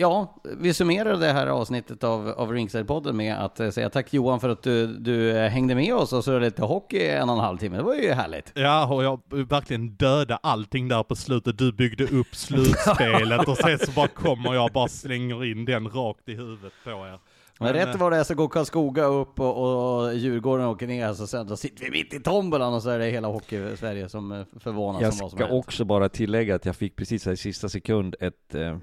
[0.00, 4.40] Ja, vi summerar det här avsnittet av, av Ringside-podden med att eh, säga tack Johan
[4.40, 7.40] för att du, du eh, hängde med oss och så lite hockey en och en
[7.40, 7.76] halv timme.
[7.76, 8.52] Det var ju härligt.
[8.54, 11.58] Ja, och jag verkligen döda allting där på slutet.
[11.58, 16.28] Du byggde upp slutspelet och sen så bara kommer jag bara slänger in den rakt
[16.28, 17.18] i huvudet på er.
[17.58, 21.26] Men, rätt vad det är så går Karlskoga upp och, och Djurgården åker ner, så
[21.26, 24.44] sen då sitter vi mitt i tombolan och så är det hela hockey-Sverige som eh,
[24.60, 27.36] förvånas Jag som vad som ska också bara tillägga att jag fick precis här i
[27.36, 28.76] sista sekund ett eh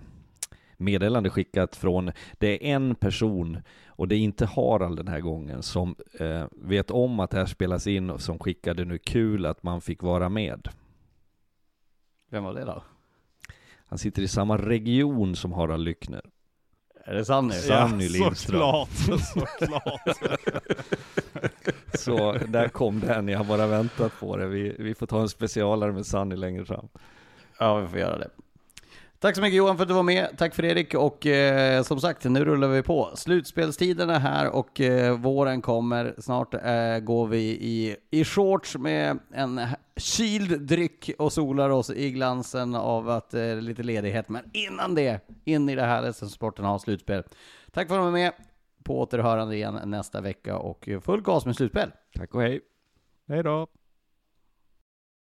[0.77, 5.63] meddelande skickat från, det är en person, och det är inte Harald den här gången,
[5.63, 9.63] som eh, vet om att det här spelas in och som skickade nu kul att
[9.63, 10.67] man fick vara med.
[12.29, 12.83] Vem var det då?
[13.89, 16.21] Han sitter i samma region som Harald Lyckner.
[17.05, 17.53] Är det Sanny?
[17.53, 18.35] Sanny ja, Lindström.
[18.35, 18.89] Såklart,
[19.23, 20.17] såklart.
[21.93, 24.47] Så där kom den, jag har bara väntat på det.
[24.47, 26.87] Vi, vi får ta en specialare med Sanny längre fram.
[27.59, 28.29] Ja, vi får göra det.
[29.19, 30.37] Tack så mycket Johan för att du var med.
[30.37, 33.11] Tack Fredrik och eh, som sagt, nu rullar vi på.
[33.15, 36.15] Slutspelstiden är här och eh, våren kommer.
[36.17, 39.61] Snart eh, går vi i, i shorts med en
[39.95, 44.29] kyld dryck och solar oss i glansen av att eh, lite ledighet.
[44.29, 47.23] Men innan det, in i det här som sporten har slutspel.
[47.71, 48.31] Tack för att du var med.
[48.83, 51.91] På återhörande igen nästa vecka och eh, full gas med slutspel.
[52.15, 52.61] Tack och hej.
[53.27, 53.67] Hej då.